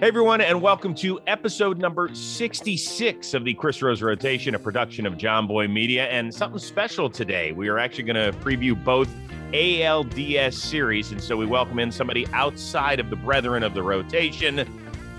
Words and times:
Hey, 0.00 0.06
everyone, 0.06 0.40
and 0.40 0.62
welcome 0.62 0.94
to 0.94 1.18
episode 1.26 1.78
number 1.78 2.14
66 2.14 3.34
of 3.34 3.44
the 3.44 3.52
Chris 3.52 3.82
Rose 3.82 4.00
Rotation, 4.00 4.54
a 4.54 4.58
production 4.58 5.06
of 5.06 5.14
Jomboy 5.14 5.68
Media. 5.68 6.06
And 6.06 6.32
something 6.32 6.60
special 6.60 7.10
today. 7.10 7.50
We 7.50 7.66
are 7.66 7.80
actually 7.80 8.04
going 8.04 8.32
to 8.32 8.38
preview 8.38 8.80
both 8.84 9.08
ALDS 9.52 10.54
series. 10.54 11.10
And 11.10 11.20
so 11.20 11.36
we 11.36 11.46
welcome 11.46 11.80
in 11.80 11.90
somebody 11.90 12.28
outside 12.28 13.00
of 13.00 13.10
the 13.10 13.16
brethren 13.16 13.64
of 13.64 13.74
the 13.74 13.82
rotation. 13.82 14.58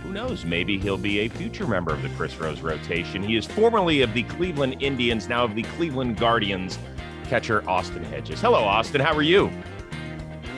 Who 0.04 0.14
knows? 0.14 0.46
Maybe 0.46 0.80
he'll 0.80 0.98
be 0.98 1.20
a 1.20 1.28
future 1.28 1.68
member 1.68 1.94
of 1.94 2.02
the 2.02 2.10
Chris 2.12 2.38
Rose 2.38 2.62
rotation. 2.62 3.22
He 3.22 3.36
is 3.36 3.46
formerly 3.46 4.02
of 4.02 4.14
the 4.14 4.24
Cleveland 4.24 4.78
Indians, 4.80 5.28
now 5.28 5.44
of 5.44 5.56
the 5.56 5.64
Cleveland 5.64 6.16
Guardians, 6.16 6.80
catcher 7.26 7.70
Austin 7.70 8.06
Hedges. 8.06 8.40
Hello, 8.40 8.64
Austin. 8.64 9.02
How 9.02 9.14
are 9.14 9.24
you? 9.24 9.52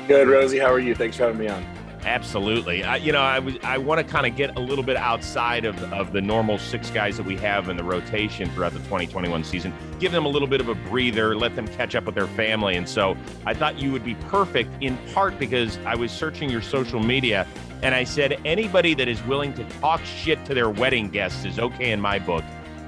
Good, 0.08 0.28
Rosie. 0.28 0.60
How 0.60 0.72
are 0.72 0.80
you? 0.80 0.94
Thanks 0.94 1.18
for 1.18 1.24
having 1.24 1.40
me 1.40 1.48
on. 1.48 1.81
Absolutely. 2.04 2.84
I, 2.84 2.96
you 2.96 3.12
know, 3.12 3.22
I 3.22 3.40
was 3.40 3.56
I 3.64 3.78
want 3.78 4.06
to 4.06 4.12
kind 4.12 4.26
of 4.26 4.36
get 4.36 4.58
a 4.58 4.60
little 4.60 4.84
bit 4.84 4.98
outside 4.98 5.66
of, 5.66 5.82
of 5.94 6.12
the 6.14 6.22
normal 6.22 6.58
six 6.58 6.90
guys 6.90 7.18
that 7.18 7.26
we 7.26 7.36
have 7.38 7.70
in 7.70 7.78
the 7.78 7.84
rotation 7.84 8.50
throughout 8.52 8.74
the 8.74 8.80
2021 8.80 9.44
season. 9.44 9.74
Give 10.00 10.12
them 10.12 10.26
a 10.26 10.30
little 10.30 10.48
bit 10.48 10.62
of 10.62 10.68
a 10.68 10.76
breather, 10.76 11.36
let 11.36 11.56
them 11.56 11.68
catch 11.68 11.96
up 11.96 12.06
with 12.06 12.16
their 12.16 12.28
family. 12.28 12.76
And 12.76 12.90
so 12.90 13.16
I 13.46 13.54
thought 13.54 13.80
you 13.80 13.92
would 13.92 14.04
be 14.04 14.16
perfect 14.16 14.72
in 14.82 14.98
part 15.14 15.38
because 15.38 15.78
I 15.86 15.96
was 15.96 16.12
searching 16.12 16.50
your 16.50 16.62
social 16.62 17.00
media 17.00 17.48
and 17.84 17.94
I 17.94 18.04
said 18.04 18.40
anybody 18.46 18.94
that 18.96 19.08
is 19.08 19.24
willing 19.24 19.54
to 19.56 19.64
talk 19.80 20.04
shit 20.04 20.44
to 20.46 20.54
their 20.54 20.70
wedding 20.70 21.10
guests 21.10 21.46
is 21.46 21.60
okay 21.60 21.92
in 21.92 22.02
my 22.02 22.20
book. 22.20 22.44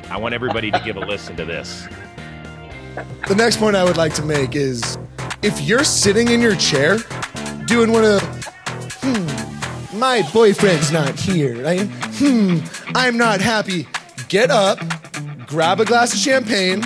I 0.09 0.17
want 0.17 0.33
everybody 0.33 0.71
to 0.71 0.79
give 0.79 0.97
a 0.97 0.99
listen 0.99 1.35
to 1.37 1.45
this. 1.45 1.87
The 3.27 3.35
next 3.35 3.57
point 3.57 3.75
I 3.75 3.83
would 3.83 3.97
like 3.97 4.13
to 4.15 4.23
make 4.23 4.55
is 4.55 4.97
if 5.41 5.59
you're 5.61 5.83
sitting 5.83 6.29
in 6.29 6.41
your 6.41 6.55
chair 6.55 6.97
doing 7.65 7.91
one 7.91 8.03
of 8.03 8.52
hmm, 9.03 9.99
my 9.99 10.27
boyfriend's 10.33 10.91
not 10.91 11.19
here. 11.19 11.65
I, 11.67 11.85
hmm, 11.85 12.59
I'm 12.95 13.17
not 13.17 13.41
happy. 13.41 13.87
Get 14.29 14.49
up, 14.49 14.79
grab 15.45 15.79
a 15.79 15.85
glass 15.85 16.13
of 16.13 16.19
champagne, 16.19 16.81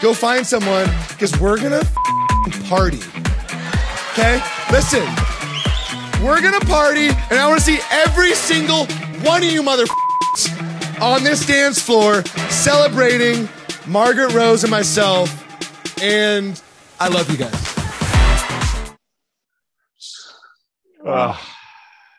go 0.00 0.12
find 0.12 0.46
someone, 0.46 0.88
because 1.08 1.38
we're 1.40 1.58
gonna 1.58 1.84
party. 2.68 3.00
Okay? 4.12 4.42
Listen, 4.70 5.06
we're 6.22 6.40
gonna 6.40 6.60
party, 6.66 7.08
and 7.08 7.38
I 7.38 7.46
wanna 7.46 7.60
see 7.60 7.78
every 7.90 8.34
single 8.34 8.86
one 9.22 9.42
of 9.42 9.50
you 9.50 9.62
mother 9.62 9.84
on 11.00 11.24
this 11.24 11.46
dance 11.46 11.80
floor 11.80 12.22
celebrating 12.50 13.48
Margaret 13.86 14.32
Rose 14.32 14.64
and 14.64 14.70
myself, 14.70 15.30
and 16.02 16.60
I 17.00 17.08
love 17.08 17.30
you 17.30 17.36
guys. 17.36 17.68
Uh, 21.04 21.36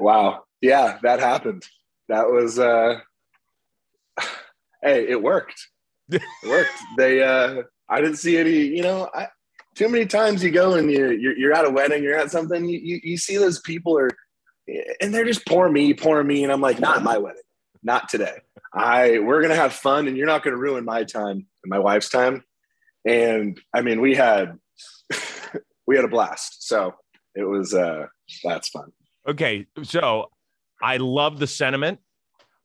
wow. 0.03 0.43
Yeah, 0.61 0.99
that 1.03 1.19
happened. 1.19 1.63
That 2.09 2.27
was 2.27 2.59
uh 2.59 2.99
hey, 4.81 5.07
it 5.07 5.21
worked. 5.21 5.67
It 6.09 6.21
worked. 6.47 6.79
they 6.97 7.23
uh 7.23 7.63
I 7.89 8.01
didn't 8.01 8.17
see 8.17 8.37
any, 8.37 8.67
you 8.67 8.83
know, 8.83 9.09
I 9.13 9.27
too 9.75 9.89
many 9.89 10.05
times 10.05 10.43
you 10.43 10.51
go 10.51 10.75
and 10.75 10.91
you 10.91 11.11
you're, 11.11 11.37
you're 11.37 11.53
at 11.53 11.65
a 11.65 11.69
wedding, 11.69 12.03
you're 12.03 12.17
at 12.17 12.31
something, 12.31 12.67
you, 12.67 12.79
you, 12.79 12.99
you 13.03 13.17
see 13.17 13.37
those 13.37 13.59
people 13.61 13.97
are 13.97 14.09
and 15.01 15.13
they're 15.13 15.25
just 15.25 15.45
poor 15.45 15.69
me, 15.69 15.93
poor 15.93 16.23
me, 16.23 16.43
and 16.43 16.51
I'm 16.51 16.61
like, 16.61 16.79
not 16.79 17.03
my 17.03 17.17
wedding, 17.17 17.41
not 17.83 18.07
today. 18.09 18.37
I 18.73 19.19
we're 19.19 19.41
gonna 19.41 19.55
have 19.55 19.73
fun, 19.73 20.07
and 20.07 20.17
you're 20.17 20.27
not 20.27 20.43
gonna 20.43 20.57
ruin 20.57 20.85
my 20.85 21.03
time 21.03 21.47
and 21.63 21.69
my 21.69 21.79
wife's 21.79 22.09
time. 22.09 22.43
And 23.05 23.59
I 23.73 23.81
mean, 23.81 24.01
we 24.01 24.15
had 24.15 24.57
we 25.87 25.95
had 25.95 26.05
a 26.05 26.09
blast. 26.09 26.67
So 26.67 26.95
it 27.35 27.43
was 27.43 27.73
uh 27.73 28.07
that's 28.43 28.69
fun. 28.69 28.91
Okay, 29.27 29.67
so 29.83 30.29
I 30.81 30.97
love 30.97 31.39
the 31.39 31.47
sentiment. 31.47 31.99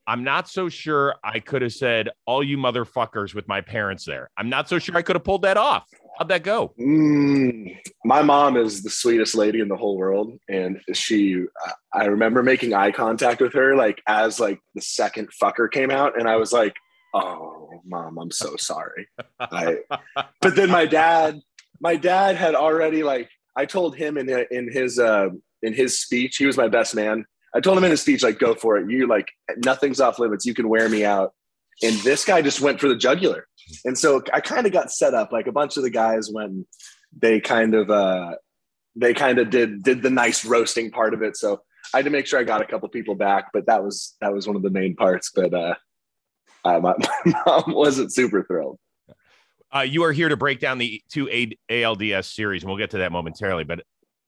I'm 0.08 0.24
not 0.24 0.48
so 0.48 0.70
sure 0.70 1.14
I 1.22 1.38
could 1.38 1.60
have 1.62 1.72
said 1.72 2.08
all 2.26 2.42
you 2.42 2.56
motherfuckers 2.56 3.34
with 3.34 3.46
my 3.46 3.60
parents 3.60 4.04
there. 4.04 4.30
I'm 4.38 4.48
not 4.48 4.68
so 4.68 4.78
sure 4.78 4.96
I 4.96 5.02
could 5.02 5.16
have 5.16 5.24
pulled 5.24 5.42
that 5.42 5.58
off. 5.58 5.84
How'd 6.18 6.28
that 6.28 6.42
go? 6.42 6.72
Mm, 6.80 7.76
my 8.04 8.22
mom 8.22 8.56
is 8.56 8.82
the 8.82 8.90
sweetest 8.90 9.36
lady 9.36 9.60
in 9.60 9.68
the 9.68 9.76
whole 9.76 9.96
world, 9.96 10.36
and 10.48 10.80
she. 10.94 11.44
I 11.92 12.06
remember 12.06 12.42
making 12.42 12.74
eye 12.74 12.90
contact 12.90 13.40
with 13.40 13.52
her, 13.52 13.76
like 13.76 14.02
as 14.08 14.40
like 14.40 14.58
the 14.74 14.80
second 14.80 15.28
fucker 15.40 15.70
came 15.70 15.90
out, 15.90 16.18
and 16.18 16.28
I 16.28 16.36
was 16.36 16.52
like, 16.52 16.74
"Oh, 17.14 17.82
mom, 17.86 18.18
I'm 18.18 18.32
so 18.32 18.56
sorry." 18.56 19.06
I, 19.38 19.76
but 20.40 20.56
then 20.56 20.70
my 20.70 20.86
dad, 20.86 21.38
my 21.80 21.94
dad 21.94 22.34
had 22.34 22.56
already 22.56 23.04
like 23.04 23.28
I 23.54 23.66
told 23.66 23.94
him 23.94 24.16
in 24.16 24.28
in 24.50 24.72
his 24.72 24.98
uh, 24.98 25.28
in 25.62 25.72
his 25.72 26.00
speech, 26.00 26.36
he 26.36 26.46
was 26.46 26.56
my 26.56 26.68
best 26.68 26.94
man. 26.94 27.24
I 27.54 27.60
told 27.60 27.78
him 27.78 27.84
in 27.84 27.90
his 27.90 28.02
speech, 28.02 28.22
like, 28.22 28.38
go 28.38 28.54
for 28.54 28.76
it. 28.76 28.90
You 28.90 29.06
like 29.06 29.30
nothing's 29.64 30.00
off 30.00 30.18
limits. 30.18 30.44
You 30.44 30.54
can 30.54 30.68
wear 30.68 30.88
me 30.88 31.04
out. 31.04 31.32
And 31.82 31.94
this 32.00 32.24
guy 32.24 32.42
just 32.42 32.60
went 32.60 32.80
for 32.80 32.88
the 32.88 32.96
jugular. 32.96 33.46
And 33.84 33.96
so 33.96 34.22
I 34.32 34.40
kind 34.40 34.66
of 34.66 34.72
got 34.72 34.90
set 34.90 35.14
up. 35.14 35.32
Like 35.32 35.46
a 35.46 35.52
bunch 35.52 35.76
of 35.76 35.82
the 35.82 35.90
guys 35.90 36.28
when 36.30 36.66
they 37.16 37.40
kind 37.40 37.74
of 37.74 37.90
uh 37.90 38.34
they 38.96 39.14
kind 39.14 39.38
of 39.38 39.50
did 39.50 39.82
did 39.82 40.02
the 40.02 40.10
nice 40.10 40.44
roasting 40.44 40.90
part 40.90 41.14
of 41.14 41.22
it. 41.22 41.36
So 41.36 41.62
I 41.94 41.98
had 41.98 42.04
to 42.04 42.10
make 42.10 42.26
sure 42.26 42.38
I 42.38 42.44
got 42.44 42.60
a 42.60 42.66
couple 42.66 42.88
people 42.88 43.14
back, 43.14 43.46
but 43.52 43.66
that 43.66 43.82
was 43.82 44.16
that 44.20 44.32
was 44.32 44.46
one 44.46 44.56
of 44.56 44.62
the 44.62 44.70
main 44.70 44.96
parts. 44.96 45.30
But 45.34 45.54
uh, 45.54 45.74
uh 46.64 46.80
my, 46.80 46.94
my 47.24 47.42
mom 47.46 47.72
wasn't 47.74 48.12
super 48.12 48.42
thrilled. 48.42 48.78
Uh, 49.74 49.80
you 49.80 50.02
are 50.02 50.12
here 50.12 50.30
to 50.30 50.36
break 50.36 50.60
down 50.60 50.78
the 50.78 51.02
two 51.10 51.26
ALDS 51.70 52.24
series, 52.32 52.62
and 52.62 52.70
we'll 52.70 52.78
get 52.78 52.90
to 52.90 52.98
that 52.98 53.12
momentarily. 53.12 53.64
But 53.64 53.84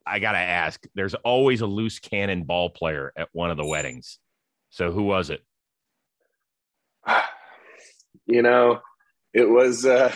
I 0.07 0.19
gotta 0.19 0.39
ask: 0.39 0.85
there's 0.95 1.15
always 1.15 1.61
a 1.61 1.67
loose 1.67 1.99
cannon 1.99 2.45
ball 2.45 2.71
player 2.71 3.13
at 3.17 3.29
one 3.33 3.51
of 3.51 3.57
the 3.57 3.67
weddings. 3.67 4.19
So 4.71 4.93
who 4.93 5.05
was 5.05 5.31
it? 5.31 5.43
You 8.27 8.43
know, 8.43 8.81
it 9.35 9.49
was 9.49 9.85
uh, 9.85 10.15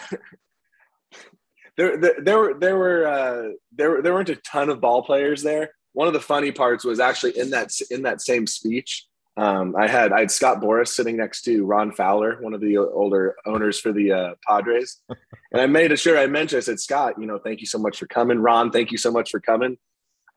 there, 1.76 1.96
there. 1.96 2.14
There 2.20 2.38
were 2.38 2.54
there 2.54 2.76
were 2.76 3.06
uh, 3.06 3.48
there 3.72 4.02
there 4.02 4.14
weren't 4.14 4.28
a 4.28 4.36
ton 4.36 4.70
of 4.70 4.80
ball 4.80 5.02
players 5.02 5.42
there. 5.42 5.70
One 5.94 6.06
of 6.06 6.14
the 6.14 6.20
funny 6.20 6.52
parts 6.52 6.84
was 6.84 7.00
actually 7.00 7.36
in 7.36 7.50
that 7.50 7.70
in 7.90 8.02
that 8.02 8.20
same 8.20 8.46
speech. 8.46 9.04
Um, 9.36 9.74
I 9.76 9.88
had 9.88 10.12
I 10.12 10.20
had 10.20 10.30
Scott 10.30 10.60
Boras 10.60 10.88
sitting 10.88 11.16
next 11.16 11.42
to 11.42 11.64
Ron 11.64 11.90
Fowler, 11.90 12.40
one 12.40 12.54
of 12.54 12.60
the 12.60 12.76
older 12.78 13.34
owners 13.44 13.80
for 13.80 13.92
the 13.92 14.12
uh, 14.12 14.34
Padres, 14.46 15.02
and 15.52 15.60
I 15.60 15.66
made 15.66 15.90
a 15.90 15.96
sure 15.96 16.16
I 16.16 16.26
mentioned. 16.28 16.58
I 16.58 16.60
said, 16.60 16.78
Scott, 16.78 17.14
you 17.18 17.26
know, 17.26 17.38
thank 17.38 17.60
you 17.60 17.66
so 17.66 17.78
much 17.78 17.98
for 17.98 18.06
coming. 18.06 18.38
Ron, 18.38 18.70
thank 18.70 18.92
you 18.92 18.98
so 18.98 19.10
much 19.10 19.30
for 19.30 19.40
coming. 19.40 19.76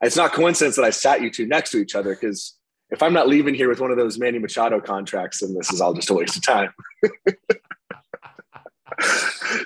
It's 0.01 0.15
not 0.15 0.33
coincidence 0.33 0.75
that 0.77 0.85
I 0.85 0.89
sat 0.89 1.21
you 1.21 1.29
two 1.29 1.45
next 1.45 1.71
to 1.71 1.77
each 1.77 1.93
other 1.95 2.15
because 2.15 2.57
if 2.89 3.03
I'm 3.03 3.13
not 3.13 3.27
leaving 3.27 3.53
here 3.53 3.69
with 3.69 3.81
one 3.81 3.91
of 3.91 3.97
those 3.97 4.17
Manny 4.17 4.39
Machado 4.39 4.79
contracts, 4.79 5.41
then 5.41 5.53
this 5.53 5.71
is 5.71 5.81
all 5.81 5.93
just 5.93 6.09
a 6.09 6.13
waste 6.13 6.37
of 6.37 6.43
time. 6.43 6.73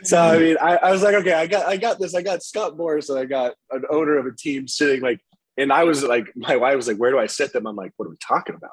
so 0.03 0.17
I 0.19 0.37
mean, 0.39 0.57
I, 0.61 0.77
I, 0.77 0.91
was 0.91 1.03
like, 1.03 1.15
okay, 1.15 1.33
I 1.33 1.47
got 1.47 1.67
I 1.67 1.77
got 1.77 1.99
this. 1.99 2.15
I 2.15 2.21
got 2.21 2.43
Scott 2.43 2.75
Boras, 2.77 3.09
and 3.09 3.19
I 3.19 3.25
got 3.25 3.53
an 3.71 3.83
owner 3.89 4.17
of 4.17 4.25
a 4.25 4.35
team 4.35 4.67
sitting 4.67 5.01
like, 5.01 5.21
and 5.57 5.71
I 5.71 5.83
was 5.83 6.03
like, 6.03 6.31
my 6.35 6.55
wife 6.55 6.75
was 6.75 6.87
like, 6.87 6.97
where 6.97 7.11
do 7.11 7.19
I 7.19 7.27
sit 7.27 7.53
them? 7.53 7.67
I'm 7.67 7.75
like, 7.75 7.93
what 7.97 8.07
are 8.07 8.09
we 8.09 8.17
talking 8.17 8.55
about? 8.55 8.71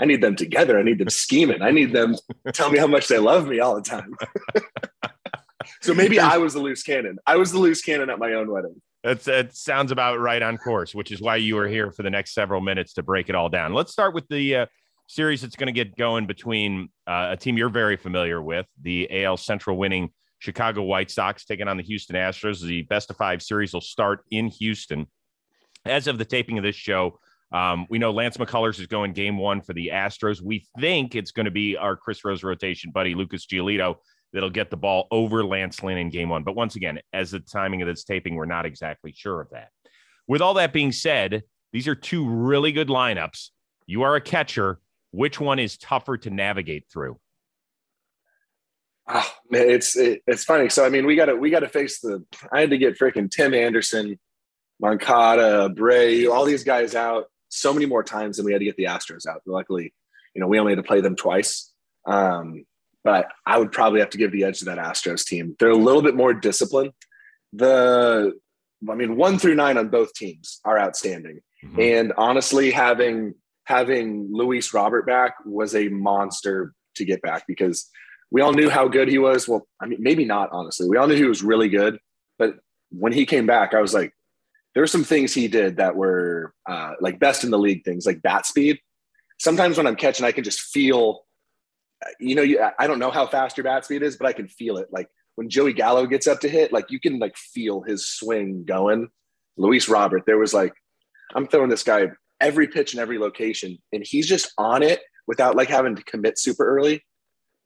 I 0.00 0.04
need 0.04 0.22
them 0.22 0.36
together. 0.36 0.78
I 0.78 0.82
need 0.82 0.98
them 0.98 1.08
scheming. 1.08 1.62
I 1.62 1.70
need 1.70 1.92
them 1.92 2.16
tell 2.52 2.70
me 2.70 2.78
how 2.78 2.86
much 2.86 3.08
they 3.08 3.18
love 3.18 3.48
me 3.48 3.60
all 3.60 3.74
the 3.74 3.82
time. 3.82 4.14
so 5.80 5.94
maybe 5.94 6.20
I 6.20 6.38
was 6.38 6.54
the 6.54 6.60
loose 6.60 6.82
cannon. 6.82 7.18
I 7.26 7.36
was 7.36 7.52
the 7.52 7.58
loose 7.58 7.82
cannon 7.82 8.10
at 8.10 8.18
my 8.18 8.34
own 8.34 8.50
wedding. 8.50 8.80
That's 9.04 9.24
that 9.26 9.54
sounds 9.54 9.92
about 9.92 10.18
right 10.18 10.42
on 10.42 10.58
course, 10.58 10.94
which 10.94 11.12
is 11.12 11.20
why 11.20 11.36
you 11.36 11.56
are 11.58 11.68
here 11.68 11.92
for 11.92 12.02
the 12.02 12.10
next 12.10 12.34
several 12.34 12.60
minutes 12.60 12.94
to 12.94 13.02
break 13.02 13.28
it 13.28 13.34
all 13.34 13.48
down. 13.48 13.72
Let's 13.72 13.92
start 13.92 14.12
with 14.12 14.26
the 14.28 14.56
uh, 14.56 14.66
series 15.06 15.40
that's 15.40 15.56
going 15.56 15.68
to 15.68 15.72
get 15.72 15.96
going 15.96 16.26
between 16.26 16.88
uh, 17.06 17.28
a 17.32 17.36
team 17.36 17.56
you're 17.56 17.68
very 17.68 17.96
familiar 17.96 18.42
with, 18.42 18.66
the 18.82 19.24
AL 19.24 19.36
Central 19.36 19.76
winning 19.76 20.10
Chicago 20.40 20.82
White 20.82 21.10
Sox 21.10 21.44
taking 21.44 21.68
on 21.68 21.76
the 21.76 21.82
Houston 21.84 22.16
Astros. 22.16 22.60
The 22.60 22.82
best 22.82 23.10
of 23.10 23.16
five 23.16 23.42
series 23.42 23.72
will 23.72 23.80
start 23.80 24.24
in 24.30 24.48
Houston. 24.48 25.06
As 25.84 26.06
of 26.06 26.18
the 26.18 26.24
taping 26.24 26.58
of 26.58 26.64
this 26.64 26.76
show, 26.76 27.18
um, 27.52 27.86
we 27.88 27.98
know 27.98 28.10
Lance 28.10 28.36
McCullers 28.36 28.78
is 28.78 28.86
going 28.86 29.12
game 29.12 29.38
one 29.38 29.62
for 29.62 29.72
the 29.72 29.90
Astros. 29.92 30.42
We 30.42 30.66
think 30.78 31.14
it's 31.14 31.30
going 31.30 31.46
to 31.46 31.50
be 31.50 31.76
our 31.76 31.96
Chris 31.96 32.24
Rose 32.24 32.42
rotation 32.42 32.90
buddy, 32.90 33.14
Lucas 33.14 33.46
Giolito, 33.46 33.96
that'll 34.32 34.50
get 34.50 34.70
the 34.70 34.76
ball 34.76 35.08
over 35.10 35.44
Lance 35.44 35.82
Lynn 35.82 35.98
in 35.98 36.10
game 36.10 36.28
one. 36.28 36.42
But 36.42 36.56
once 36.56 36.76
again, 36.76 37.00
as 37.12 37.30
the 37.30 37.40
timing 37.40 37.80
of 37.80 37.88
this 37.88 38.04
taping, 38.04 38.34
we're 38.34 38.44
not 38.44 38.66
exactly 38.66 39.12
sure 39.16 39.40
of 39.40 39.48
that. 39.50 39.68
With 40.26 40.42
all 40.42 40.54
that 40.54 40.74
being 40.74 40.92
said, 40.92 41.42
these 41.72 41.88
are 41.88 41.94
two 41.94 42.28
really 42.28 42.72
good 42.72 42.88
lineups. 42.88 43.48
You 43.86 44.02
are 44.02 44.14
a 44.14 44.20
catcher. 44.20 44.80
Which 45.10 45.40
one 45.40 45.58
is 45.58 45.78
tougher 45.78 46.18
to 46.18 46.30
navigate 46.30 46.84
through? 46.92 47.18
Oh, 49.10 49.32
man, 49.50 49.70
it's 49.70 49.96
it, 49.96 50.20
it's 50.26 50.44
funny. 50.44 50.68
So 50.68 50.84
I 50.84 50.90
mean, 50.90 51.06
we 51.06 51.16
got 51.16 51.26
to 51.26 51.34
we 51.34 51.48
got 51.48 51.60
to 51.60 51.68
face 51.68 52.00
the. 52.00 52.22
I 52.52 52.60
had 52.60 52.68
to 52.70 52.76
get 52.76 52.98
freaking 52.98 53.30
Tim 53.30 53.54
Anderson, 53.54 54.18
Moncada, 54.80 55.70
Bray, 55.70 56.26
all 56.26 56.44
these 56.44 56.62
guys 56.62 56.94
out 56.94 57.30
so 57.48 57.72
many 57.72 57.86
more 57.86 58.02
times 58.02 58.36
than 58.36 58.46
we 58.46 58.52
had 58.52 58.60
to 58.60 58.64
get 58.64 58.76
the 58.76 58.84
Astros 58.84 59.26
out. 59.26 59.42
Luckily, 59.46 59.92
you 60.34 60.40
know, 60.40 60.46
we 60.46 60.58
only 60.58 60.72
had 60.72 60.82
to 60.82 60.86
play 60.86 61.00
them 61.00 61.16
twice. 61.16 61.72
Um, 62.06 62.64
but 63.04 63.28
I 63.46 63.58
would 63.58 63.72
probably 63.72 64.00
have 64.00 64.10
to 64.10 64.18
give 64.18 64.32
the 64.32 64.44
edge 64.44 64.58
to 64.58 64.66
that 64.66 64.78
Astros 64.78 65.24
team. 65.24 65.56
They're 65.58 65.70
a 65.70 65.76
little 65.76 66.02
bit 66.02 66.14
more 66.14 66.34
disciplined. 66.34 66.92
The, 67.52 68.32
I 68.88 68.94
mean, 68.94 69.16
one 69.16 69.38
through 69.38 69.54
nine 69.54 69.78
on 69.78 69.88
both 69.88 70.12
teams 70.14 70.60
are 70.64 70.78
outstanding. 70.78 71.40
Mm-hmm. 71.64 71.80
And 71.80 72.12
honestly, 72.16 72.70
having 72.70 73.34
having 73.64 74.28
Luis 74.32 74.72
Robert 74.72 75.06
back 75.06 75.34
was 75.44 75.74
a 75.74 75.88
monster 75.88 76.72
to 76.94 77.04
get 77.04 77.20
back 77.20 77.44
because 77.46 77.90
we 78.30 78.40
all 78.40 78.52
knew 78.52 78.70
how 78.70 78.88
good 78.88 79.08
he 79.08 79.18
was. 79.18 79.46
Well, 79.46 79.66
I 79.80 79.86
mean, 79.86 79.98
maybe 80.02 80.24
not 80.24 80.48
honestly. 80.52 80.88
We 80.88 80.96
all 80.96 81.06
knew 81.06 81.16
he 81.16 81.24
was 81.24 81.42
really 81.42 81.68
good, 81.68 81.98
but 82.38 82.54
when 82.90 83.12
he 83.12 83.26
came 83.26 83.46
back, 83.46 83.74
I 83.74 83.80
was 83.80 83.92
like, 83.92 84.12
there 84.74 84.82
were 84.82 84.86
some 84.88 85.04
things 85.04 85.34
he 85.34 85.48
did 85.48 85.78
that 85.78 85.96
were 85.96 86.52
uh, 86.68 86.92
like 87.00 87.18
best 87.18 87.44
in 87.44 87.50
the 87.50 87.58
league 87.58 87.84
things, 87.84 88.06
like 88.06 88.22
bat 88.22 88.46
speed. 88.46 88.78
Sometimes 89.38 89.76
when 89.76 89.86
I'm 89.86 89.96
catching, 89.96 90.26
I 90.26 90.32
can 90.32 90.44
just 90.44 90.60
feel, 90.60 91.24
you 92.20 92.34
know, 92.34 92.42
you, 92.42 92.64
I 92.78 92.86
don't 92.86 92.98
know 92.98 93.10
how 93.10 93.26
fast 93.26 93.56
your 93.56 93.64
bat 93.64 93.84
speed 93.84 94.02
is, 94.02 94.16
but 94.16 94.26
I 94.26 94.32
can 94.32 94.48
feel 94.48 94.76
it. 94.76 94.88
Like 94.90 95.08
when 95.36 95.48
Joey 95.48 95.72
Gallo 95.72 96.06
gets 96.06 96.26
up 96.26 96.40
to 96.40 96.48
hit, 96.48 96.72
like 96.72 96.90
you 96.90 97.00
can 97.00 97.18
like 97.18 97.36
feel 97.36 97.82
his 97.82 98.08
swing 98.08 98.64
going. 98.64 99.08
Luis 99.56 99.88
Robert, 99.88 100.24
there 100.26 100.38
was 100.38 100.54
like, 100.54 100.74
I'm 101.34 101.46
throwing 101.46 101.70
this 101.70 101.82
guy 101.82 102.08
every 102.40 102.68
pitch 102.68 102.94
in 102.94 103.00
every 103.00 103.18
location, 103.18 103.78
and 103.92 104.04
he's 104.06 104.26
just 104.26 104.52
on 104.58 104.82
it 104.82 105.00
without 105.26 105.56
like 105.56 105.68
having 105.68 105.96
to 105.96 106.04
commit 106.04 106.38
super 106.38 106.64
early. 106.64 107.04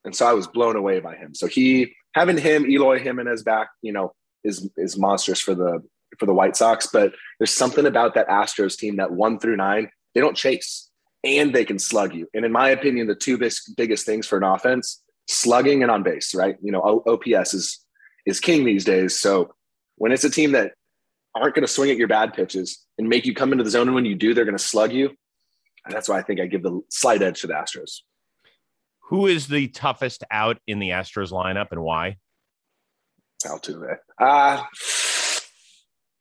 And 0.05 0.15
so 0.15 0.27
I 0.27 0.33
was 0.33 0.47
blown 0.47 0.77
away 0.77 1.01
by 1.01 1.15
him. 1.17 1.35
So 1.35 1.47
he 1.47 1.95
having 2.15 2.39
him, 2.39 2.69
Eloy 2.69 2.99
Jimenez 2.99 3.43
back, 3.43 3.69
you 3.83 3.93
know, 3.93 4.13
is 4.45 4.69
is 4.77 4.99
monstrous 4.99 5.41
for 5.41 5.55
the 5.55 5.83
for 6.19 6.27
the 6.27 6.35
White 6.35 6.57
Sox. 6.57 6.89
But 6.93 7.13
there's 7.39 7.53
something 7.53 7.87
about 7.87 8.15
that 8.15 8.29
Astros 8.29 8.77
team 8.77 8.97
that 8.97 9.13
one 9.13 9.39
through 9.39 9.57
nine, 9.57 9.91
they 10.15 10.21
don't 10.21 10.37
chase 10.37 10.91
and 11.25 11.55
they 11.55 11.65
can 11.65 11.79
slug 11.79 12.15
you. 12.15 12.29
And 12.35 12.45
in 12.45 12.53
my 12.53 12.71
opinion, 12.71 13.07
the 13.07 13.15
two 13.15 13.39
biggest 13.39 13.77
biggest 13.77 14.07
things 14.07 14.27
for 14.27 14.39
an 14.39 14.45
offense, 14.45 15.03
slugging 15.29 15.83
and 15.83 15.91
on 15.91 16.03
base, 16.03 16.35
right? 16.35 16.57
You 16.63 16.73
know, 16.73 17.03
OPS 17.07 17.55
is 17.55 17.79
is 18.27 18.41
king 18.41 18.65
these 18.65 18.85
days. 18.85 19.19
So 19.19 19.55
when 19.97 20.13
it's 20.13 20.25
a 20.25 20.31
team 20.31 20.53
that 20.53 20.73
aren't 21.35 21.55
going 21.55 21.67
to 21.67 21.73
swing 21.73 21.91
at 21.91 21.97
your 21.97 22.09
bad 22.09 22.35
pitches 22.35 22.85
and 22.99 23.09
make 23.09 23.27
you 23.27 23.35
come 23.35 23.53
into 23.53 23.65
the 23.65 23.71
zone. 23.71 23.89
And 23.89 23.95
when 23.95 24.05
you 24.05 24.15
do, 24.15 24.35
they're 24.35 24.45
going 24.45 24.57
to 24.57 24.63
slug 24.63 24.93
you. 24.93 25.11
And 25.85 25.95
that's 25.95 26.09
why 26.09 26.19
I 26.19 26.23
think 26.23 26.41
I 26.41 26.47
give 26.47 26.63
the 26.63 26.81
slight 26.91 27.23
edge 27.23 27.41
to 27.41 27.47
the 27.47 27.55
Astros. 27.55 28.01
Who 29.09 29.27
is 29.27 29.49
the 29.49 29.69
toughest 29.69 30.25
out 30.31 30.59
in 30.67 30.79
the 30.79 30.91
Astros 30.91 31.33
lineup 31.33 31.69
and 31.73 31.83
why? 31.83 32.19
Altuve. 33.45 33.97
Uh, 34.19 34.63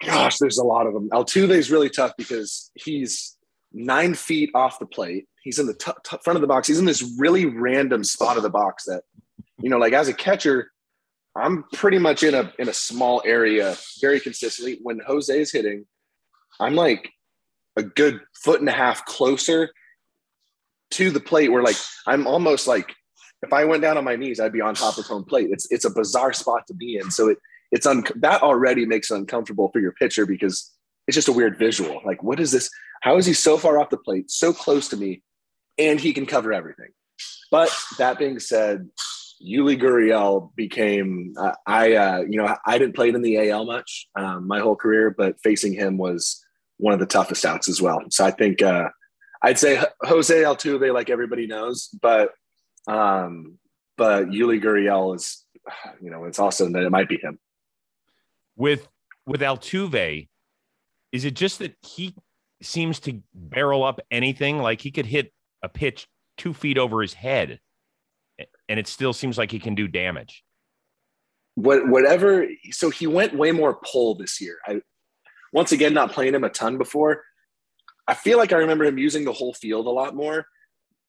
gosh, 0.05 0.37
there's 0.37 0.57
a 0.57 0.63
lot 0.63 0.87
of 0.87 0.93
them. 0.93 1.09
Altuve 1.09 1.51
is 1.51 1.71
really 1.71 1.89
tough 1.89 2.13
because 2.17 2.71
he's 2.75 3.37
nine 3.73 4.13
feet 4.13 4.49
off 4.53 4.79
the 4.79 4.85
plate. 4.85 5.27
He's 5.43 5.59
in 5.59 5.65
the 5.65 5.73
t- 5.73 5.91
t- 6.03 6.17
front 6.23 6.37
of 6.37 6.41
the 6.41 6.47
box. 6.47 6.67
He's 6.67 6.79
in 6.79 6.85
this 6.85 7.15
really 7.17 7.45
random 7.45 8.03
spot 8.03 8.37
of 8.37 8.43
the 8.43 8.49
box 8.49 8.85
that, 8.85 9.03
you 9.59 9.69
know, 9.69 9.77
like 9.77 9.93
as 9.93 10.07
a 10.07 10.13
catcher, 10.13 10.71
I'm 11.35 11.63
pretty 11.73 11.97
much 11.97 12.23
in 12.23 12.35
a 12.35 12.51
in 12.59 12.67
a 12.67 12.73
small 12.73 13.21
area 13.25 13.77
very 14.01 14.19
consistently. 14.19 14.79
When 14.81 14.99
Jose 15.07 15.39
is 15.39 15.51
hitting, 15.51 15.85
I'm 16.59 16.75
like 16.75 17.09
a 17.77 17.83
good 17.83 18.19
foot 18.43 18.59
and 18.59 18.69
a 18.69 18.73
half 18.73 19.05
closer 19.05 19.71
to 20.91 21.09
the 21.09 21.21
plate 21.21 21.51
where 21.51 21.63
like 21.63 21.77
I'm 22.05 22.27
almost 22.27 22.67
like 22.67 22.93
if 23.43 23.53
I 23.53 23.63
went 23.63 23.81
down 23.81 23.97
on 23.97 24.03
my 24.03 24.15
knees, 24.15 24.39
I'd 24.39 24.53
be 24.53 24.61
on 24.61 24.75
top 24.75 24.97
of 24.97 25.05
home 25.05 25.23
plate. 25.23 25.49
It's 25.51 25.71
it's 25.71 25.85
a 25.85 25.89
bizarre 25.89 26.33
spot 26.33 26.67
to 26.67 26.73
be 26.73 26.97
in. 26.97 27.09
So 27.09 27.29
it 27.29 27.37
it's 27.71 27.85
un- 27.85 28.03
that 28.17 28.41
already 28.41 28.85
makes 28.85 29.11
it 29.11 29.15
uncomfortable 29.15 29.69
for 29.71 29.79
your 29.79 29.93
pitcher 29.93 30.25
because 30.25 30.71
it's 31.07 31.15
just 31.15 31.27
a 31.27 31.33
weird 31.33 31.57
visual. 31.57 32.01
Like, 32.05 32.21
what 32.23 32.39
is 32.39 32.51
this? 32.51 32.69
How 33.01 33.17
is 33.17 33.25
he 33.25 33.33
so 33.33 33.57
far 33.57 33.79
off 33.79 33.89
the 33.89 33.97
plate, 33.97 34.29
so 34.29 34.53
close 34.53 34.89
to 34.89 34.97
me, 34.97 35.23
and 35.77 35.99
he 35.99 36.13
can 36.13 36.25
cover 36.25 36.53
everything? 36.53 36.89
But 37.49 37.69
that 37.97 38.19
being 38.19 38.39
said, 38.39 38.89
Yuli 39.45 39.79
Gurriel 39.81 40.53
became 40.55 41.33
uh, 41.37 41.53
I 41.65 41.95
uh, 41.95 42.19
you 42.29 42.37
know 42.37 42.55
I 42.65 42.77
didn't 42.77 42.95
play 42.95 43.09
it 43.09 43.15
in 43.15 43.21
the 43.21 43.49
AL 43.49 43.65
much 43.65 44.07
um, 44.15 44.47
my 44.47 44.59
whole 44.59 44.75
career, 44.75 45.09
but 45.09 45.41
facing 45.41 45.73
him 45.73 45.97
was 45.97 46.43
one 46.77 46.93
of 46.93 46.99
the 46.99 47.05
toughest 47.05 47.45
outs 47.45 47.69
as 47.69 47.81
well. 47.81 47.99
So 48.09 48.25
I 48.25 48.31
think 48.31 48.61
uh, 48.61 48.89
I'd 49.41 49.59
say 49.59 49.83
Jose 50.03 50.35
Altuve, 50.35 50.93
like 50.93 51.09
everybody 51.09 51.47
knows, 51.47 51.89
but 52.01 52.31
um, 52.87 53.57
but 53.97 54.27
Yuli 54.27 54.61
Gurriel 54.61 55.15
is 55.15 55.43
you 56.01 56.11
know 56.11 56.25
it's 56.25 56.39
also 56.39 56.69
that 56.69 56.83
it 56.83 56.91
might 56.91 57.09
be 57.09 57.17
him. 57.17 57.39
With 58.55 58.87
with 59.25 59.41
Altuve, 59.41 60.27
is 61.11 61.25
it 61.25 61.35
just 61.35 61.59
that 61.59 61.75
he 61.81 62.15
seems 62.61 62.99
to 63.01 63.21
barrel 63.33 63.83
up 63.83 63.99
anything? 64.09 64.59
Like 64.59 64.81
he 64.81 64.91
could 64.91 65.05
hit 65.05 65.31
a 65.63 65.69
pitch 65.69 66.07
two 66.37 66.53
feet 66.53 66.77
over 66.77 67.01
his 67.01 67.13
head 67.13 67.59
and 68.69 68.79
it 68.79 68.87
still 68.87 69.13
seems 69.13 69.37
like 69.37 69.51
he 69.51 69.59
can 69.59 69.75
do 69.75 69.87
damage. 69.87 70.43
What 71.55 71.87
whatever. 71.87 72.47
So 72.71 72.89
he 72.89 73.07
went 73.07 73.35
way 73.35 73.51
more 73.51 73.79
pull 73.83 74.15
this 74.15 74.39
year. 74.39 74.57
I 74.65 74.81
once 75.51 75.71
again 75.71 75.93
not 75.93 76.11
playing 76.11 76.33
him 76.33 76.43
a 76.43 76.49
ton 76.49 76.77
before. 76.77 77.23
I 78.07 78.13
feel 78.13 78.37
like 78.37 78.53
I 78.53 78.57
remember 78.57 78.85
him 78.85 78.97
using 78.97 79.25
the 79.25 79.33
whole 79.33 79.53
field 79.53 79.85
a 79.85 79.91
lot 79.91 80.15
more. 80.15 80.45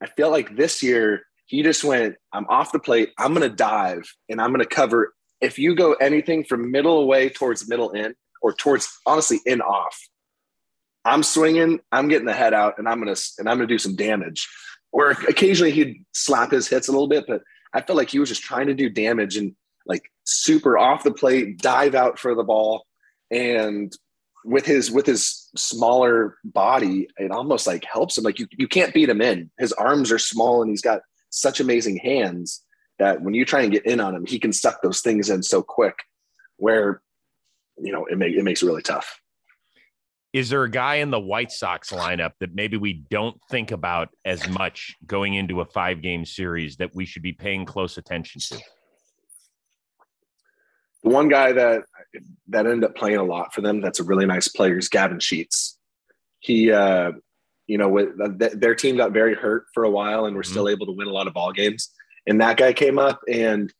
I 0.02 0.06
feel 0.06 0.30
like 0.30 0.56
this 0.56 0.82
year 0.82 1.22
he 1.46 1.62
just 1.62 1.84
went, 1.84 2.16
I'm 2.32 2.46
off 2.48 2.72
the 2.72 2.78
plate. 2.78 3.10
I'm 3.18 3.34
going 3.34 3.48
to 3.48 3.54
dive 3.54 4.02
and 4.28 4.40
I'm 4.40 4.50
going 4.50 4.60
to 4.60 4.66
cover. 4.66 5.14
If 5.42 5.58
you 5.58 5.74
go 5.74 5.92
anything 5.94 6.44
from 6.44 6.70
middle 6.70 6.98
away 6.98 7.28
towards 7.28 7.68
middle 7.68 7.90
in 7.90 8.14
or 8.40 8.54
towards 8.54 8.88
honestly 9.04 9.40
in 9.44 9.60
off, 9.60 9.98
I'm 11.04 11.22
swinging, 11.22 11.80
I'm 11.90 12.08
getting 12.08 12.26
the 12.26 12.32
head 12.32 12.54
out 12.54 12.78
and 12.78 12.88
I'm 12.88 13.04
to, 13.04 13.20
and 13.38 13.48
I'm 13.48 13.58
to 13.58 13.66
do 13.66 13.78
some 13.78 13.96
damage. 13.96 14.48
Or 14.92 15.10
occasionally 15.10 15.72
he'd 15.72 16.04
slap 16.12 16.52
his 16.52 16.68
hits 16.68 16.88
a 16.88 16.92
little 16.92 17.08
bit, 17.08 17.24
but 17.26 17.42
I 17.74 17.80
felt 17.80 17.96
like 17.96 18.10
he 18.10 18.18
was 18.18 18.28
just 18.28 18.42
trying 18.42 18.68
to 18.68 18.74
do 18.74 18.88
damage 18.88 19.36
and 19.36 19.54
like 19.84 20.10
super 20.24 20.78
off 20.78 21.02
the 21.02 21.12
plate, 21.12 21.58
dive 21.58 21.94
out 21.94 22.18
for 22.18 22.34
the 22.34 22.44
ball. 22.44 22.86
And 23.30 23.92
with 24.44 24.66
his 24.66 24.90
with 24.90 25.06
his 25.06 25.48
smaller 25.56 26.36
body, 26.44 27.08
it 27.16 27.30
almost 27.30 27.66
like 27.66 27.84
helps 27.84 28.18
him. 28.18 28.24
Like 28.24 28.38
you 28.38 28.46
you 28.52 28.68
can't 28.68 28.94
beat 28.94 29.08
him 29.08 29.22
in. 29.22 29.50
His 29.58 29.72
arms 29.72 30.12
are 30.12 30.18
small 30.18 30.62
and 30.62 30.70
he's 30.70 30.82
got 30.82 31.00
such 31.30 31.60
amazing 31.60 31.96
hands 31.96 32.62
that 33.02 33.22
when 33.22 33.34
you 33.34 33.44
try 33.44 33.62
and 33.62 33.72
get 33.72 33.84
in 33.84 34.00
on 34.00 34.14
him, 34.14 34.24
he 34.24 34.38
can 34.38 34.52
suck 34.52 34.80
those 34.82 35.00
things 35.00 35.30
in 35.30 35.42
so 35.42 35.62
quick 35.62 35.96
where 36.56 37.02
you 37.78 37.92
know 37.92 38.06
it, 38.06 38.16
make, 38.16 38.34
it 38.34 38.42
makes 38.42 38.62
it 38.62 38.66
really 38.66 38.82
tough 38.82 39.20
is 40.32 40.48
there 40.48 40.64
a 40.64 40.70
guy 40.70 40.96
in 40.96 41.10
the 41.10 41.20
White 41.20 41.52
Sox 41.52 41.90
lineup 41.90 42.32
that 42.40 42.54
maybe 42.54 42.76
we 42.78 43.04
don't 43.10 43.36
think 43.50 43.70
about 43.70 44.08
as 44.24 44.48
much 44.48 44.96
going 45.06 45.34
into 45.34 45.60
a 45.60 45.64
five 45.66 46.00
game 46.00 46.24
series 46.24 46.76
that 46.76 46.94
we 46.94 47.04
should 47.04 47.22
be 47.22 47.32
paying 47.32 47.66
close 47.66 47.98
attention 47.98 48.40
to? 48.40 48.58
The 51.04 51.10
one 51.10 51.28
guy 51.28 51.52
that 51.52 51.82
that 52.48 52.66
ended 52.66 52.84
up 52.84 52.96
playing 52.96 53.18
a 53.18 53.24
lot 53.24 53.52
for 53.52 53.60
them 53.60 53.80
that's 53.80 54.00
a 54.00 54.04
really 54.04 54.24
nice 54.24 54.48
player 54.48 54.78
is 54.78 54.88
Gavin 54.88 55.20
Sheets. 55.20 55.78
He, 56.40 56.72
uh, 56.72 57.12
you 57.66 57.76
know, 57.76 57.88
with 57.88 58.16
th- 58.38 58.52
their 58.52 58.74
team 58.74 58.96
got 58.96 59.12
very 59.12 59.34
hurt 59.34 59.64
for 59.74 59.84
a 59.84 59.90
while 59.90 60.24
and 60.24 60.34
were 60.34 60.42
mm-hmm. 60.42 60.50
still 60.50 60.68
able 60.68 60.86
to 60.86 60.92
win 60.92 61.08
a 61.08 61.12
lot 61.12 61.26
of 61.26 61.34
ball 61.34 61.52
games. 61.52 61.90
And 62.26 62.40
that 62.40 62.56
guy 62.56 62.72
came 62.72 62.98
up 62.98 63.20
and 63.30 63.72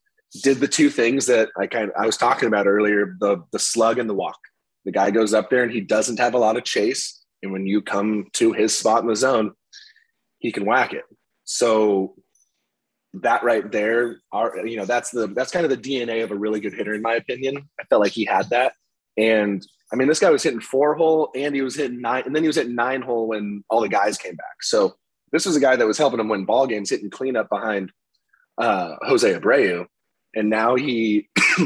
did 0.42 0.58
the 0.58 0.68
two 0.68 0.90
things 0.90 1.26
that 1.26 1.50
I 1.58 1.66
kind 1.66 1.90
of 1.90 1.94
I 1.96 2.06
was 2.06 2.16
talking 2.16 2.48
about 2.48 2.66
earlier 2.66 3.16
the 3.20 3.42
the 3.52 3.58
slug 3.58 3.98
and 3.98 4.08
the 4.08 4.14
walk 4.14 4.38
the 4.84 4.92
guy 4.92 5.10
goes 5.10 5.34
up 5.34 5.50
there 5.50 5.62
and 5.62 5.72
he 5.72 5.80
doesn't 5.80 6.18
have 6.18 6.34
a 6.34 6.38
lot 6.38 6.56
of 6.56 6.64
chase. 6.64 7.24
And 7.42 7.52
when 7.52 7.66
you 7.66 7.82
come 7.82 8.26
to 8.34 8.52
his 8.52 8.76
spot 8.76 9.02
in 9.02 9.08
the 9.08 9.16
zone, 9.16 9.52
he 10.38 10.52
can 10.52 10.64
whack 10.64 10.92
it. 10.92 11.04
So 11.44 12.14
that 13.14 13.42
right 13.42 13.70
there 13.70 14.16
are 14.32 14.66
you 14.66 14.76
know 14.78 14.86
that's 14.86 15.10
the 15.10 15.26
that's 15.26 15.50
kind 15.50 15.66
of 15.66 15.70
the 15.70 15.76
DNA 15.76 16.24
of 16.24 16.30
a 16.30 16.34
really 16.34 16.60
good 16.60 16.72
hitter 16.72 16.94
in 16.94 17.02
my 17.02 17.14
opinion. 17.14 17.68
I 17.78 17.84
felt 17.84 18.02
like 18.02 18.12
he 18.12 18.24
had 18.24 18.48
that. 18.50 18.72
And 19.16 19.64
I 19.92 19.96
mean 19.96 20.08
this 20.08 20.20
guy 20.20 20.30
was 20.30 20.42
hitting 20.42 20.60
four 20.60 20.94
hole 20.94 21.30
and 21.34 21.54
he 21.54 21.62
was 21.62 21.76
hitting 21.76 22.00
nine 22.00 22.22
and 22.24 22.34
then 22.34 22.42
he 22.42 22.46
was 22.46 22.56
hitting 22.56 22.74
nine 22.74 23.02
hole 23.02 23.28
when 23.28 23.62
all 23.68 23.80
the 23.80 23.88
guys 23.88 24.16
came 24.18 24.34
back. 24.34 24.62
So 24.62 24.94
this 25.30 25.46
was 25.46 25.56
a 25.56 25.60
guy 25.60 25.76
that 25.76 25.86
was 25.86 25.98
helping 25.98 26.20
him 26.20 26.28
win 26.28 26.44
ball 26.44 26.66
games, 26.66 26.90
hitting 26.90 27.10
cleanup 27.10 27.48
behind 27.48 27.92
uh, 28.58 28.96
Jose 29.02 29.32
Abreu. 29.32 29.86
And 30.34 30.48
now 30.48 30.76
he 30.76 31.28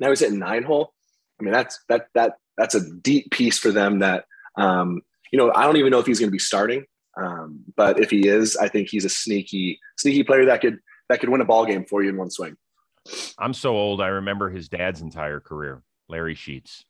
now 0.00 0.10
he's 0.10 0.22
at 0.22 0.32
nine 0.32 0.64
hole 0.64 0.92
I 1.38 1.44
mean, 1.44 1.52
that's 1.52 1.80
that 1.88 2.08
that 2.14 2.34
that's 2.56 2.74
a 2.74 2.90
deep 2.90 3.30
piece 3.30 3.58
for 3.58 3.70
them. 3.70 4.00
That 4.00 4.24
um, 4.56 5.02
you 5.30 5.38
know, 5.38 5.52
I 5.54 5.64
don't 5.64 5.76
even 5.76 5.90
know 5.90 5.98
if 5.98 6.06
he's 6.06 6.18
going 6.18 6.28
to 6.28 6.32
be 6.32 6.38
starting, 6.38 6.84
um, 7.16 7.60
but 7.76 8.00
if 8.00 8.10
he 8.10 8.26
is, 8.26 8.56
I 8.56 8.68
think 8.68 8.88
he's 8.88 9.04
a 9.04 9.10
sneaky 9.10 9.78
sneaky 9.98 10.24
player 10.24 10.46
that 10.46 10.60
could 10.60 10.78
that 11.08 11.20
could 11.20 11.28
win 11.28 11.40
a 11.40 11.44
ball 11.44 11.66
game 11.66 11.84
for 11.84 12.02
you 12.02 12.10
in 12.10 12.16
one 12.16 12.30
swing. 12.30 12.56
I'm 13.38 13.54
so 13.54 13.76
old. 13.76 14.00
I 14.00 14.08
remember 14.08 14.50
his 14.50 14.68
dad's 14.68 15.00
entire 15.00 15.40
career, 15.40 15.82
Larry 16.08 16.34
Sheets. 16.34 16.84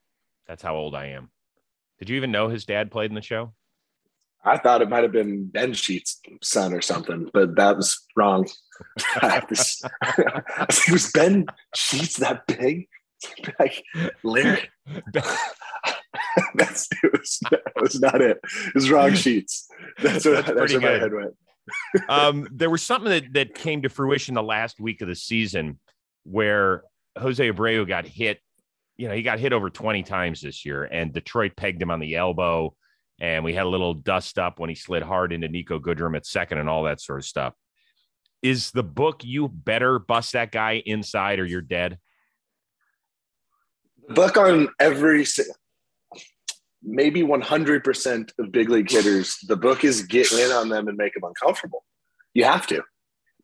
That's 0.46 0.62
how 0.62 0.76
old 0.76 0.94
I 0.94 1.06
am. 1.06 1.30
Did 1.98 2.08
you 2.08 2.16
even 2.16 2.30
know 2.30 2.48
his 2.48 2.64
dad 2.64 2.90
played 2.90 3.10
in 3.10 3.14
the 3.14 3.22
show? 3.22 3.52
I 4.44 4.58
thought 4.58 4.80
it 4.80 4.88
might 4.88 5.02
have 5.02 5.12
been 5.12 5.46
Ben 5.46 5.74
Sheets' 5.74 6.20
son 6.40 6.72
or 6.72 6.80
something, 6.80 7.28
but 7.34 7.56
that 7.56 7.76
was 7.76 8.06
wrong. 8.14 8.46
Was, 9.22 9.82
was 10.90 11.10
Ben 11.12 11.46
Sheets 11.74 12.16
that 12.18 12.46
big? 12.46 12.88
like 13.58 13.82
Larry. 14.22 14.68
that's 16.54 16.88
it 17.02 17.12
was, 17.12 17.38
that 17.50 17.62
was 17.80 18.00
not 18.00 18.20
it. 18.20 18.38
It 18.42 18.74
was 18.74 18.90
wrong 18.90 19.14
sheets. 19.14 19.68
That's 20.02 20.24
what 20.24 20.46
that's, 20.46 20.58
that's 20.58 20.72
where 20.72 20.80
my 20.80 20.98
head 20.98 21.12
went. 21.12 21.34
um, 22.08 22.48
there 22.52 22.70
was 22.70 22.82
something 22.82 23.10
that 23.10 23.32
that 23.32 23.54
came 23.54 23.82
to 23.82 23.88
fruition 23.88 24.34
the 24.34 24.42
last 24.42 24.80
week 24.80 25.00
of 25.00 25.08
the 25.08 25.14
season 25.14 25.78
where 26.24 26.82
Jose 27.18 27.50
Abreu 27.50 27.86
got 27.86 28.06
hit. 28.06 28.40
You 28.96 29.08
know, 29.08 29.14
he 29.14 29.22
got 29.22 29.38
hit 29.38 29.52
over 29.52 29.68
20 29.68 30.02
times 30.04 30.40
this 30.40 30.64
year, 30.64 30.84
and 30.84 31.12
Detroit 31.12 31.52
pegged 31.54 31.82
him 31.82 31.90
on 31.90 32.00
the 32.00 32.16
elbow. 32.16 32.74
and 33.20 33.44
we 33.44 33.52
had 33.52 33.66
a 33.66 33.68
little 33.68 33.94
dust 33.94 34.38
up 34.38 34.58
when 34.58 34.70
he 34.70 34.74
slid 34.74 35.02
hard 35.02 35.32
into 35.32 35.48
Niko 35.48 35.80
Goodrum 35.80 36.16
at 36.16 36.26
second 36.26 36.58
and 36.58 36.68
all 36.68 36.84
that 36.84 37.00
sort 37.00 37.18
of 37.18 37.24
stuff. 37.24 37.54
Is 38.42 38.70
the 38.70 38.82
book 38.82 39.24
you 39.24 39.48
better 39.48 39.98
bust 39.98 40.34
that 40.34 40.52
guy 40.52 40.82
inside 40.84 41.40
or 41.40 41.46
you're 41.46 41.60
dead? 41.62 41.98
book 44.08 44.36
on 44.36 44.68
every 44.78 45.24
maybe 46.82 47.22
100% 47.22 48.32
of 48.38 48.52
big 48.52 48.68
league 48.68 48.90
hitters 48.90 49.36
the 49.48 49.56
book 49.56 49.84
is 49.84 50.02
get 50.02 50.30
in 50.32 50.52
on 50.52 50.68
them 50.68 50.88
and 50.88 50.96
make 50.96 51.14
them 51.14 51.24
uncomfortable. 51.24 51.84
You 52.34 52.44
have 52.44 52.66
to. 52.68 52.82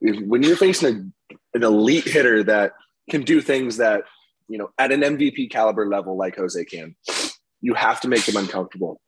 When 0.00 0.42
you're 0.42 0.56
facing 0.56 1.12
a, 1.30 1.34
an 1.54 1.62
elite 1.62 2.06
hitter 2.06 2.42
that 2.44 2.72
can 3.10 3.22
do 3.22 3.40
things 3.40 3.78
that 3.78 4.04
you 4.48 4.58
know 4.58 4.70
at 4.78 4.92
an 4.92 5.00
mvp 5.00 5.50
caliber 5.50 5.88
level 5.88 6.16
like 6.16 6.36
jose 6.36 6.64
can 6.64 6.94
you 7.60 7.74
have 7.74 8.00
to 8.00 8.08
make 8.08 8.24
them 8.26 8.36
uncomfortable. 8.36 9.00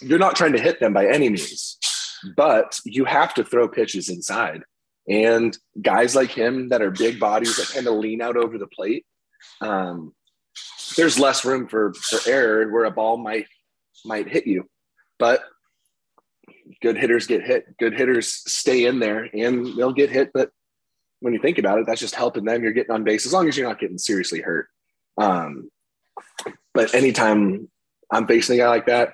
You're 0.00 0.18
not 0.18 0.36
trying 0.36 0.52
to 0.52 0.60
hit 0.60 0.80
them 0.80 0.92
by 0.92 1.06
any 1.06 1.28
means 1.28 1.78
but 2.36 2.78
you 2.84 3.04
have 3.04 3.34
to 3.34 3.44
throw 3.44 3.68
pitches 3.68 4.08
inside 4.08 4.62
and 5.08 5.56
guys 5.80 6.14
like 6.14 6.30
him 6.30 6.68
that 6.68 6.82
are 6.82 6.90
big 6.90 7.18
bodies 7.18 7.56
that 7.56 7.74
kind 7.74 7.86
of 7.86 7.94
lean 7.94 8.20
out 8.20 8.36
over 8.36 8.58
the 8.58 8.66
plate 8.66 9.06
um, 9.60 10.12
there's 10.96 11.18
less 11.18 11.44
room 11.44 11.68
for 11.68 11.92
for 11.94 12.18
error 12.28 12.70
where 12.70 12.84
a 12.84 12.90
ball 12.90 13.16
might 13.16 13.46
might 14.04 14.28
hit 14.28 14.46
you. 14.46 14.68
But 15.18 15.42
good 16.82 16.96
hitters 16.96 17.26
get 17.26 17.44
hit. 17.44 17.76
Good 17.78 17.94
hitters 17.94 18.28
stay 18.28 18.84
in 18.84 19.00
there 19.00 19.28
and 19.34 19.76
they'll 19.76 19.92
get 19.92 20.10
hit. 20.10 20.30
But 20.32 20.50
when 21.20 21.34
you 21.34 21.40
think 21.40 21.58
about 21.58 21.78
it, 21.78 21.86
that's 21.86 22.00
just 22.00 22.14
helping 22.14 22.44
them. 22.44 22.62
You're 22.62 22.72
getting 22.72 22.92
on 22.92 23.04
base 23.04 23.26
as 23.26 23.32
long 23.32 23.48
as 23.48 23.56
you're 23.56 23.68
not 23.68 23.80
getting 23.80 23.98
seriously 23.98 24.40
hurt. 24.40 24.68
Um, 25.16 25.70
but 26.74 26.94
anytime 26.94 27.68
I'm 28.12 28.26
facing 28.26 28.58
a 28.58 28.62
guy 28.62 28.68
like 28.68 28.86
that, 28.86 29.12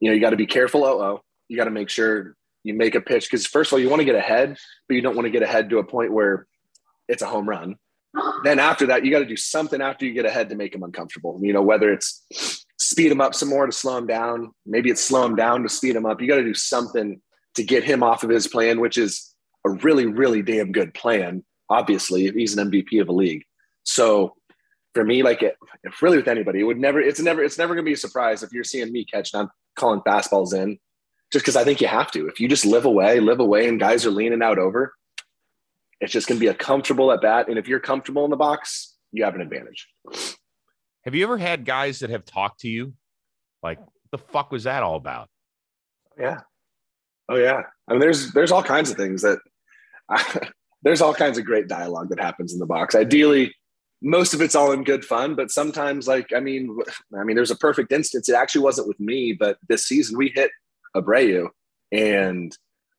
you 0.00 0.10
know, 0.10 0.14
you 0.14 0.20
got 0.20 0.30
to 0.30 0.36
be 0.36 0.46
careful. 0.46 0.84
Oh, 0.84 1.00
oh, 1.00 1.22
you 1.48 1.56
got 1.56 1.64
to 1.64 1.70
make 1.70 1.88
sure 1.88 2.36
you 2.62 2.74
make 2.74 2.94
a 2.94 3.00
pitch 3.00 3.30
because 3.30 3.46
first 3.46 3.70
of 3.70 3.74
all, 3.74 3.80
you 3.80 3.88
want 3.88 4.00
to 4.00 4.04
get 4.06 4.14
ahead, 4.14 4.56
but 4.88 4.94
you 4.94 5.00
don't 5.00 5.16
want 5.16 5.26
to 5.26 5.30
get 5.30 5.42
ahead 5.42 5.70
to 5.70 5.78
a 5.78 5.84
point 5.84 6.12
where 6.12 6.46
it's 7.08 7.22
a 7.22 7.26
home 7.26 7.48
run 7.48 7.76
then 8.42 8.58
after 8.58 8.86
that, 8.86 9.04
you 9.04 9.10
got 9.10 9.20
to 9.20 9.26
do 9.26 9.36
something 9.36 9.80
after 9.80 10.04
you 10.04 10.12
get 10.12 10.26
ahead 10.26 10.48
to 10.48 10.56
make 10.56 10.72
them 10.72 10.82
uncomfortable. 10.82 11.38
You 11.42 11.52
know, 11.52 11.62
whether 11.62 11.92
it's 11.92 12.24
speed 12.80 13.12
him 13.12 13.20
up 13.20 13.34
some 13.34 13.48
more 13.48 13.66
to 13.66 13.72
slow 13.72 13.96
him 13.96 14.06
down, 14.06 14.52
maybe 14.66 14.90
it's 14.90 15.04
slow 15.04 15.24
him 15.24 15.36
down 15.36 15.62
to 15.62 15.68
speed 15.68 15.96
him 15.96 16.06
up. 16.06 16.20
You 16.20 16.28
got 16.28 16.36
to 16.36 16.44
do 16.44 16.54
something 16.54 17.20
to 17.54 17.62
get 17.62 17.84
him 17.84 18.02
off 18.02 18.24
of 18.24 18.30
his 18.30 18.48
plan, 18.48 18.80
which 18.80 18.98
is 18.98 19.34
a 19.66 19.70
really, 19.70 20.06
really 20.06 20.42
damn 20.42 20.72
good 20.72 20.94
plan. 20.94 21.44
Obviously, 21.68 22.26
if 22.26 22.34
he's 22.34 22.56
an 22.56 22.70
MVP 22.70 23.00
of 23.00 23.08
a 23.08 23.12
league. 23.12 23.44
So 23.84 24.34
for 24.94 25.04
me, 25.04 25.22
like 25.22 25.42
it, 25.42 25.56
if 25.84 26.02
really 26.02 26.16
with 26.16 26.28
anybody, 26.28 26.60
it 26.60 26.64
would 26.64 26.78
never, 26.78 27.00
it's 27.00 27.20
never, 27.20 27.42
it's 27.42 27.58
never 27.58 27.74
going 27.74 27.84
to 27.84 27.88
be 27.88 27.94
a 27.94 27.98
surprise 27.98 28.42
if 28.42 28.52
you're 28.52 28.64
seeing 28.64 28.90
me 28.90 29.04
catch 29.04 29.32
and 29.32 29.42
I'm 29.42 29.50
calling 29.76 30.00
fastballs 30.00 30.52
in 30.52 30.78
just 31.32 31.44
because 31.44 31.56
I 31.56 31.64
think 31.64 31.80
you 31.80 31.86
have 31.86 32.10
to. 32.12 32.26
If 32.26 32.40
you 32.40 32.48
just 32.48 32.66
live 32.66 32.84
away, 32.84 33.20
live 33.20 33.40
away, 33.40 33.68
and 33.68 33.78
guys 33.78 34.04
are 34.04 34.10
leaning 34.10 34.42
out 34.42 34.58
over, 34.58 34.94
it's 36.00 36.12
just 36.12 36.26
going 36.26 36.38
to 36.38 36.40
be 36.40 36.48
a 36.48 36.54
comfortable 36.54 37.12
at 37.12 37.20
bat. 37.20 37.48
And 37.48 37.58
if 37.58 37.68
you're 37.68 37.80
comfortable 37.80 38.24
in 38.24 38.30
the 38.30 38.36
box, 38.36 38.96
you 39.12 39.24
have 39.24 39.34
an 39.34 39.40
advantage. 39.40 39.88
Have 41.04 41.14
you 41.14 41.24
ever 41.24 41.38
had 41.38 41.64
guys 41.64 42.00
that 42.00 42.10
have 42.10 42.24
talked 42.24 42.60
to 42.60 42.68
you? 42.68 42.94
Like, 43.62 43.78
the 44.10 44.18
fuck 44.18 44.50
was 44.50 44.64
that 44.64 44.82
all 44.82 44.96
about? 44.96 45.28
Yeah. 46.18 46.40
Oh 47.28 47.36
yeah. 47.36 47.62
I 47.88 47.92
mean, 47.92 48.00
there's 48.00 48.32
there's 48.32 48.50
all 48.50 48.62
kinds 48.62 48.90
of 48.90 48.96
things 48.96 49.22
that 49.22 49.38
I, 50.08 50.48
there's 50.82 51.00
all 51.00 51.14
kinds 51.14 51.38
of 51.38 51.44
great 51.44 51.68
dialogue 51.68 52.08
that 52.10 52.20
happens 52.20 52.52
in 52.52 52.58
the 52.58 52.66
box. 52.66 52.94
Ideally, 52.94 53.54
most 54.02 54.34
of 54.34 54.40
it's 54.40 54.54
all 54.54 54.72
in 54.72 54.82
good 54.82 55.04
fun, 55.04 55.36
but 55.36 55.50
sometimes, 55.50 56.08
like 56.08 56.32
I 56.34 56.40
mean, 56.40 56.76
I 57.18 57.22
mean, 57.22 57.36
there's 57.36 57.50
a 57.50 57.56
perfect 57.56 57.92
instance. 57.92 58.28
It 58.28 58.34
actually 58.34 58.62
wasn't 58.62 58.88
with 58.88 58.98
me, 58.98 59.32
but 59.32 59.58
this 59.68 59.86
season 59.86 60.18
we 60.18 60.32
hit 60.34 60.50
Abreu, 60.96 61.48
and 61.92 62.56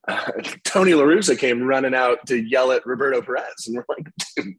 uh, 0.08 0.32
Tony 0.64 0.94
La 0.94 1.04
Russa 1.04 1.38
came 1.38 1.64
running 1.64 1.96
out 1.96 2.26
to 2.28 2.38
yell 2.42 2.72
at 2.72 2.86
Roberto 2.86 3.22
Perez, 3.22 3.68
and 3.68 3.78
we're 3.78 3.86
like, 3.90 4.08
dude, 4.36 4.56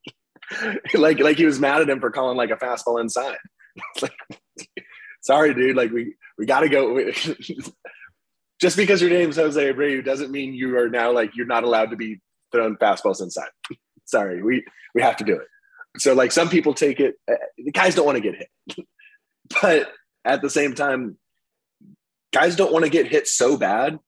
like 1.01 1.19
like 1.19 1.37
he 1.37 1.47
was 1.47 1.61
mad 1.61 1.81
at 1.81 1.91
him 1.91 2.01
for 2.01 2.11
calling 2.11 2.37
like 2.37 2.51
a 2.51 2.57
fastball 2.57 3.01
inside. 3.01 3.39
like, 4.03 4.15
sorry, 5.21 5.55
dude. 5.55 5.77
Like 5.77 5.91
we 5.91 6.15
we 6.39 6.47
got 6.47 6.61
to 6.61 6.69
go. 6.69 7.11
Just 8.61 8.77
because 8.77 9.01
your 9.01 9.11
name's 9.11 9.37
Jose 9.37 9.73
Abreu 9.73 10.05
doesn't 10.05 10.31
mean 10.31 10.55
you 10.55 10.79
are 10.79 10.89
now 10.89 11.13
like 11.13 11.35
you're 11.35 11.47
not 11.47 11.65
allowed 11.65 11.91
to 11.91 11.97
be 11.97 12.21
thrown 12.53 12.77
fastballs 12.77 13.21
inside. 13.21 13.49
sorry, 14.05 14.43
we 14.43 14.65
we 14.95 15.03
have 15.03 15.17
to 15.17 15.25
do 15.25 15.35
it. 15.35 15.49
So 15.99 16.15
like 16.15 16.33
some 16.33 16.49
people 16.49 16.75
take 16.75 17.01
it. 17.01 17.17
Uh, 17.31 17.35
the 17.59 17.73
guys 17.73 17.95
don't 17.95 18.07
want 18.07 18.17
to 18.17 18.23
get 18.23 18.37
hit, 18.37 18.87
but 19.61 19.91
at 20.25 20.43
the 20.43 20.51
same 20.51 20.75
time, 20.75 21.19
guys 22.33 22.57
don't 22.57 22.73
want 22.73 22.85
to 22.85 22.91
get 22.91 23.07
hit 23.07 23.29
so 23.29 23.57
bad 23.57 23.99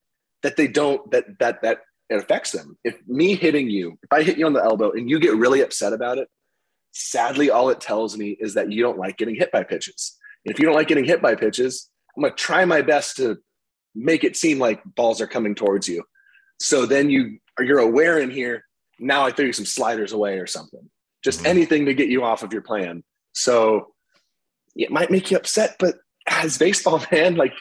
that 0.43 0.57
they 0.57 0.67
don't 0.69 1.11
that 1.11 1.39
that 1.39 1.63
that 1.63 1.81
it 2.11 2.17
affects 2.17 2.53
them. 2.53 2.77
If 2.85 2.97
me 3.07 3.35
hitting 3.35 3.71
you, 3.71 3.99
if 4.03 4.13
I 4.13 4.23
hit 4.23 4.39
you 4.39 4.47
on 4.47 4.53
the 4.53 4.63
elbow 4.63 4.93
and 4.93 5.09
you 5.09 5.19
get 5.19 5.37
really 5.37 5.63
upset 5.63 5.93
about 5.93 6.19
it, 6.19 6.29
sadly, 6.93 7.51
all 7.51 7.71
it 7.71 7.81
tells 7.81 8.17
me 8.17 8.37
is 8.39 8.55
that 8.55 8.71
you 8.71 8.83
don't 8.83 8.99
like 8.99 9.17
getting 9.17 9.35
hit 9.35 9.51
by 9.51 9.65
pitches. 9.65 10.17
And 10.45 10.53
if 10.53 10.59
you 10.59 10.67
don't 10.67 10.75
like 10.75 10.89
getting 10.89 11.05
hit 11.05 11.23
by 11.23 11.35
pitches, 11.35 11.91
I'm 12.17 12.23
gonna 12.23 12.35
try 12.35 12.65
my 12.65 12.83
best 12.83 13.17
to 13.17 13.39
make 13.95 14.25
it 14.25 14.37
seem 14.37 14.59
like 14.59 14.83
balls 14.85 15.21
are 15.21 15.27
coming 15.27 15.55
towards 15.55 15.89
you. 15.89 16.05
So 16.61 16.87
then 16.87 17.11
you 17.11 17.39
are 17.59 17.65
you're 17.65 17.79
aware 17.79 18.19
in 18.19 18.31
here. 18.31 18.65
Now 18.99 19.25
I 19.25 19.33
throw 19.33 19.47
you 19.47 19.53
some 19.53 19.67
sliders 19.67 20.13
away 20.13 20.39
or 20.39 20.47
something. 20.47 20.91
Just 21.23 21.39
mm-hmm. 21.39 21.49
anything 21.49 21.87
to 21.87 21.95
get 21.95 22.09
you 22.09 22.23
off 22.23 22.43
of 22.43 22.53
your 22.53 22.63
plan. 22.63 23.03
So 23.33 23.95
it 24.77 24.91
might 24.91 25.11
make 25.11 25.31
you 25.31 25.37
upset, 25.37 25.77
but 25.79 25.97
as 26.27 26.59
baseball 26.59 27.03
man, 27.13 27.37
like 27.37 27.55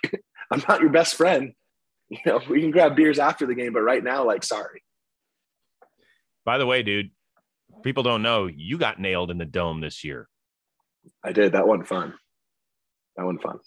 I'm 0.54 0.64
not 0.68 0.82
your 0.82 0.92
best 0.92 1.16
friend 1.16 1.54
you 2.14 2.20
know, 2.26 2.42
we 2.50 2.62
can 2.62 2.72
grab 2.72 2.96
beers 2.96 3.18
after 3.18 3.46
the 3.46 3.56
game, 3.56 3.74
but 3.74 3.82
right 3.82 4.04
now, 4.04 4.24
like, 4.26 4.44
sorry. 4.44 4.84
By 6.46 6.58
the 6.58 6.66
way, 6.66 6.84
dude, 6.84 7.10
people 7.84 8.04
don't 8.04 8.22
know 8.22 8.48
you 8.48 8.78
got 8.78 9.00
nailed 9.00 9.32
in 9.32 9.38
the 9.38 9.46
dome 9.46 9.82
this 9.82 10.04
year. 10.04 10.28
I 11.24 11.32
did. 11.32 11.54
That 11.54 11.68
one 11.68 11.84
fun. 11.84 12.14
That 13.18 13.26
one 13.26 13.40
fun. 13.40 13.60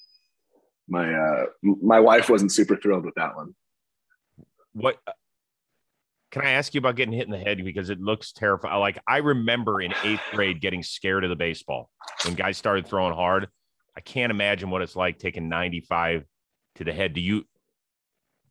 My 0.88 1.12
uh 1.12 1.47
my 1.62 1.99
wife 1.99 2.31
wasn't 2.31 2.52
super 2.52 2.76
thrilled 2.76 3.05
with 3.05 3.14
that 3.16 3.35
one. 3.35 3.55
What 4.73 4.99
can 6.31 6.43
I 6.43 6.50
ask 6.50 6.75
you 6.75 6.78
about 6.78 6.97
getting 6.97 7.14
hit 7.14 7.26
in 7.26 7.33
the 7.33 7.38
head 7.38 7.62
because 7.64 7.90
it 7.90 8.00
looks 8.00 8.33
terrifying? 8.33 8.78
Like 8.78 8.99
I 9.09 9.19
remember 9.19 9.81
in 9.81 9.93
eighth 10.05 10.23
grade 10.33 10.61
getting 10.61 10.83
scared 10.83 11.25
of 11.25 11.31
the 11.31 11.37
baseball 11.37 11.90
when 12.25 12.35
guys 12.35 12.57
started 12.57 12.87
throwing 12.87 13.14
hard. 13.14 13.49
I 13.97 14.00
can't 14.00 14.31
imagine 14.31 14.71
what 14.71 14.83
it's 14.83 14.95
like 14.95 15.19
taking 15.19 15.49
95 15.49 16.25
to 16.76 16.85
the 16.85 16.92
head. 16.92 17.12
Do 17.12 17.21
you 17.21 17.45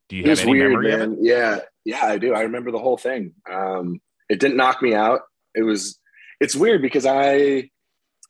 do 0.10 0.16
you 0.18 0.30
have 0.30 0.40
any 0.40 0.52
weird, 0.52 0.72
memory 0.72 0.92
man. 0.92 1.02
of 1.02 1.14
it? 1.14 1.20
Yeah, 1.22 1.60
yeah, 1.84 2.06
I 2.06 2.18
do. 2.18 2.34
I 2.34 2.42
remember 2.42 2.72
the 2.72 2.80
whole 2.80 2.98
thing. 2.98 3.34
Um, 3.52 4.02
it 4.30 4.40
didn't 4.40 4.58
knock 4.58 4.82
me 4.82 4.94
out. 4.94 5.22
It 5.54 5.64
was. 5.64 6.00
It's 6.40 6.56
weird 6.56 6.82
because 6.82 7.06
I, 7.06 7.70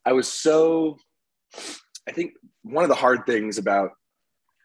I 0.06 0.14
was 0.14 0.32
so. 0.32 0.98
I 2.08 2.12
think 2.12 2.34
one 2.62 2.84
of 2.84 2.90
the 2.90 2.96
hard 2.96 3.26
things 3.26 3.58
about 3.58 3.92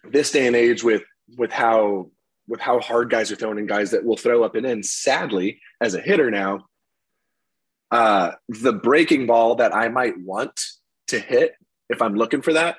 this 0.04 0.30
day 0.30 0.46
and 0.46 0.56
age 0.56 0.84
with 0.84 1.02
with 1.36 1.50
how 1.50 2.10
with 2.46 2.60
how 2.60 2.80
hard 2.80 3.10
guys 3.10 3.30
are 3.32 3.36
throwing 3.36 3.58
and 3.58 3.68
guys 3.68 3.92
that 3.92 4.04
will 4.04 4.16
throw 4.16 4.44
up 4.44 4.54
and 4.54 4.66
in. 4.66 4.82
Sadly, 4.82 5.60
as 5.80 5.94
a 5.94 6.00
hitter 6.00 6.30
now, 6.30 6.66
uh, 7.90 8.32
the 8.48 8.72
breaking 8.72 9.26
ball 9.26 9.56
that 9.56 9.74
I 9.74 9.88
might 9.88 10.18
want 10.18 10.60
to 11.08 11.18
hit 11.18 11.54
if 11.88 12.02
I'm 12.02 12.14
looking 12.14 12.42
for 12.42 12.52
that 12.52 12.76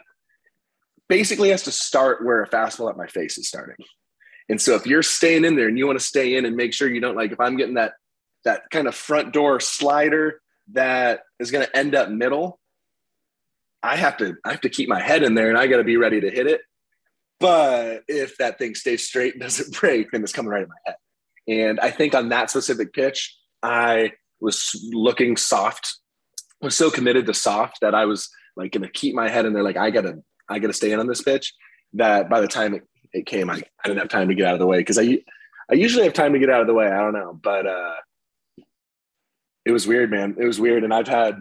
basically 1.11 1.49
has 1.49 1.63
to 1.63 1.71
start 1.73 2.23
where 2.23 2.41
a 2.41 2.47
fastball 2.47 2.89
at 2.89 2.95
my 2.95 3.05
face 3.05 3.37
is 3.37 3.45
starting. 3.45 3.75
And 4.47 4.61
so 4.61 4.75
if 4.75 4.87
you're 4.87 5.03
staying 5.03 5.43
in 5.43 5.57
there 5.57 5.67
and 5.67 5.77
you 5.77 5.85
want 5.85 5.99
to 5.99 6.05
stay 6.05 6.37
in 6.37 6.45
and 6.45 6.55
make 6.55 6.73
sure 6.73 6.89
you 6.89 7.01
don't 7.01 7.17
like 7.17 7.33
if 7.33 7.39
I'm 7.41 7.57
getting 7.57 7.73
that 7.73 7.95
that 8.45 8.61
kind 8.71 8.87
of 8.87 8.95
front 8.95 9.33
door 9.33 9.59
slider 9.59 10.39
that 10.71 11.23
is 11.37 11.51
going 11.51 11.65
to 11.65 11.77
end 11.77 11.95
up 11.95 12.09
middle, 12.09 12.61
I 13.83 13.97
have 13.97 14.15
to 14.17 14.37
I 14.45 14.51
have 14.51 14.61
to 14.61 14.69
keep 14.69 14.87
my 14.87 15.01
head 15.01 15.21
in 15.21 15.35
there 15.35 15.49
and 15.49 15.57
I 15.57 15.67
got 15.67 15.77
to 15.77 15.83
be 15.83 15.97
ready 15.97 16.21
to 16.21 16.31
hit 16.31 16.47
it. 16.47 16.61
But 17.41 18.03
if 18.07 18.37
that 18.37 18.57
thing 18.57 18.73
stays 18.73 19.05
straight 19.05 19.33
and 19.33 19.41
doesn't 19.41 19.77
break, 19.81 20.11
then 20.11 20.23
it's 20.23 20.31
coming 20.31 20.49
right 20.49 20.63
in 20.63 20.69
my 20.69 20.75
head. 20.85 20.95
And 21.49 21.79
I 21.81 21.91
think 21.91 22.15
on 22.15 22.29
that 22.29 22.49
specific 22.49 22.93
pitch, 22.93 23.37
I 23.61 24.13
was 24.39 24.79
looking 24.93 25.35
soft, 25.35 25.93
was 26.61 26.77
so 26.77 26.89
committed 26.89 27.25
to 27.25 27.33
soft 27.33 27.79
that 27.81 27.93
I 27.93 28.05
was 28.05 28.29
like 28.55 28.71
going 28.71 28.83
to 28.83 28.89
keep 28.89 29.13
my 29.13 29.27
head 29.27 29.45
in 29.45 29.51
there. 29.51 29.63
Like 29.63 29.77
I 29.77 29.89
gotta, 29.89 30.23
I 30.51 30.59
gotta 30.59 30.73
stay 30.73 30.91
in 30.91 30.99
on 30.99 31.07
this 31.07 31.21
pitch. 31.21 31.53
That 31.93 32.29
by 32.29 32.41
the 32.41 32.47
time 32.47 32.73
it 32.73 32.83
it 33.13 33.25
came, 33.25 33.49
I, 33.49 33.55
I 33.55 33.87
didn't 33.87 33.99
have 33.99 34.09
time 34.09 34.29
to 34.29 34.35
get 34.35 34.47
out 34.47 34.53
of 34.53 34.59
the 34.59 34.67
way 34.67 34.79
because 34.79 34.97
I 34.97 35.19
I 35.69 35.75
usually 35.75 36.03
have 36.03 36.13
time 36.13 36.33
to 36.33 36.39
get 36.39 36.49
out 36.49 36.61
of 36.61 36.67
the 36.67 36.73
way. 36.73 36.87
I 36.87 36.99
don't 36.99 37.13
know, 37.13 37.39
but 37.41 37.65
uh, 37.65 37.95
it 39.65 39.71
was 39.71 39.87
weird, 39.87 40.11
man. 40.11 40.35
It 40.39 40.45
was 40.45 40.59
weird, 40.59 40.83
and 40.83 40.93
I've 40.93 41.07
had 41.07 41.37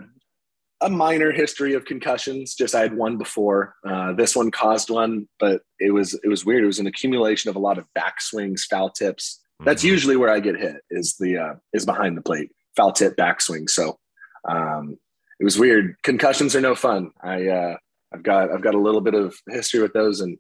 a 0.80 0.88
minor 0.88 1.30
history 1.30 1.74
of 1.74 1.84
concussions. 1.84 2.54
Just 2.54 2.74
I 2.74 2.80
had 2.80 2.96
one 2.96 3.18
before. 3.18 3.74
Uh, 3.86 4.12
this 4.12 4.34
one 4.34 4.50
caused 4.50 4.90
one, 4.90 5.28
but 5.38 5.62
it 5.78 5.90
was 5.92 6.14
it 6.14 6.28
was 6.28 6.44
weird. 6.44 6.62
It 6.62 6.68
was 6.68 6.78
an 6.78 6.86
accumulation 6.86 7.50
of 7.50 7.56
a 7.56 7.60
lot 7.60 7.78
of 7.78 7.86
backswings, 7.96 8.62
foul 8.62 8.90
tips. 8.90 9.40
That's 9.64 9.82
mm-hmm. 9.82 9.92
usually 9.92 10.16
where 10.16 10.30
I 10.30 10.40
get 10.40 10.56
hit. 10.56 10.76
Is 10.90 11.16
the 11.18 11.38
uh, 11.38 11.54
is 11.72 11.84
behind 11.84 12.16
the 12.16 12.22
plate, 12.22 12.50
foul 12.76 12.92
tip, 12.92 13.16
backswing. 13.16 13.68
So 13.68 13.98
um, 14.48 14.98
it 15.38 15.44
was 15.44 15.58
weird. 15.58 15.96
Concussions 16.02 16.54
are 16.54 16.60
no 16.60 16.74
fun. 16.74 17.10
I 17.22 17.48
uh, 17.48 17.76
I've 18.12 18.22
got 18.22 18.50
I've 18.52 18.62
got 18.62 18.74
a 18.74 18.80
little 18.80 19.00
bit 19.00 19.14
of 19.14 19.36
history 19.48 19.80
with 19.80 19.92
those, 19.92 20.20
and 20.20 20.38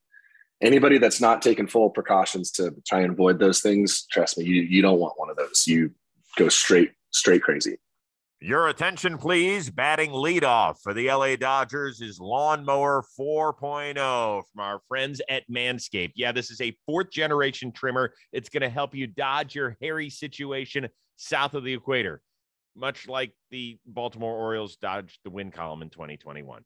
anybody 0.60 0.98
that's 0.98 1.20
not 1.20 1.42
taking 1.42 1.66
full 1.66 1.90
precautions 1.90 2.50
to 2.52 2.74
try 2.86 3.00
and 3.00 3.12
avoid 3.12 3.38
those 3.38 3.60
things, 3.60 4.06
trust 4.10 4.38
me, 4.38 4.44
you 4.44 4.62
you 4.62 4.82
don't 4.82 4.98
want 4.98 5.18
one 5.18 5.30
of 5.30 5.36
those. 5.36 5.64
You 5.66 5.92
go 6.36 6.48
straight 6.48 6.92
straight 7.10 7.42
crazy. 7.42 7.78
Your 8.42 8.68
attention, 8.68 9.18
please. 9.18 9.68
Batting 9.68 10.12
leadoff 10.12 10.76
for 10.82 10.94
the 10.94 11.08
LA 11.08 11.36
Dodgers 11.36 12.00
is 12.00 12.18
Lawnmower 12.18 13.04
4.0 13.20 14.42
from 14.50 14.60
our 14.64 14.80
friends 14.88 15.20
at 15.28 15.42
Manscaped. 15.50 16.12
Yeah, 16.14 16.32
this 16.32 16.50
is 16.50 16.62
a 16.62 16.74
fourth 16.86 17.10
generation 17.10 17.70
trimmer. 17.70 18.14
It's 18.32 18.48
going 18.48 18.62
to 18.62 18.70
help 18.70 18.94
you 18.94 19.06
dodge 19.06 19.54
your 19.54 19.76
hairy 19.82 20.08
situation 20.08 20.88
south 21.16 21.52
of 21.52 21.64
the 21.64 21.74
equator, 21.74 22.22
much 22.74 23.08
like 23.08 23.34
the 23.50 23.78
Baltimore 23.84 24.34
Orioles 24.34 24.76
dodged 24.76 25.18
the 25.22 25.30
wind 25.30 25.52
column 25.52 25.82
in 25.82 25.90
2021. 25.90 26.64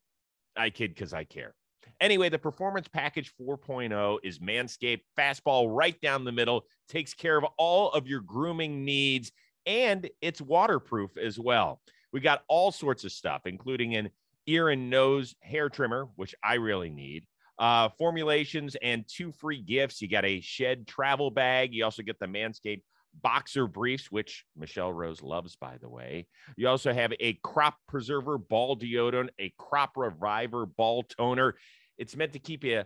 I 0.56 0.70
kid 0.70 0.94
because 0.94 1.12
I 1.12 1.24
care. 1.24 1.54
Anyway, 2.00 2.28
the 2.28 2.38
Performance 2.38 2.88
Package 2.88 3.32
4.0 3.40 4.18
is 4.22 4.38
Manscaped 4.38 5.02
fastball 5.16 5.68
right 5.68 6.00
down 6.00 6.24
the 6.24 6.32
middle, 6.32 6.64
takes 6.88 7.14
care 7.14 7.36
of 7.36 7.44
all 7.56 7.92
of 7.92 8.06
your 8.06 8.20
grooming 8.20 8.84
needs 8.84 9.32
and 9.66 10.08
it's 10.20 10.40
waterproof 10.40 11.16
as 11.16 11.38
well. 11.38 11.80
We 12.12 12.20
got 12.20 12.42
all 12.48 12.70
sorts 12.70 13.04
of 13.04 13.12
stuff, 13.12 13.42
including 13.46 13.96
an 13.96 14.10
ear 14.46 14.68
and 14.68 14.90
nose 14.90 15.34
hair 15.40 15.68
trimmer, 15.68 16.08
which 16.16 16.34
I 16.42 16.54
really 16.54 16.90
need. 16.90 17.26
Uh, 17.58 17.88
formulations 17.98 18.76
and 18.82 19.04
two 19.08 19.32
free 19.32 19.62
gifts. 19.62 20.02
You 20.02 20.08
got 20.08 20.24
a 20.24 20.40
shed 20.40 20.86
travel 20.86 21.30
bag. 21.30 21.72
You 21.72 21.84
also 21.84 22.02
get 22.02 22.18
the 22.18 22.26
Manscaped 22.26 22.82
boxer 23.22 23.66
briefs, 23.66 24.10
which 24.10 24.44
Michelle 24.56 24.92
Rose 24.92 25.22
loves, 25.22 25.56
by 25.56 25.76
the 25.80 25.88
way. 25.88 26.26
You 26.56 26.68
also 26.68 26.92
have 26.92 27.12
a 27.20 27.34
crop 27.42 27.76
preserver 27.88 28.38
ball 28.38 28.76
deodorant, 28.76 29.28
a 29.38 29.52
crop 29.58 29.92
reviver 29.96 30.66
ball 30.66 31.02
toner. 31.04 31.56
It's 31.98 32.16
meant 32.16 32.32
to 32.32 32.38
keep 32.38 32.64
you 32.64 32.84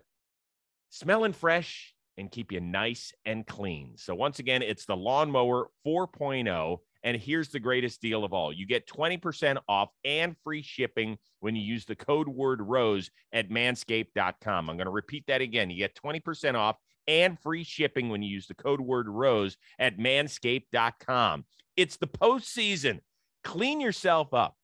smelling 0.90 1.32
fresh 1.32 1.94
and 2.16 2.30
keep 2.30 2.52
you 2.52 2.61
nice 2.61 3.12
and 3.25 3.47
clean. 3.47 3.92
So, 3.97 4.14
once 4.14 4.38
again, 4.38 4.62
it's 4.62 4.85
the 4.85 4.97
Lawnmower 4.97 5.68
4.0. 5.87 6.78
And 7.04 7.16
here's 7.16 7.49
the 7.49 7.61
greatest 7.61 8.02
deal 8.02 8.25
of 8.25 8.32
all 8.32 8.52
you 8.52 8.66
get 8.66 8.88
20% 8.88 9.58
off 9.68 9.90
and 10.04 10.37
free 10.42 10.62
shipping 10.62 11.16
when 11.40 11.54
you 11.54 11.62
use 11.62 11.85
the 11.85 11.94
code 11.94 12.28
word 12.28 12.61
ROSE 12.61 13.11
at 13.32 13.50
manscaped.com. 13.50 14.68
I'm 14.68 14.76
going 14.76 14.87
to 14.87 14.90
repeat 14.90 15.25
that 15.28 15.40
again. 15.40 15.70
You 15.70 15.78
get 15.78 15.94
20% 15.94 16.54
off 16.56 16.76
and 17.08 17.40
free 17.40 17.64
shipping 17.64 18.08
when 18.08 18.22
you 18.22 18.30
use 18.30 18.46
the 18.46 18.54
code 18.54 18.80
word 18.80 19.08
ROSE 19.08 19.56
at 19.80 19.98
manscaped.com. 19.98 21.44
It's 21.76 21.96
the 21.96 22.06
postseason. 22.06 23.00
Clean 23.42 23.80
yourself 23.80 24.32
up 24.32 24.54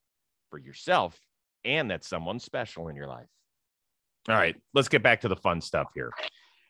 for 0.50 0.58
yourself 0.58 1.18
and 1.64 1.90
that 1.90 2.04
someone 2.04 2.38
special 2.38 2.86
in 2.86 2.94
your 2.94 3.08
life. 3.08 3.26
All 4.28 4.36
right, 4.36 4.54
let's 4.74 4.88
get 4.88 5.02
back 5.02 5.22
to 5.22 5.28
the 5.28 5.36
fun 5.36 5.60
stuff 5.60 5.88
here 5.94 6.12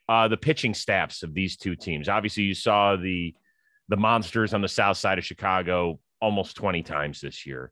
uh, 0.09 0.29
the 0.29 0.37
pitching 0.37 0.75
staffs 0.75 1.23
of 1.23 1.35
these 1.35 1.57
two 1.57 1.77
teams. 1.77 2.09
Obviously, 2.09 2.45
you 2.45 2.55
saw 2.55 2.97
the 2.97 3.35
the 3.89 3.97
monsters 3.97 4.55
on 4.55 4.63
the 4.63 4.69
south 4.69 4.97
side 4.97 5.19
of 5.19 5.27
Chicago 5.27 6.01
almost 6.21 6.57
20 6.57 6.83
times 6.83 7.21
this 7.21 7.45
year. 7.45 7.71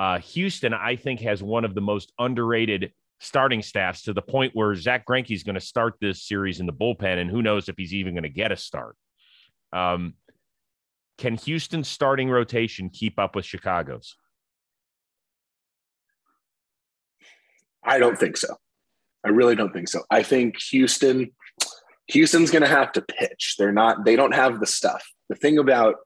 Uh, 0.00 0.18
Houston, 0.18 0.74
I 0.74 0.96
think, 0.96 1.20
has 1.20 1.44
one 1.44 1.64
of 1.64 1.76
the 1.76 1.80
most 1.80 2.12
underrated 2.18 2.92
starting 3.24 3.62
staffs 3.62 4.02
to 4.02 4.12
the 4.12 4.22
point 4.22 4.54
where 4.54 4.74
Zack 4.74 5.06
Greinke 5.06 5.30
is 5.30 5.42
going 5.42 5.54
to 5.54 5.60
start 5.60 5.94
this 6.00 6.22
series 6.22 6.60
in 6.60 6.66
the 6.66 6.72
bullpen, 6.72 7.18
and 7.18 7.30
who 7.30 7.42
knows 7.42 7.68
if 7.68 7.76
he's 7.76 7.94
even 7.94 8.14
going 8.14 8.24
to 8.24 8.28
get 8.28 8.52
a 8.52 8.56
start. 8.56 8.96
Um, 9.72 10.14
can 11.18 11.36
Houston's 11.36 11.88
starting 11.88 12.28
rotation 12.28 12.90
keep 12.90 13.18
up 13.18 13.34
with 13.34 13.44
Chicago's? 13.44 14.16
I 17.82 17.98
don't 17.98 18.18
think 18.18 18.36
so. 18.36 18.56
I 19.24 19.30
really 19.30 19.54
don't 19.54 19.72
think 19.72 19.88
so. 19.88 20.02
I 20.10 20.22
think 20.22 20.60
Houston 20.70 21.30
Houston's 22.08 22.50
going 22.50 22.62
to 22.62 22.68
have 22.68 22.92
to 22.92 23.02
pitch. 23.02 23.54
They're 23.58 23.72
not, 23.72 24.04
they 24.04 24.16
don't 24.16 24.34
have 24.34 24.60
the 24.60 24.66
stuff. 24.66 25.06
The 25.28 25.34
thing 25.34 25.58
about 25.58 25.96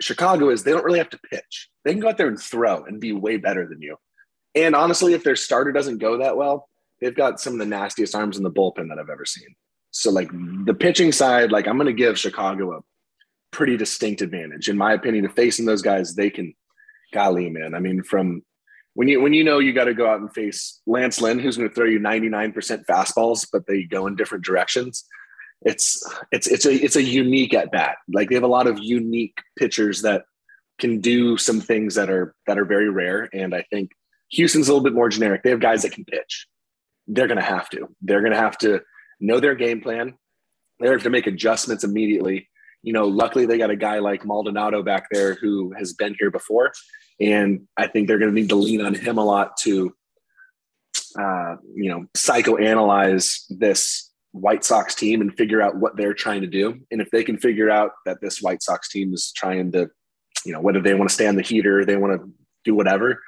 Chicago 0.00 0.48
is 0.48 0.62
they 0.62 0.72
don't 0.72 0.84
really 0.84 0.98
have 0.98 1.10
to 1.10 1.18
pitch. 1.30 1.68
They 1.84 1.92
can 1.92 2.00
go 2.00 2.08
out 2.08 2.16
there 2.16 2.28
and 2.28 2.40
throw 2.40 2.84
and 2.84 3.00
be 3.00 3.12
way 3.12 3.36
better 3.36 3.66
than 3.68 3.82
you. 3.82 3.96
And 4.58 4.74
honestly, 4.74 5.14
if 5.14 5.24
their 5.24 5.36
starter 5.36 5.72
doesn't 5.72 5.98
go 5.98 6.18
that 6.18 6.36
well, 6.36 6.68
they've 7.00 7.14
got 7.14 7.40
some 7.40 7.54
of 7.54 7.58
the 7.58 7.66
nastiest 7.66 8.14
arms 8.14 8.36
in 8.36 8.42
the 8.42 8.50
bullpen 8.50 8.88
that 8.88 8.98
I've 8.98 9.10
ever 9.10 9.24
seen. 9.24 9.48
So, 9.90 10.10
like 10.10 10.30
the 10.64 10.74
pitching 10.74 11.12
side, 11.12 11.50
like 11.50 11.66
I'm 11.66 11.76
going 11.76 11.86
to 11.86 11.92
give 11.92 12.18
Chicago 12.18 12.76
a 12.76 12.80
pretty 13.50 13.76
distinct 13.76 14.20
advantage, 14.20 14.68
in 14.68 14.76
my 14.76 14.92
opinion. 14.92 15.24
Of 15.24 15.34
facing 15.34 15.64
those 15.64 15.82
guys, 15.82 16.14
they 16.14 16.30
can, 16.30 16.54
golly, 17.12 17.48
man. 17.48 17.74
I 17.74 17.80
mean, 17.80 18.02
from 18.02 18.42
when 18.94 19.08
you 19.08 19.20
when 19.20 19.32
you 19.32 19.44
know 19.44 19.58
you 19.58 19.72
got 19.72 19.84
to 19.84 19.94
go 19.94 20.08
out 20.08 20.20
and 20.20 20.32
face 20.32 20.80
Lance 20.86 21.20
Lynn, 21.20 21.38
who's 21.38 21.56
going 21.56 21.68
to 21.68 21.74
throw 21.74 21.86
you 21.86 22.00
99% 22.00 22.52
fastballs, 22.84 23.46
but 23.50 23.66
they 23.66 23.84
go 23.84 24.06
in 24.06 24.16
different 24.16 24.44
directions 24.44 25.04
it's 25.62 26.02
it's 26.30 26.46
it's 26.46 26.66
a 26.66 26.72
it's 26.72 26.96
a 26.96 27.02
unique 27.02 27.54
at 27.54 27.72
bat. 27.72 27.96
Like 28.12 28.28
they 28.28 28.34
have 28.36 28.44
a 28.44 28.48
lot 28.48 28.66
of 28.66 28.78
unique 28.78 29.38
pitchers 29.58 30.02
that 30.02 30.24
can 30.78 31.00
do 31.00 31.36
some 31.36 31.60
things 31.60 31.96
that 31.96 32.10
are 32.10 32.34
that 32.46 32.58
are 32.58 32.64
very 32.64 32.88
rare. 32.88 33.28
And 33.32 33.54
I 33.54 33.64
think 33.70 33.90
Houston's 34.30 34.68
a 34.68 34.72
little 34.72 34.84
bit 34.84 34.94
more 34.94 35.08
generic. 35.08 35.42
They 35.42 35.50
have 35.50 35.60
guys 35.60 35.82
that 35.82 35.92
can 35.92 36.04
pitch. 36.04 36.46
They're 37.06 37.26
going 37.26 37.38
to 37.38 37.44
have 37.44 37.68
to. 37.70 37.88
They're 38.02 38.20
going 38.20 38.32
to 38.32 38.38
have 38.38 38.58
to 38.58 38.82
know 39.20 39.40
their 39.40 39.54
game 39.54 39.80
plan. 39.80 40.14
They 40.80 40.88
have 40.88 41.02
to 41.02 41.10
make 41.10 41.26
adjustments 41.26 41.84
immediately. 41.84 42.48
You 42.82 42.92
know, 42.92 43.06
luckily 43.06 43.46
they 43.46 43.58
got 43.58 43.70
a 43.70 43.76
guy 43.76 43.98
like 43.98 44.24
Maldonado 44.24 44.82
back 44.82 45.08
there 45.10 45.34
who 45.34 45.72
has 45.72 45.92
been 45.94 46.14
here 46.18 46.30
before, 46.30 46.72
and 47.20 47.66
I 47.76 47.88
think 47.88 48.06
they're 48.06 48.18
going 48.18 48.32
to 48.32 48.40
need 48.40 48.50
to 48.50 48.54
lean 48.54 48.80
on 48.80 48.94
him 48.94 49.18
a 49.18 49.24
lot 49.24 49.56
to, 49.62 49.92
uh, 51.18 51.56
you 51.74 51.90
know, 51.90 52.06
psychoanalyze 52.16 53.44
this 53.48 54.12
White 54.32 54.64
Sox 54.64 54.94
team 54.94 55.20
and 55.20 55.36
figure 55.36 55.60
out 55.60 55.76
what 55.76 55.96
they're 55.96 56.14
trying 56.14 56.42
to 56.42 56.46
do. 56.46 56.78
And 56.90 57.00
if 57.00 57.10
they 57.10 57.24
can 57.24 57.38
figure 57.38 57.70
out 57.70 57.92
that 58.06 58.20
this 58.20 58.40
White 58.40 58.62
Sox 58.62 58.88
team 58.88 59.12
is 59.12 59.32
trying 59.32 59.72
to, 59.72 59.88
you 60.44 60.52
know, 60.52 60.60
whether 60.60 60.80
they 60.80 60.94
want 60.94 61.08
to 61.08 61.14
stay 61.14 61.26
on 61.26 61.36
the 61.36 61.42
heater, 61.42 61.84
they 61.84 61.96
want 61.96 62.20
to 62.20 62.30
do 62.64 62.74
whatever, 62.74 63.20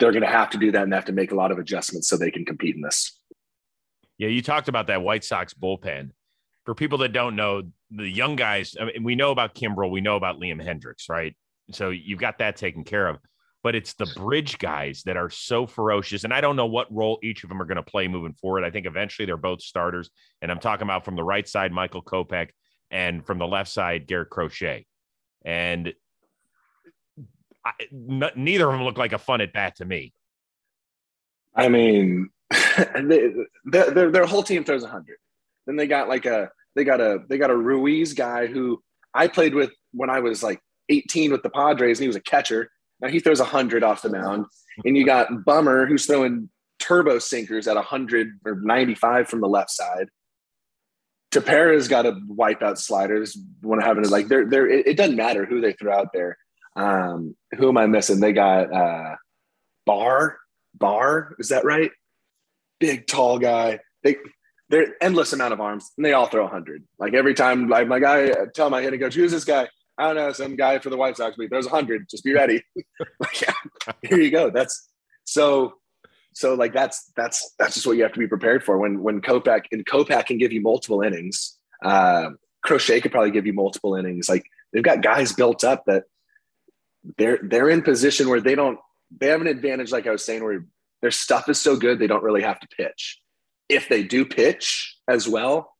they're 0.00 0.12
going 0.12 0.22
to 0.22 0.28
have 0.28 0.50
to 0.50 0.58
do 0.58 0.72
that 0.72 0.82
and 0.82 0.92
have 0.92 1.04
to 1.04 1.12
make 1.12 1.32
a 1.32 1.34
lot 1.34 1.52
of 1.52 1.58
adjustments 1.58 2.08
so 2.08 2.16
they 2.16 2.30
can 2.30 2.44
compete 2.44 2.74
in 2.74 2.82
this. 2.82 3.18
Yeah, 4.18 4.28
you 4.28 4.42
talked 4.42 4.68
about 4.68 4.88
that 4.88 5.02
White 5.02 5.24
Sox 5.24 5.54
bullpen. 5.54 6.10
For 6.66 6.74
people 6.74 6.98
that 6.98 7.12
don't 7.12 7.36
know, 7.36 7.62
the 7.90 8.08
young 8.08 8.36
guys, 8.36 8.76
I 8.80 8.86
mean, 8.86 9.04
we 9.04 9.14
know 9.14 9.30
about 9.30 9.54
Kimbrel, 9.54 9.90
we 9.90 10.00
know 10.00 10.16
about 10.16 10.40
Liam 10.40 10.62
Hendriks, 10.62 11.08
right? 11.08 11.34
So 11.70 11.90
you've 11.90 12.18
got 12.18 12.38
that 12.38 12.56
taken 12.56 12.84
care 12.84 13.06
of 13.06 13.18
but 13.62 13.74
it's 13.74 13.94
the 13.94 14.10
bridge 14.16 14.58
guys 14.58 15.02
that 15.04 15.16
are 15.16 15.30
so 15.30 15.66
ferocious. 15.66 16.24
And 16.24 16.32
I 16.32 16.40
don't 16.40 16.56
know 16.56 16.66
what 16.66 16.92
role 16.94 17.18
each 17.22 17.42
of 17.42 17.48
them 17.48 17.60
are 17.60 17.66
going 17.66 17.76
to 17.76 17.82
play 17.82 18.08
moving 18.08 18.32
forward. 18.32 18.64
I 18.64 18.70
think 18.70 18.86
eventually 18.86 19.26
they're 19.26 19.36
both 19.36 19.60
starters. 19.60 20.10
And 20.40 20.50
I'm 20.50 20.60
talking 20.60 20.84
about 20.84 21.04
from 21.04 21.16
the 21.16 21.24
right 21.24 21.46
side, 21.46 21.72
Michael 21.72 22.02
Kopech, 22.02 22.50
and 22.90 23.24
from 23.24 23.38
the 23.38 23.46
left 23.46 23.70
side, 23.70 24.06
Garrett 24.06 24.30
Crochet. 24.30 24.86
And 25.44 25.92
I, 27.64 27.72
n- 27.92 28.30
neither 28.36 28.66
of 28.66 28.72
them 28.72 28.84
look 28.84 28.98
like 28.98 29.12
a 29.12 29.18
fun 29.18 29.40
at 29.40 29.52
bat 29.52 29.76
to 29.76 29.84
me. 29.84 30.12
I 31.54 31.68
mean, 31.68 32.30
they, 32.50 33.32
their, 33.64 34.10
their 34.10 34.26
whole 34.26 34.42
team 34.42 34.64
throws 34.64 34.82
100. 34.82 35.16
Then 35.66 35.76
they 35.76 35.86
got 35.86 36.08
like 36.08 36.26
a, 36.26 36.50
they 36.74 36.84
got 36.84 37.00
a, 37.00 37.20
they 37.28 37.38
got 37.38 37.50
a 37.50 37.56
Ruiz 37.56 38.14
guy 38.14 38.46
who 38.46 38.82
I 39.14 39.28
played 39.28 39.54
with 39.54 39.70
when 39.92 40.10
I 40.10 40.20
was 40.20 40.42
like 40.42 40.60
18 40.88 41.32
with 41.32 41.42
the 41.42 41.50
Padres 41.50 41.98
and 41.98 42.02
he 42.04 42.08
was 42.08 42.16
a 42.16 42.20
catcher 42.20 42.70
now 43.00 43.08
he 43.08 43.20
throws 43.20 43.40
100 43.40 43.82
off 43.82 44.02
the 44.02 44.10
mound. 44.10 44.46
And 44.84 44.96
you 44.96 45.04
got 45.04 45.44
Bummer, 45.44 45.86
who's 45.86 46.06
throwing 46.06 46.48
turbo 46.78 47.18
sinkers 47.18 47.66
at 47.66 47.76
100 47.76 48.28
or 48.44 48.60
95 48.60 49.28
from 49.28 49.40
the 49.40 49.48
left 49.48 49.70
side. 49.70 50.08
Tepera's 51.30 51.88
got 51.88 52.02
to 52.02 52.18
wipe 52.26 52.62
out 52.62 52.78
sliders. 52.78 53.38
Want 53.62 53.80
to 53.80 53.86
have 53.86 53.98
it 53.98 54.10
like 54.10 54.28
they're, 54.28 54.46
they're, 54.46 54.68
it, 54.68 54.86
it, 54.88 54.96
doesn't 54.96 55.16
matter 55.16 55.44
who 55.44 55.60
they 55.60 55.72
throw 55.72 55.94
out 55.94 56.08
there. 56.12 56.36
Um, 56.76 57.36
who 57.56 57.68
am 57.68 57.78
I 57.78 57.86
missing? 57.86 58.20
They 58.20 58.32
got 58.32 58.72
uh, 58.72 59.16
Bar. 59.86 60.38
Bar, 60.74 61.34
is 61.38 61.48
that 61.48 61.64
right? 61.64 61.90
Big, 62.78 63.06
tall 63.06 63.38
guy. 63.38 63.80
They, 64.02 64.16
they're 64.68 64.94
endless 65.00 65.32
amount 65.32 65.52
of 65.52 65.60
arms, 65.60 65.90
and 65.96 66.06
they 66.06 66.12
all 66.12 66.26
throw 66.26 66.44
100. 66.44 66.84
Like 66.98 67.12
every 67.12 67.34
time, 67.34 67.68
like 67.68 67.88
my 67.88 67.98
guy, 67.98 68.32
tell 68.54 68.70
my 68.70 68.80
hitter 68.80 68.98
coach, 68.98 69.14
who's 69.14 69.32
this 69.32 69.44
guy? 69.44 69.68
I 69.98 70.04
don't 70.04 70.16
know, 70.16 70.32
some 70.32 70.56
guy 70.56 70.78
for 70.78 70.88
the 70.88 70.96
White 70.96 71.16
Sox, 71.16 71.36
but 71.36 71.48
there's 71.50 71.66
hundred. 71.66 72.08
Just 72.08 72.24
be 72.24 72.32
ready. 72.32 72.62
here 74.02 74.18
you 74.18 74.30
go. 74.30 74.48
That's 74.50 74.88
so. 75.24 75.74
So 76.32 76.54
like 76.54 76.72
that's 76.72 77.10
that's 77.16 77.54
that's 77.58 77.74
just 77.74 77.86
what 77.86 77.96
you 77.96 78.04
have 78.04 78.12
to 78.12 78.18
be 78.18 78.28
prepared 78.28 78.64
for. 78.64 78.78
When 78.78 79.02
when 79.02 79.20
Kopech 79.20 79.64
and 79.72 79.84
Kopech 79.84 80.26
can 80.26 80.38
give 80.38 80.52
you 80.52 80.62
multiple 80.62 81.02
innings. 81.02 81.58
Uh, 81.84 82.30
Crochet 82.62 83.00
could 83.00 83.12
probably 83.12 83.30
give 83.30 83.46
you 83.46 83.52
multiple 83.52 83.94
innings. 83.94 84.28
Like 84.28 84.44
they've 84.72 84.82
got 84.82 85.02
guys 85.02 85.32
built 85.32 85.64
up 85.64 85.84
that 85.86 86.04
they're 87.18 87.38
they're 87.42 87.70
in 87.70 87.82
position 87.82 88.28
where 88.28 88.40
they 88.40 88.54
don't 88.54 88.78
they 89.16 89.28
have 89.28 89.40
an 89.40 89.46
advantage. 89.46 89.92
Like 89.92 90.06
I 90.06 90.10
was 90.10 90.24
saying, 90.24 90.44
where 90.44 90.66
their 91.02 91.10
stuff 91.10 91.48
is 91.48 91.60
so 91.60 91.76
good 91.76 91.98
they 91.98 92.06
don't 92.06 92.22
really 92.22 92.42
have 92.42 92.60
to 92.60 92.68
pitch. 92.68 93.20
If 93.68 93.88
they 93.88 94.02
do 94.02 94.24
pitch 94.24 94.96
as 95.08 95.28
well, 95.28 95.72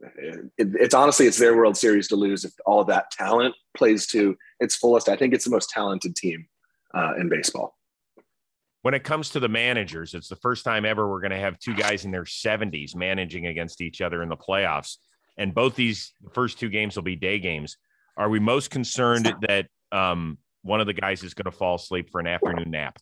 it, 0.00 0.50
it's 0.58 0.94
honestly 0.94 1.26
it's 1.26 1.38
their 1.38 1.56
World 1.56 1.76
Series 1.76 2.08
to 2.08 2.16
lose 2.16 2.44
if 2.44 2.52
all 2.66 2.84
that 2.84 3.10
talent 3.10 3.54
plays 3.76 4.06
to 4.08 4.36
its 4.60 4.76
fullest. 4.76 5.08
I 5.08 5.16
think 5.16 5.34
it's 5.34 5.44
the 5.44 5.50
most 5.50 5.70
talented 5.70 6.16
team 6.16 6.46
uh, 6.94 7.14
in 7.18 7.28
baseball. 7.28 7.76
when 8.82 8.94
it 8.94 9.02
comes 9.02 9.30
to 9.30 9.40
the 9.40 9.48
managers, 9.48 10.14
it's 10.14 10.28
the 10.28 10.36
first 10.36 10.64
time 10.64 10.84
ever 10.84 11.08
we're 11.10 11.20
going 11.20 11.32
to 11.32 11.36
have 11.36 11.58
two 11.58 11.74
guys 11.74 12.04
in 12.04 12.12
their 12.12 12.24
70s 12.24 12.94
managing 12.94 13.46
against 13.46 13.80
each 13.80 14.00
other 14.00 14.22
in 14.22 14.28
the 14.28 14.36
playoffs. 14.36 14.98
And 15.36 15.52
both 15.54 15.74
these 15.74 16.12
first 16.32 16.60
two 16.60 16.68
games 16.68 16.94
will 16.94 17.02
be 17.02 17.16
day 17.16 17.38
games. 17.38 17.76
Are 18.16 18.28
we 18.28 18.38
most 18.38 18.70
concerned 18.70 19.34
that 19.48 19.66
um, 19.92 20.38
one 20.62 20.80
of 20.80 20.86
the 20.86 20.92
guys 20.92 21.22
is 21.22 21.34
going 21.34 21.50
to 21.50 21.56
fall 21.56 21.76
asleep 21.76 22.10
for 22.10 22.20
an 22.20 22.26
afternoon 22.26 22.70
nap? 22.70 22.98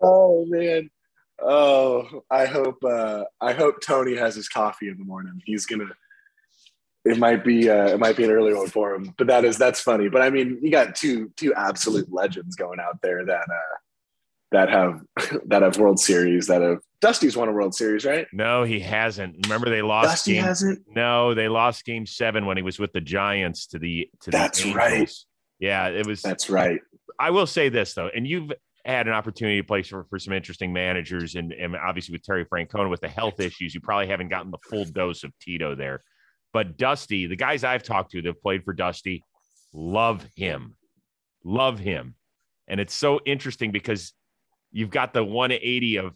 Oh 0.00 0.44
man. 0.46 0.90
Oh, 1.40 2.22
I 2.30 2.46
hope 2.46 2.82
uh 2.84 3.24
I 3.40 3.52
hope 3.52 3.80
Tony 3.80 4.16
has 4.16 4.34
his 4.34 4.48
coffee 4.48 4.88
in 4.88 4.98
the 4.98 5.04
morning. 5.04 5.40
He's 5.44 5.66
gonna 5.66 5.86
it 7.04 7.18
might 7.18 7.44
be 7.44 7.70
uh 7.70 7.88
it 7.88 7.98
might 7.98 8.16
be 8.16 8.24
an 8.24 8.30
early 8.30 8.54
one 8.54 8.68
for 8.68 8.94
him. 8.94 9.14
But 9.16 9.28
that 9.28 9.44
is 9.44 9.58
that's 9.58 9.80
funny. 9.80 10.08
But 10.08 10.22
I 10.22 10.30
mean 10.30 10.58
you 10.62 10.70
got 10.70 10.94
two 10.94 11.32
two 11.36 11.54
absolute 11.54 12.12
legends 12.12 12.56
going 12.56 12.80
out 12.80 13.00
there 13.02 13.24
that 13.24 13.42
uh 13.42 13.76
that 14.52 14.70
have 14.70 15.00
that 15.46 15.62
have 15.62 15.78
World 15.78 15.98
Series 15.98 16.46
that 16.46 16.62
have 16.62 16.78
Dusty's 17.00 17.36
won 17.36 17.48
a 17.48 17.52
World 17.52 17.74
Series, 17.74 18.04
right? 18.04 18.26
No, 18.32 18.64
he 18.64 18.80
hasn't. 18.80 19.46
Remember 19.46 19.70
they 19.70 19.82
lost 19.82 20.08
Dusty 20.08 20.34
game, 20.34 20.44
hasn't. 20.44 20.80
No, 20.88 21.34
they 21.34 21.48
lost 21.48 21.84
game 21.84 22.06
seven 22.06 22.46
when 22.46 22.56
he 22.56 22.62
was 22.62 22.78
with 22.78 22.92
the 22.92 23.00
Giants 23.00 23.66
to 23.68 23.78
the 23.78 24.08
to 24.22 24.30
That's 24.30 24.62
the 24.62 24.72
right. 24.72 25.12
Yeah, 25.58 25.88
it 25.88 26.06
was 26.06 26.22
That's 26.22 26.50
right. 26.50 26.80
I 27.18 27.30
will 27.30 27.46
say 27.46 27.68
this 27.68 27.94
though, 27.94 28.08
and 28.14 28.26
you've 28.26 28.52
had 28.84 29.06
an 29.06 29.12
opportunity 29.12 29.60
to 29.60 29.66
play 29.66 29.82
for, 29.82 30.04
for 30.04 30.18
some 30.18 30.32
interesting 30.32 30.72
managers, 30.72 31.34
and, 31.34 31.52
and 31.52 31.76
obviously 31.76 32.12
with 32.12 32.22
Terry 32.22 32.46
Francona 32.46 32.88
with 32.88 33.00
the 33.00 33.08
health 33.08 33.38
issues, 33.38 33.74
you 33.74 33.80
probably 33.80 34.06
haven't 34.06 34.28
gotten 34.28 34.50
the 34.50 34.58
full 34.68 34.84
dose 34.84 35.24
of 35.24 35.32
Tito 35.40 35.74
there. 35.74 36.02
But 36.52 36.78
Dusty, 36.78 37.26
the 37.26 37.36
guys 37.36 37.64
I've 37.64 37.82
talked 37.82 38.12
to 38.12 38.22
that 38.22 38.28
have 38.28 38.40
played 38.40 38.64
for 38.64 38.72
Dusty, 38.72 39.22
love 39.74 40.24
him, 40.36 40.76
love 41.44 41.78
him, 41.78 42.14
and 42.66 42.80
it's 42.80 42.94
so 42.94 43.20
interesting 43.26 43.72
because 43.72 44.14
you've 44.72 44.90
got 44.90 45.12
the 45.12 45.24
180 45.24 45.96
of 45.96 46.14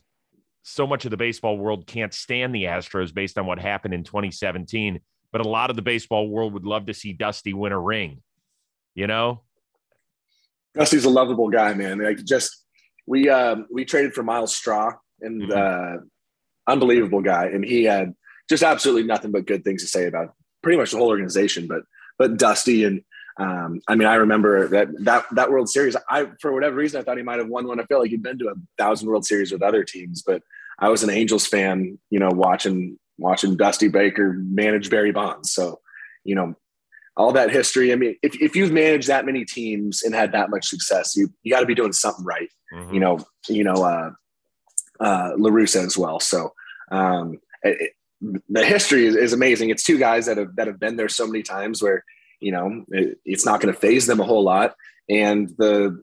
so 0.62 0.86
much 0.86 1.04
of 1.04 1.10
the 1.10 1.16
baseball 1.16 1.58
world 1.58 1.86
can't 1.86 2.14
stand 2.14 2.54
the 2.54 2.64
Astros 2.64 3.12
based 3.12 3.38
on 3.38 3.46
what 3.46 3.58
happened 3.58 3.94
in 3.94 4.04
2017, 4.04 5.00
but 5.32 5.40
a 5.40 5.48
lot 5.48 5.70
of 5.70 5.76
the 5.76 5.82
baseball 5.82 6.28
world 6.28 6.52
would 6.52 6.64
love 6.64 6.86
to 6.86 6.94
see 6.94 7.12
Dusty 7.12 7.52
win 7.52 7.72
a 7.72 7.80
ring. 7.80 8.22
You 8.94 9.06
know, 9.06 9.42
Dusty's 10.74 11.04
a 11.04 11.10
lovable 11.10 11.48
guy, 11.48 11.74
man. 11.74 11.98
Like 11.98 12.22
just 12.24 12.64
we 13.06 13.28
um 13.28 13.66
we 13.72 13.84
traded 13.84 14.14
for 14.14 14.22
Myles 14.22 14.54
Straw 14.54 14.92
and 15.20 15.42
Mhm. 15.42 15.96
uh 15.98 16.02
unbelievable 16.68 17.22
guy. 17.22 17.46
And 17.46 17.64
he 17.64 17.84
had 17.84 18.14
just 18.48 18.62
absolutely 18.62 19.02
nothing 19.04 19.32
but 19.32 19.46
good 19.46 19.64
things 19.64 19.82
to 19.82 19.88
say 19.88 20.06
about 20.06 20.34
pretty 20.62 20.78
much 20.78 20.92
the 20.92 20.98
whole 20.98 21.08
organization, 21.08 21.66
but 21.66 21.82
but 22.18 22.36
Dusty 22.36 22.84
and 22.84 23.02
um, 23.38 23.80
I 23.88 23.94
mean, 23.94 24.08
I 24.08 24.16
remember 24.16 24.68
that 24.68 24.88
that 25.04 25.24
that 25.32 25.50
World 25.50 25.68
Series. 25.68 25.96
I 26.08 26.26
for 26.40 26.52
whatever 26.52 26.76
reason 26.76 27.00
I 27.00 27.04
thought 27.04 27.16
he 27.16 27.22
might 27.22 27.38
have 27.38 27.48
won 27.48 27.66
one. 27.66 27.80
I 27.80 27.84
felt 27.84 28.02
like 28.02 28.10
he'd 28.10 28.22
been 28.22 28.38
to 28.40 28.48
a 28.48 28.54
thousand 28.78 29.08
World 29.08 29.24
Series 29.24 29.52
with 29.52 29.62
other 29.62 29.84
teams, 29.84 30.22
but 30.22 30.42
I 30.78 30.88
was 30.88 31.02
an 31.02 31.10
Angels 31.10 31.46
fan, 31.46 31.98
you 32.10 32.18
know, 32.18 32.30
watching 32.30 32.98
watching 33.18 33.56
Dusty 33.56 33.88
Baker 33.88 34.34
manage 34.38 34.90
Barry 34.90 35.12
Bonds. 35.12 35.52
So, 35.52 35.80
you 36.24 36.34
know, 36.34 36.54
all 37.16 37.32
that 37.32 37.50
history. 37.50 37.92
I 37.92 37.96
mean, 37.96 38.16
if, 38.22 38.34
if 38.40 38.56
you've 38.56 38.72
managed 38.72 39.08
that 39.08 39.24
many 39.26 39.44
teams 39.44 40.02
and 40.02 40.14
had 40.14 40.32
that 40.32 40.50
much 40.50 40.66
success, 40.66 41.14
you 41.16 41.28
you 41.42 41.52
got 41.52 41.60
to 41.60 41.66
be 41.66 41.74
doing 41.74 41.92
something 41.92 42.24
right. 42.24 42.48
Mhm. 42.74 42.94
You 42.94 43.00
know, 43.00 43.26
you 43.48 43.64
know, 43.64 43.74
uh, 43.74 44.10
uh, 45.00 45.32
La 45.38 45.50
Russa 45.50 45.84
as 45.86 45.96
well. 45.96 46.20
So 46.20 46.52
um, 46.90 47.38
it, 47.62 47.80
it- 47.80 47.92
the 48.48 48.64
history 48.64 49.04
is, 49.06 49.16
is 49.16 49.32
amazing. 49.32 49.70
It's 49.70 49.82
two 49.82 49.98
guys 49.98 50.26
that 50.26 50.36
have 50.36 50.54
that 50.54 50.68
have 50.68 50.78
been 50.78 50.94
there 50.94 51.08
so 51.08 51.26
many 51.26 51.42
times 51.42 51.82
where 51.82 52.04
you 52.42 52.52
know 52.52 52.84
it, 52.88 53.18
it's 53.24 53.46
not 53.46 53.60
going 53.60 53.72
to 53.72 53.80
faze 53.80 54.06
them 54.06 54.20
a 54.20 54.24
whole 54.24 54.42
lot, 54.42 54.74
and 55.08 55.48
the 55.58 56.02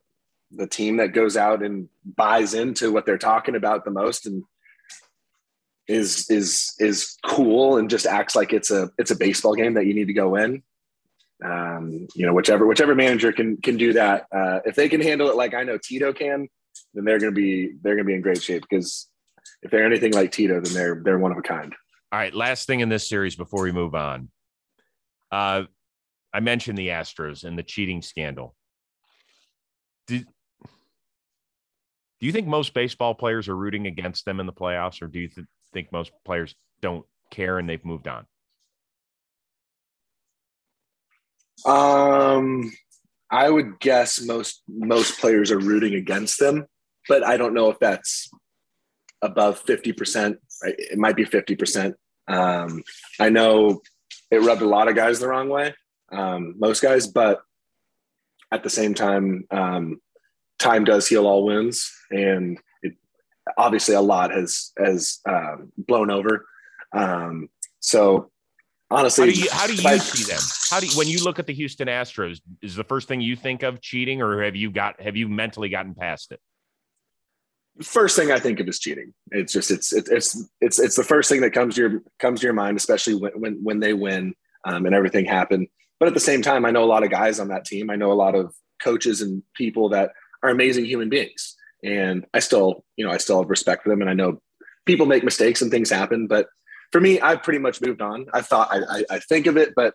the 0.52 0.68
team 0.68 0.98
that 0.98 1.14
goes 1.14 1.38
out 1.38 1.62
and 1.62 1.90
buys 2.04 2.54
into 2.54 2.92
what 2.92 3.06
they're 3.06 3.18
talking 3.18 3.56
about 3.56 3.86
the 3.86 3.92
most 3.92 4.26
and 4.26 4.44
is 5.88 6.30
is 6.30 6.74
is 6.80 7.18
cool 7.26 7.78
and 7.78 7.90
just 7.90 8.06
acts 8.06 8.36
like 8.36 8.54
it's 8.54 8.72
a 8.72 8.90
it's 8.98 9.12
a 9.12 9.16
baseball 9.16 9.56
game 9.56 9.74
that 9.76 9.86
you 9.86 9.94
need 9.94 10.08
to 10.08 10.14
go 10.14 10.36
in 10.36 10.64
um, 11.44 12.08
you 12.16 12.26
know, 12.26 12.34
whichever 12.34 12.66
whichever 12.66 12.96
manager 12.96 13.32
can 13.32 13.58
can 13.58 13.78
do 13.78 13.94
that. 13.94 14.28
Uh, 14.32 14.60
if 14.66 14.76
they 14.76 14.90
can 14.90 15.02
handle 15.02 15.30
it 15.30 15.36
like 15.36 15.54
I 15.54 15.64
know 15.64 15.78
Tito 15.78 16.12
can, 16.12 16.50
then 16.94 17.06
they're 17.06 17.20
to 17.20 17.32
be 17.32 17.74
they're 17.82 17.98
to 17.98 18.04
be 18.04 18.14
in 18.14 18.22
great 18.22 18.42
shape 18.42 18.66
because 18.70 19.08
if 19.62 19.72
they're 19.72 19.86
anything 19.86 20.14
like 20.14 20.32
Tito, 20.32 20.60
then 20.60 20.74
they're 20.74 21.02
they're 21.04 21.20
one 21.20 21.32
of 21.32 21.38
a 21.38 21.42
kind. 21.42 21.74
All 22.12 22.20
right, 22.20 22.34
last 22.34 22.68
thing 22.68 22.82
in 22.82 22.90
this 22.90 23.08
series 23.08 23.36
before 23.36 23.64
we 23.64 23.72
move 23.72 23.96
on. 23.96 24.30
Uh, 25.32 25.64
I 26.34 26.40
mentioned 26.40 26.78
the 26.78 26.90
Astros 26.90 27.44
and 27.44 27.58
the 27.58 27.64
cheating 27.64 28.02
scandal. 28.02 28.56
Did, 30.08 30.26
do 32.20 32.26
you 32.26 32.32
think 32.32 32.48
most 32.48 32.74
baseball 32.74 33.16
players 33.16 33.48
are 33.48 33.56
rooting 33.56 33.88
against 33.88 34.26
them 34.26 34.40
in 34.40 34.46
the 34.46 34.54
playoffs, 34.54 35.02
or 35.02 35.08
do 35.08 35.20
you 35.20 35.28
th- 35.28 35.48
think 35.74 35.92
most 35.92 36.12
players 36.26 36.56
don't 36.82 37.06
care 37.32 37.58
and 37.60 37.70
they've 37.70 37.86
moved 37.86 38.08
on? 38.08 38.26
Um, 41.66 42.72
I 43.30 43.50
would 43.50 43.80
guess 43.80 44.22
most 44.22 44.64
most 44.68 45.20
players 45.20 45.52
are 45.52 45.60
rooting 45.60 45.96
against 45.96 46.40
them, 46.40 46.66
but 47.08 47.26
I 47.26 47.38
don't 47.38 47.54
know 47.54 47.70
if 47.70 47.80
that's 47.80 48.30
above 49.22 49.60
fifty 49.60 49.94
percent. 49.94 50.38
It 50.64 50.98
might 50.98 51.16
be 51.16 51.26
fifty 51.26 51.56
percent. 51.56 51.96
Um, 52.28 52.84
I 53.20 53.30
know 53.30 53.82
it 54.32 54.42
rubbed 54.42 54.62
a 54.62 54.68
lot 54.68 54.88
of 54.88 54.96
guys 54.96 55.20
the 55.20 55.28
wrong 55.28 55.50
way, 55.50 55.74
um, 56.12 56.56
most 56.58 56.82
guys, 56.82 57.08
but 57.08 57.42
at 58.52 58.64
the 58.64 58.70
same 58.70 58.94
time, 58.94 59.46
um, 59.52 60.02
time 60.58 60.84
does 60.84 61.08
heal 61.08 61.28
all 61.28 61.46
wounds, 61.46 61.92
and 62.12 62.58
it, 62.82 62.94
obviously 63.58 63.96
a 63.96 64.02
lot 64.02 64.32
has 64.32 64.72
has 64.78 65.20
um, 65.28 65.72
blown 65.78 66.10
over. 66.12 66.46
Um, 66.94 67.50
so 67.80 68.32
honestly, 68.90 69.28
How 69.28 69.34
do 69.34 69.40
you 69.40 69.50
how 69.52 69.68
do 69.68 69.74
you 69.76 69.88
I- 69.88 69.98
see 69.98 70.32
them? 70.32 70.42
How 70.70 70.80
do 70.80 70.86
you, 70.88 70.98
when 70.98 71.08
you 71.08 71.24
look 71.24 71.40
at 71.40 71.48
the 71.48 71.54
Houston 71.54 71.88
Astros? 71.88 72.40
Is 72.62 72.76
the 72.76 72.84
first 72.84 73.08
thing 73.08 73.22
you 73.22 73.36
think 73.36 73.64
of 73.64 73.82
cheating, 73.82 74.22
or 74.22 74.44
have 74.44 74.56
you 74.56 74.72
got 74.72 75.02
have 75.02 75.16
you 75.16 75.28
mentally 75.28 75.70
gotten 75.70 75.96
past 75.96 76.32
it? 76.32 76.40
first 77.82 78.16
thing 78.16 78.32
I 78.32 78.40
think 78.40 78.60
of 78.60 78.68
is 78.68 78.80
cheating. 78.80 79.14
It's 79.32 79.54
just 79.54 79.72
it's 79.72 79.94
it's 79.94 80.10
it's 80.10 80.50
it's, 80.60 80.80
it's 80.80 80.96
the 80.96 81.04
first 81.04 81.30
thing 81.30 81.42
that 81.42 81.52
comes 81.52 81.76
to 81.76 81.82
your 81.82 82.04
comes 82.20 82.42
to 82.42 82.48
your 82.48 82.54
mind, 82.54 82.78
especially 82.78 83.16
when 83.16 83.32
when, 83.40 83.54
when 83.64 83.80
they 83.80 83.94
win 83.94 84.34
um, 84.66 84.86
and 84.86 84.94
everything 84.94 85.26
happened. 85.26 85.68
But 86.00 86.08
at 86.08 86.14
the 86.14 86.20
same 86.20 86.42
time, 86.42 86.66
I 86.66 86.72
know 86.72 86.84
a 86.84 86.86
lot 86.86 87.04
of 87.04 87.10
guys 87.10 87.40
on 87.40 87.50
that 87.50 87.66
team. 87.66 87.90
I 87.90 87.96
know 87.96 88.12
a 88.12 88.14
lot 88.14 88.36
of 88.36 88.54
coaches 88.82 89.22
and 89.22 89.44
people 89.56 89.90
that 89.90 90.12
are 90.44 90.50
amazing 90.50 90.86
human 90.86 91.10
beings, 91.10 91.56
and 91.84 92.26
I 92.34 92.40
still 92.40 92.84
you 92.96 93.06
know 93.06 93.12
I 93.12 93.18
still 93.18 93.42
have 93.42 93.50
respect 93.50 93.84
for 93.84 93.90
them, 93.90 94.02
and 94.02 94.10
I 94.10 94.14
know 94.14 94.42
people 94.86 95.06
make 95.06 95.24
mistakes 95.24 95.62
and 95.62 95.70
things 95.70 95.90
happen. 95.90 96.28
But 96.28 96.48
for 96.92 97.02
me, 97.02 97.20
I've 97.20 97.44
pretty 97.44 97.60
much 97.60 97.82
moved 97.82 98.02
on. 98.02 98.28
I 98.34 98.42
thought 98.42 98.70
I 98.72 99.00
I, 99.00 99.04
I 99.16 99.20
think 99.20 99.48
of 99.48 99.58
it, 99.58 99.74
but 99.76 99.94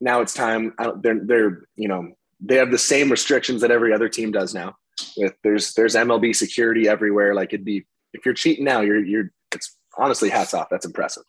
now 0.00 0.20
it's 0.20 0.34
time. 0.34 0.74
They're 1.02 1.20
they're 1.24 1.62
you 1.76 1.88
know 1.88 2.12
they 2.40 2.56
have 2.56 2.70
the 2.70 2.78
same 2.78 3.10
restrictions 3.10 3.60
that 3.60 3.70
every 3.70 3.92
other 3.92 4.08
team 4.08 4.32
does 4.32 4.54
now 4.54 4.76
with 5.16 5.34
there's 5.42 5.74
there's 5.74 5.94
MLB 5.94 6.34
security 6.34 6.88
everywhere. 6.88 7.34
Like 7.34 7.52
it'd 7.52 7.64
be 7.64 7.86
if 8.12 8.24
you're 8.24 8.34
cheating 8.34 8.64
now, 8.64 8.80
you're 8.80 9.04
you're 9.04 9.30
it's 9.54 9.76
honestly 9.96 10.28
hats 10.28 10.54
off. 10.54 10.68
That's 10.70 10.86
impressive. 10.86 11.24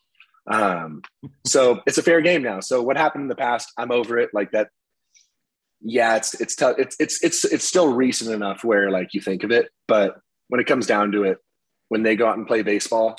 Um, 0.47 1.01
so 1.45 1.81
it's 1.85 1.97
a 1.97 2.03
fair 2.03 2.21
game 2.21 2.43
now. 2.43 2.59
So 2.59 2.81
what 2.81 2.97
happened 2.97 3.23
in 3.23 3.27
the 3.27 3.35
past, 3.35 3.71
I'm 3.77 3.91
over 3.91 4.17
it. 4.17 4.29
Like 4.33 4.51
that. 4.51 4.69
Yeah, 5.81 6.15
it's 6.15 6.39
it's 6.39 6.55
tough. 6.55 6.75
It's 6.77 6.95
it's 6.99 7.23
it's 7.23 7.43
it's 7.43 7.65
still 7.65 7.91
recent 7.91 8.31
enough 8.31 8.63
where 8.63 8.91
like 8.91 9.13
you 9.13 9.21
think 9.21 9.43
of 9.43 9.51
it, 9.51 9.69
but 9.87 10.15
when 10.49 10.59
it 10.59 10.67
comes 10.67 10.85
down 10.85 11.11
to 11.13 11.23
it, 11.23 11.39
when 11.89 12.03
they 12.03 12.15
go 12.15 12.27
out 12.27 12.37
and 12.37 12.45
play 12.45 12.61
baseball, 12.61 13.15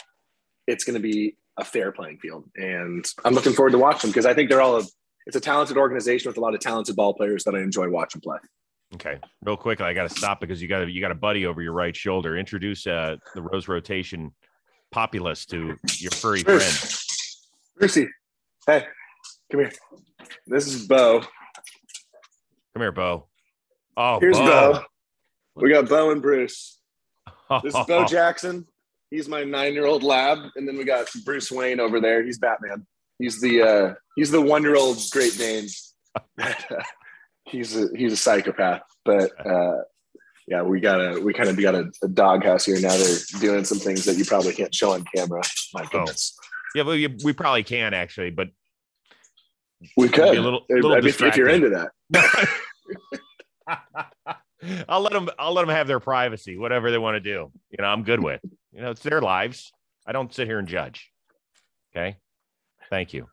it's 0.69 0.85
going 0.85 0.95
to 0.95 1.01
be 1.01 1.37
a 1.59 1.65
fair 1.65 1.91
playing 1.91 2.19
field, 2.19 2.49
and 2.57 3.05
I'm 3.25 3.35
looking 3.35 3.53
forward 3.53 3.73
to 3.73 3.79
watching 3.79 4.09
them 4.09 4.11
because 4.11 4.27
I 4.27 4.35
think 4.35 4.49
they're 4.49 4.63
all 4.63 4.79
a, 4.79 4.85
it's 5.27 5.37
a 5.37 5.41
talented 5.41 5.77
organization 5.77 6.29
with 6.29 6.37
a 6.37 6.41
lot 6.41 6.55
of 6.55 6.61
talented 6.61 6.95
ball 6.95 7.15
players 7.15 7.43
that 7.45 7.55
I 7.55 7.61
enjoy 7.61 7.89
watching 7.89 8.21
play. 8.21 8.39
Okay, 8.95 9.19
real 9.45 9.57
quick, 9.57 9.81
I 9.81 9.93
got 9.93 10.09
to 10.09 10.17
stop 10.17 10.41
because 10.41 10.63
you 10.63 10.69
got 10.69 10.89
you 10.89 11.01
got 11.01 11.11
a 11.11 11.17
buddy 11.17 11.47
over 11.47 11.63
your 11.63 11.73
right 11.73 11.97
shoulder. 11.97 12.37
Introduce 12.37 12.87
uh, 12.87 13.17
the 13.35 13.43
Rose 13.43 13.67
Rotation 13.67 14.33
populace 14.93 15.47
to 15.47 15.77
your 15.99 16.11
furry 16.13 16.43
friend. 16.43 16.63
Brucey, 17.83 18.07
hey, 18.65 18.87
come 19.51 19.63
here. 19.63 19.73
This 20.47 20.69
is 20.69 20.87
Bo. 20.87 21.19
Come 21.19 21.27
here, 22.77 22.93
Bo. 22.93 23.27
Oh, 23.97 24.21
Here's 24.21 24.39
Bo. 24.39 24.75
Bo. 24.75 24.83
We 25.57 25.73
got 25.73 25.89
Bo 25.89 26.13
and 26.13 26.23
Bruce. 26.23 26.79
This 27.65 27.75
is 27.75 27.87
Bo 27.89 28.05
Jackson. 28.05 28.69
He's 29.11 29.29
my 29.29 29.43
nine-year-old 29.43 30.05
lab, 30.05 30.39
and 30.55 30.69
then 30.69 30.77
we 30.79 30.85
got 30.85 31.09
Bruce 31.25 31.51
Wayne 31.51 31.81
over 31.81 32.01
there. 32.01 32.23
He's 32.23 32.39
Batman. 32.39 32.87
He's 33.19 33.41
the 33.41 33.63
uh, 33.63 33.95
he's 34.15 34.31
the 34.31 34.41
one-year-old 34.41 34.99
Great 35.11 35.37
Dane. 35.37 35.67
he's 37.47 37.77
a 37.77 37.89
he's 37.97 38.13
a 38.13 38.17
psychopath, 38.17 38.83
but 39.05 39.33
uh, 39.45 39.79
yeah, 40.47 40.63
we 40.63 40.79
got 40.79 41.01
a 41.01 41.21
we 41.21 41.33
kind 41.33 41.49
of 41.49 41.61
got 41.61 41.75
a, 41.75 41.91
a 42.05 42.09
doghouse 42.09 42.65
here 42.65 42.81
now. 42.81 42.97
They're 42.97 43.41
doing 43.41 43.65
some 43.65 43.81
things 43.81 44.05
that 44.05 44.19
you 44.19 44.25
probably 44.25 44.53
can't 44.53 44.73
show 44.73 44.93
on 44.93 45.05
camera. 45.15 45.43
My 45.75 45.85
goodness, 45.87 46.39
yeah, 46.75 46.83
well, 46.83 46.97
you- 46.97 47.17
we 47.25 47.33
probably 47.33 47.63
can 47.63 47.95
actually, 47.95 48.31
but 48.31 48.49
we 49.97 50.09
could. 50.09 50.33
be 50.33 50.37
a 50.39 50.43
little- 50.43 50.65
little 50.69 50.93
I 50.93 50.97
mean, 51.01 51.09
if, 51.09 51.21
if 51.23 51.37
you're 51.37 51.49
into 51.49 51.71
that. 51.71 52.49
I'll 54.89 55.01
let 55.01 55.13
them. 55.13 55.29
I'll 55.39 55.53
let 55.53 55.63
them 55.67 55.75
have 55.75 55.89
their 55.89 55.99
privacy, 56.01 56.57
whatever 56.57 56.91
they 56.93 56.99
want 56.99 57.17
to 57.17 57.21
do. 57.21 57.51
You 57.71 57.79
know, 57.81 57.85
I'm 57.85 58.05
good 58.05 58.23
with. 58.23 58.41
You 58.73 58.81
know, 58.83 58.91
it's 58.91 59.03
their 59.03 59.21
lives. 59.21 59.73
I 60.07 60.13
don't 60.13 60.33
sit 60.33 60.47
here 60.47 60.59
and 60.61 60.69
judge. 60.69 61.11
Okay. 61.95 62.17
Thank 62.91 63.13
you. 63.13 63.27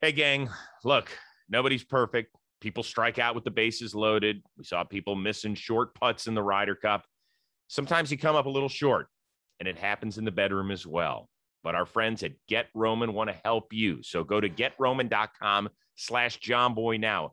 Hey, 0.00 0.12
gang. 0.12 0.48
Look, 0.82 1.10
nobody's 1.48 1.84
perfect. 1.84 2.34
People 2.60 2.82
strike 2.82 3.18
out 3.18 3.34
with 3.34 3.44
the 3.44 3.50
bases 3.50 3.94
loaded. 3.94 4.42
We 4.56 4.64
saw 4.64 4.82
people 4.84 5.14
missing 5.14 5.54
short 5.54 5.94
putts 5.94 6.26
in 6.26 6.34
the 6.34 6.42
Ryder 6.42 6.74
Cup. 6.74 7.04
Sometimes 7.68 8.10
you 8.10 8.16
come 8.18 8.36
up 8.36 8.46
a 8.46 8.50
little 8.50 8.68
short, 8.68 9.08
and 9.60 9.68
it 9.68 9.76
happens 9.78 10.16
in 10.18 10.24
the 10.24 10.30
bedroom 10.30 10.70
as 10.70 10.86
well. 10.86 11.28
But 11.62 11.74
our 11.74 11.86
friends 11.86 12.22
at 12.22 12.32
Get 12.48 12.66
Roman 12.74 13.12
want 13.12 13.30
to 13.30 13.36
help 13.44 13.72
you. 13.72 14.02
So 14.02 14.24
go 14.24 14.40
to 14.40 14.48
getroman.com 14.48 15.68
slash 15.96 16.40
Jomboy 16.40 16.98
now. 16.98 17.32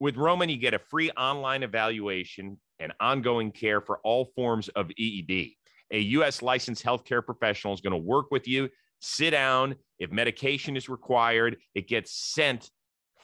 With 0.00 0.16
Roman, 0.16 0.48
you 0.48 0.56
get 0.56 0.74
a 0.74 0.78
free 0.78 1.10
online 1.12 1.62
evaluation 1.62 2.60
and 2.78 2.92
ongoing 3.00 3.50
care 3.52 3.80
for 3.80 3.98
all 4.04 4.26
forms 4.36 4.68
of 4.70 4.90
EED. 4.96 5.54
A 5.90 5.98
U.S. 5.98 6.42
licensed 6.42 6.84
healthcare 6.84 7.24
professional 7.24 7.74
is 7.74 7.80
going 7.80 7.92
to 7.92 7.96
work 7.96 8.30
with 8.30 8.48
you. 8.48 8.68
Sit 9.00 9.30
down. 9.30 9.76
If 9.98 10.10
medication 10.10 10.76
is 10.76 10.88
required, 10.88 11.56
it 11.74 11.88
gets 11.88 12.12
sent 12.12 12.70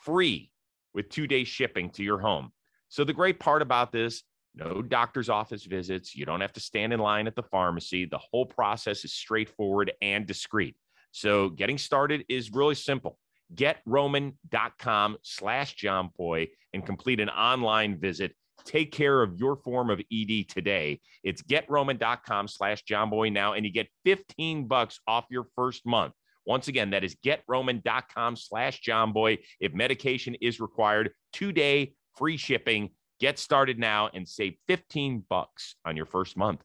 free 0.02 0.50
with 0.94 1.08
two 1.08 1.26
day 1.26 1.44
shipping 1.44 1.90
to 1.90 2.02
your 2.02 2.18
home. 2.18 2.52
So, 2.88 3.04
the 3.04 3.12
great 3.12 3.40
part 3.40 3.62
about 3.62 3.92
this 3.92 4.22
no 4.54 4.82
doctor's 4.82 5.28
office 5.28 5.64
visits. 5.64 6.14
You 6.14 6.26
don't 6.26 6.40
have 6.40 6.52
to 6.54 6.60
stand 6.60 6.92
in 6.92 7.00
line 7.00 7.26
at 7.26 7.36
the 7.36 7.42
pharmacy. 7.42 8.04
The 8.04 8.18
whole 8.18 8.46
process 8.46 9.04
is 9.04 9.12
straightforward 9.12 9.92
and 10.02 10.26
discreet. 10.26 10.76
So, 11.12 11.50
getting 11.50 11.78
started 11.78 12.24
is 12.28 12.52
really 12.52 12.74
simple 12.74 13.18
getroman.com 13.54 15.16
slash 15.22 15.76
jomboy 15.76 16.48
and 16.72 16.86
complete 16.86 17.20
an 17.20 17.28
online 17.28 17.98
visit 17.98 18.32
take 18.64 18.92
care 18.92 19.22
of 19.22 19.38
your 19.38 19.56
form 19.56 19.90
of 19.90 20.00
ed 20.12 20.44
today 20.48 21.00
it's 21.24 21.42
getroman.com 21.42 22.46
slash 22.46 22.84
jomboy 22.84 23.32
now 23.32 23.54
and 23.54 23.64
you 23.64 23.72
get 23.72 23.88
15 24.04 24.66
bucks 24.68 25.00
off 25.06 25.24
your 25.30 25.46
first 25.56 25.86
month 25.86 26.12
once 26.46 26.68
again 26.68 26.90
that 26.90 27.02
is 27.02 27.16
getroman.com 27.24 28.36
slash 28.36 28.80
jomboy 28.82 29.38
if 29.60 29.72
medication 29.72 30.36
is 30.40 30.60
required 30.60 31.10
two-day 31.32 31.92
free 32.16 32.36
shipping 32.36 32.90
get 33.20 33.38
started 33.38 33.78
now 33.78 34.09
and 34.12 34.26
save 34.26 34.54
15 34.66 35.24
bucks 35.28 35.74
on 35.85 35.96
your 35.96 36.06
first 36.06 36.37
month 36.37 36.62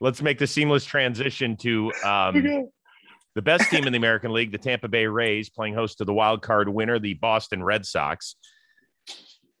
let's 0.00 0.22
make 0.22 0.38
the 0.38 0.46
seamless 0.46 0.84
transition 0.84 1.56
to 1.56 1.92
um, 2.04 2.42
the 3.34 3.42
best 3.42 3.70
team 3.70 3.86
in 3.86 3.92
the 3.92 3.98
American 3.98 4.32
League, 4.32 4.52
the 4.52 4.58
Tampa 4.58 4.88
Bay 4.88 5.06
Rays, 5.06 5.48
playing 5.48 5.74
host 5.74 5.98
to 5.98 6.04
the 6.04 6.12
wild 6.12 6.42
card 6.42 6.68
winner, 6.68 6.98
the 6.98 7.14
Boston 7.14 7.62
Red 7.62 7.86
Sox. 7.86 8.36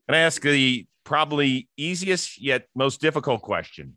And 0.08 0.16
I 0.16 0.20
ask 0.20 0.40
the 0.42 0.86
probably 1.04 1.68
easiest 1.76 2.40
yet 2.40 2.66
most 2.74 3.00
difficult 3.00 3.42
question 3.42 3.96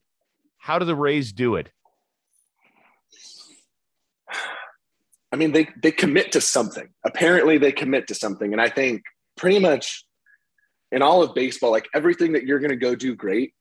How 0.57 0.79
do 0.79 0.85
the 0.85 0.95
Rays 0.95 1.31
do 1.31 1.55
it? 1.55 1.71
I 5.31 5.35
mean, 5.35 5.51
they, 5.51 5.69
they 5.83 5.91
commit 5.91 6.31
to 6.31 6.41
something. 6.41 6.89
Apparently, 7.05 7.59
they 7.59 7.71
commit 7.71 8.07
to 8.07 8.15
something. 8.15 8.51
And 8.51 8.59
I 8.59 8.67
think 8.67 9.03
pretty 9.37 9.59
much 9.59 10.03
in 10.91 11.01
all 11.01 11.21
of 11.21 11.35
baseball, 11.35 11.71
like 11.71 11.87
everything 11.93 12.33
that 12.33 12.43
you're 12.43 12.59
going 12.59 12.69
to 12.71 12.75
go 12.75 12.95
do 12.95 13.15
great, 13.15 13.53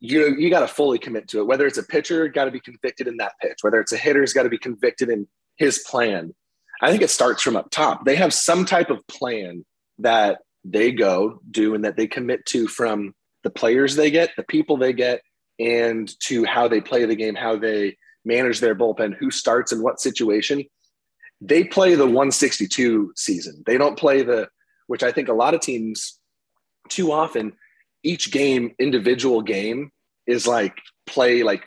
you 0.00 0.36
you 0.36 0.50
got 0.50 0.60
to 0.60 0.68
fully 0.68 0.98
commit 0.98 1.28
to 1.28 1.40
it. 1.40 1.46
Whether 1.46 1.66
it's 1.66 1.78
a 1.78 1.82
pitcher, 1.82 2.28
got 2.28 2.46
to 2.46 2.50
be 2.50 2.60
convicted 2.60 3.06
in 3.06 3.16
that 3.18 3.34
pitch. 3.40 3.58
Whether 3.62 3.80
it's 3.80 3.92
a 3.92 3.96
hitter's 3.96 4.32
got 4.32 4.42
to 4.42 4.48
be 4.48 4.58
convicted 4.58 5.08
in 5.08 5.28
his 5.56 5.78
plan. 5.88 6.34
I 6.80 6.90
think 6.90 7.02
it 7.02 7.10
starts 7.10 7.42
from 7.42 7.56
up 7.56 7.70
top. 7.70 8.04
They 8.04 8.16
have 8.16 8.34
some 8.34 8.64
type 8.64 8.90
of 8.90 9.06
plan 9.06 9.64
that 9.98 10.38
they 10.64 10.90
go 10.90 11.40
do 11.50 11.74
and 11.74 11.84
that 11.84 11.96
they 11.96 12.08
commit 12.08 12.44
to 12.46 12.66
from 12.66 13.14
the 13.44 13.50
players 13.50 13.94
they 13.94 14.10
get, 14.10 14.30
the 14.36 14.42
people 14.42 14.76
they 14.76 14.92
get, 14.92 15.20
and 15.60 16.12
to 16.20 16.44
how 16.44 16.66
they 16.66 16.80
play 16.80 17.04
the 17.04 17.14
game, 17.14 17.36
how 17.36 17.56
they 17.56 17.96
manage 18.24 18.60
their 18.60 18.74
bullpen, 18.74 19.14
who 19.16 19.30
starts 19.30 19.72
in 19.72 19.82
what 19.82 20.00
situation. 20.00 20.64
They 21.40 21.64
play 21.64 21.94
the 21.94 22.04
162 22.04 23.12
season. 23.16 23.62
They 23.66 23.78
don't 23.78 23.98
play 23.98 24.22
the, 24.22 24.48
which 24.86 25.02
I 25.02 25.12
think 25.12 25.28
a 25.28 25.34
lot 25.34 25.54
of 25.54 25.60
teams 25.60 26.20
too 26.92 27.12
often, 27.12 27.54
each 28.02 28.30
game, 28.30 28.74
individual 28.78 29.42
game 29.42 29.90
is 30.26 30.46
like 30.46 30.76
play 31.06 31.42
like 31.42 31.64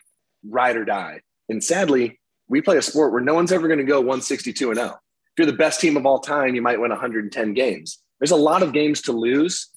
ride 0.48 0.76
or 0.76 0.86
die. 0.86 1.22
And 1.50 1.64
sadly, 1.64 2.20
we 2.48 2.62
play 2.62 2.78
a 2.78 2.82
sport 2.82 3.12
where 3.12 3.22
no 3.22 3.34
one's 3.34 3.52
ever 3.52 3.68
going 3.68 3.80
to 3.80 3.86
go 3.86 4.00
162 4.00 4.70
and 4.70 4.78
0. 4.78 4.88
If 4.88 4.94
you're 5.38 5.46
the 5.46 5.58
best 5.58 5.82
team 5.82 5.98
of 5.98 6.06
all 6.06 6.20
time, 6.20 6.56
you 6.56 6.62
might 6.62 6.80
win 6.80 6.92
110 6.92 7.54
games. 7.54 8.00
There's 8.20 8.32
a 8.32 8.38
lot 8.38 8.64
of 8.64 8.74
games 8.74 9.02
to 9.04 9.12
lose 9.12 9.70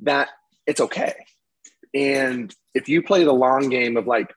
that 0.00 0.28
it's 0.66 0.80
okay. 0.80 1.14
And 1.94 2.54
if 2.74 2.88
you 2.88 3.02
play 3.02 3.24
the 3.24 3.32
long 3.32 3.68
game 3.68 3.96
of 3.96 4.06
like, 4.06 4.34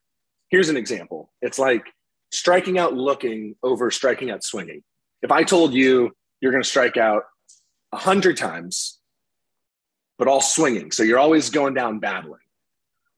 here's 0.50 0.70
an 0.70 0.78
example 0.78 1.32
it's 1.42 1.60
like 1.60 1.86
striking 2.32 2.78
out 2.78 2.94
looking 2.94 3.56
over 3.64 3.92
striking 3.92 4.32
out 4.32 4.44
swinging. 4.44 4.84
If 5.22 5.32
I 5.32 5.44
told 5.44 5.74
you 5.74 6.12
you're 6.40 6.52
going 6.52 6.64
to 6.64 6.70
strike 6.70 6.96
out 6.96 7.24
100 7.90 8.38
times, 8.38 8.99
but 10.20 10.28
all 10.28 10.42
swinging, 10.42 10.92
so 10.92 11.02
you're 11.02 11.18
always 11.18 11.50
going 11.50 11.74
down 11.74 11.98
battling, 11.98 12.42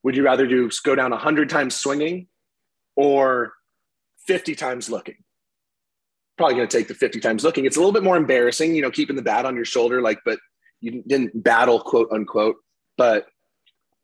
would 0.02 0.16
you 0.16 0.24
rather 0.24 0.46
do 0.46 0.70
go 0.82 0.94
down 0.94 1.10
100 1.10 1.50
times 1.50 1.74
swinging 1.74 2.28
or 2.96 3.52
50 4.26 4.54
times 4.54 4.90
looking. 4.90 5.16
Probably 6.36 6.56
going 6.56 6.68
to 6.68 6.76
take 6.76 6.88
the 6.88 6.94
50 6.94 7.20
times 7.20 7.44
looking. 7.44 7.64
It's 7.64 7.76
a 7.76 7.80
little 7.80 7.92
bit 7.92 8.02
more 8.02 8.16
embarrassing, 8.16 8.74
you 8.74 8.82
know, 8.82 8.90
keeping 8.90 9.16
the 9.16 9.22
bat 9.22 9.44
on 9.46 9.54
your 9.54 9.64
shoulder, 9.64 10.00
like, 10.00 10.20
but 10.24 10.38
you 10.80 11.02
didn't 11.06 11.42
battle, 11.42 11.80
quote 11.80 12.08
unquote. 12.12 12.56
But 12.96 13.26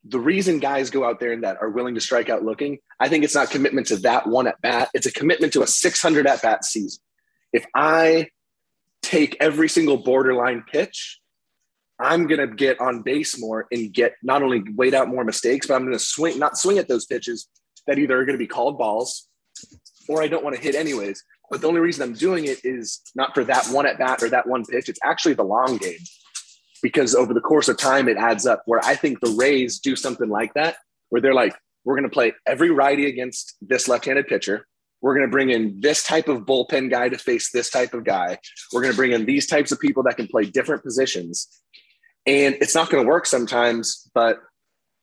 the 0.05 0.21
reason 0.21 0.59
guys 0.59 0.91
go 0.91 1.05
out 1.05 1.21
there 1.21 1.33
and 1.33 1.43
that 1.45 1.59
are 1.61 1.71
willing 1.71 1.95
to 1.95 2.01
strike 2.01 2.29
out 2.29 2.45
looking, 2.45 2.79
I 3.01 3.09
think 3.09 3.25
it's 3.25 3.35
not 3.35 3.51
commitment 3.51 3.87
to 3.89 3.97
that 3.99 4.27
one 4.27 4.47
at 4.47 4.61
bat. 4.61 4.91
It's 4.95 5.07
a 5.07 5.13
commitment 5.13 5.53
to 5.55 5.63
a 5.63 5.67
600 5.67 6.27
at 6.27 6.43
bat 6.43 6.65
season. 6.65 7.03
If 7.53 7.65
I 7.75 8.29
take 9.03 9.37
every 9.41 9.69
single 9.69 9.97
borderline 9.97 10.65
pitch, 10.71 11.21
I'm 12.01 12.27
going 12.27 12.41
to 12.41 12.55
get 12.55 12.81
on 12.81 13.03
base 13.03 13.41
more 13.41 13.67
and 13.73 13.93
get 13.93 14.15
not 14.23 14.43
only 14.43 14.63
wait 14.77 14.95
out 14.95 15.09
more 15.09 15.25
mistakes, 15.25 15.67
but 15.67 15.75
I'm 15.75 15.83
going 15.83 15.99
to 15.99 15.99
swing, 15.99 16.39
not 16.39 16.57
swing 16.57 16.79
at 16.79 16.89
those 16.89 17.07
pitches 17.07 17.49
that 17.87 17.99
either 17.99 18.19
are 18.19 18.25
going 18.25 18.39
to 18.39 18.43
be 18.43 18.47
called 18.47 18.79
balls 18.79 19.29
or 20.09 20.23
I 20.23 20.29
don't 20.29 20.45
want 20.45 20.57
to 20.57 20.63
hit 20.63 20.75
anyways. 20.75 21.23
But 21.51 21.61
the 21.61 21.69
only 21.69 21.81
reason 21.81 22.03
I'm 22.03 22.15
doing 22.15 22.45
it 22.45 22.65
is 22.65 23.01
not 23.15 23.35
for 23.35 23.45
that 23.45 23.67
one 23.69 23.87
at 23.87 23.99
bat 23.99 24.23
or 24.23 24.29
that 24.31 24.47
one 24.47 24.65
pitch. 24.65 24.89
It's 24.89 24.99
actually 25.03 25.35
the 25.35 25.45
long 25.45 25.79
game 25.79 25.99
because 26.83 27.15
over 27.15 27.33
the 27.33 27.41
course 27.41 27.69
of 27.69 27.79
time, 27.79 28.09
it 28.09 28.17
adds 28.17 28.47
up. 28.47 28.63
Where 28.67 28.85
I 28.85 28.95
think 28.95 29.21
the 29.21 29.31
Rays 29.31 29.79
do 29.79 29.97
something 29.97 30.29
like 30.29 30.55
that, 30.55 30.77
where 31.09 31.23
they're 31.23 31.35
like, 31.35 31.57
we're 31.85 31.95
going 31.95 32.09
to 32.09 32.15
play 32.15 32.35
every 32.47 32.71
righty 32.71 33.07
against 33.07 33.57
this 33.63 33.89
left 33.89 34.05
handed 34.05 34.27
pitcher. 34.27 34.67
We're 35.01 35.15
going 35.15 35.27
to 35.27 35.31
bring 35.31 35.51
in 35.51 35.81
this 35.81 36.03
type 36.03 36.29
of 36.29 36.43
bullpen 36.43 36.91
guy 36.91 37.09
to 37.09 37.17
face 37.17 37.51
this 37.53 37.71
type 37.71 37.95
of 37.95 38.05
guy. 38.05 38.39
We're 38.73 38.83
going 38.83 38.93
to 38.93 38.97
bring 38.97 39.13
in 39.13 39.27
these 39.27 39.47
types 39.47 39.71
of 39.71 39.79
people 39.79 40.03
that 40.03 40.17
can 40.17 40.27
play 40.27 40.45
different 40.45 40.83
positions. 40.83 41.49
And 42.29 42.57
it's 42.61 42.75
not 42.75 42.91
going 42.91 43.03
to 43.03 43.09
work 43.09 43.25
sometimes, 43.25 44.11
but 44.13 44.39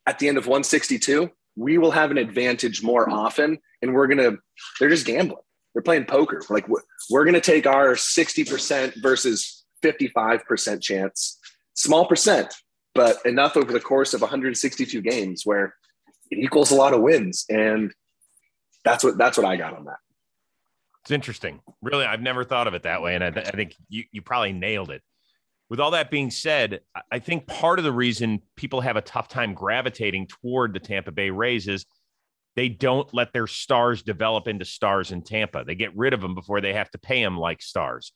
at 0.06 0.20
the 0.20 0.28
end 0.28 0.38
of 0.38 0.46
162, 0.46 1.32
we 1.56 1.80
will 1.80 1.90
have 1.90 2.12
an 2.12 2.20
advantage 2.20 2.84
more 2.84 3.10
often 3.10 3.58
and 3.82 3.96
we're 3.96 4.06
going 4.06 4.20
to 4.20 4.38
they're 4.80 4.90
just 4.90 5.08
gambling. 5.08 5.42
They're 5.74 5.82
playing 5.82 6.06
poker. 6.06 6.42
Like 6.50 6.68
we're 7.10 7.24
going 7.24 7.34
to 7.34 7.42
take 7.42 7.66
our 7.66 7.96
60% 7.96 9.02
versus 9.02 9.66
55% 9.84 10.82
chance. 10.82 11.40
Small 11.74 12.06
percent 12.06 12.54
but 12.94 13.18
enough 13.26 13.58
over 13.58 13.74
the 13.74 13.80
course 13.80 14.14
of 14.14 14.22
162 14.22 15.02
games 15.02 15.42
where 15.46 15.76
it 16.32 16.40
equals 16.40 16.72
a 16.72 16.76
lot 16.76 16.94
of 16.94 17.02
wins. 17.02 17.46
And 17.50 17.92
that's 18.86 19.04
what 19.04 19.18
that's 19.18 19.36
what 19.36 19.48
i 19.48 19.56
got 19.56 19.76
on 19.76 19.86
that. 19.86 19.98
It's 21.02 21.12
interesting. 21.12 21.60
Really 21.82 22.06
i've 22.06 22.22
never 22.22 22.44
thought 22.44 22.68
of 22.68 22.76
it 22.76 22.84
that 22.84 23.02
way. 23.02 23.16
And 23.16 23.24
i, 23.24 23.32
th- 23.32 23.48
I 23.48 23.52
think 23.52 23.74
you, 23.90 24.04
you 24.12 24.22
probably 24.22 24.54
nailed 24.54 24.92
it 24.92 25.02
with 25.70 25.80
all 25.80 25.92
that 25.92 26.12
being 26.12 26.30
said, 26.30 26.82
I 27.12 27.20
think 27.20 27.48
part 27.48 27.80
of 27.80 27.86
the 27.86 27.92
reason 27.92 28.42
people 28.56 28.82
have 28.82 28.98
a 28.98 29.02
tough 29.02 29.28
time 29.28 29.54
gravitating 29.54 30.28
toward 30.28 30.74
the 30.74 30.80
Tampa 30.80 31.12
Bay 31.12 31.32
Rays 31.32 31.68
is 31.68 31.86
they 32.56 32.70
don't 32.70 33.12
let 33.14 33.34
their 33.34 33.48
stars 33.48 34.04
develop 34.04 34.48
into 34.48 34.64
stars 34.64 35.12
in 35.12 35.24
Tampa. 35.24 35.64
They 35.66 35.76
get 35.76 35.96
rid 35.96 36.14
of 36.14 36.22
them 36.22 36.36
before 36.36 36.62
they 36.62 36.74
have 36.74 36.92
to 36.92 36.98
pay 36.98 37.24
them 37.24 37.38
like 37.38 37.62
stars. 37.62 38.14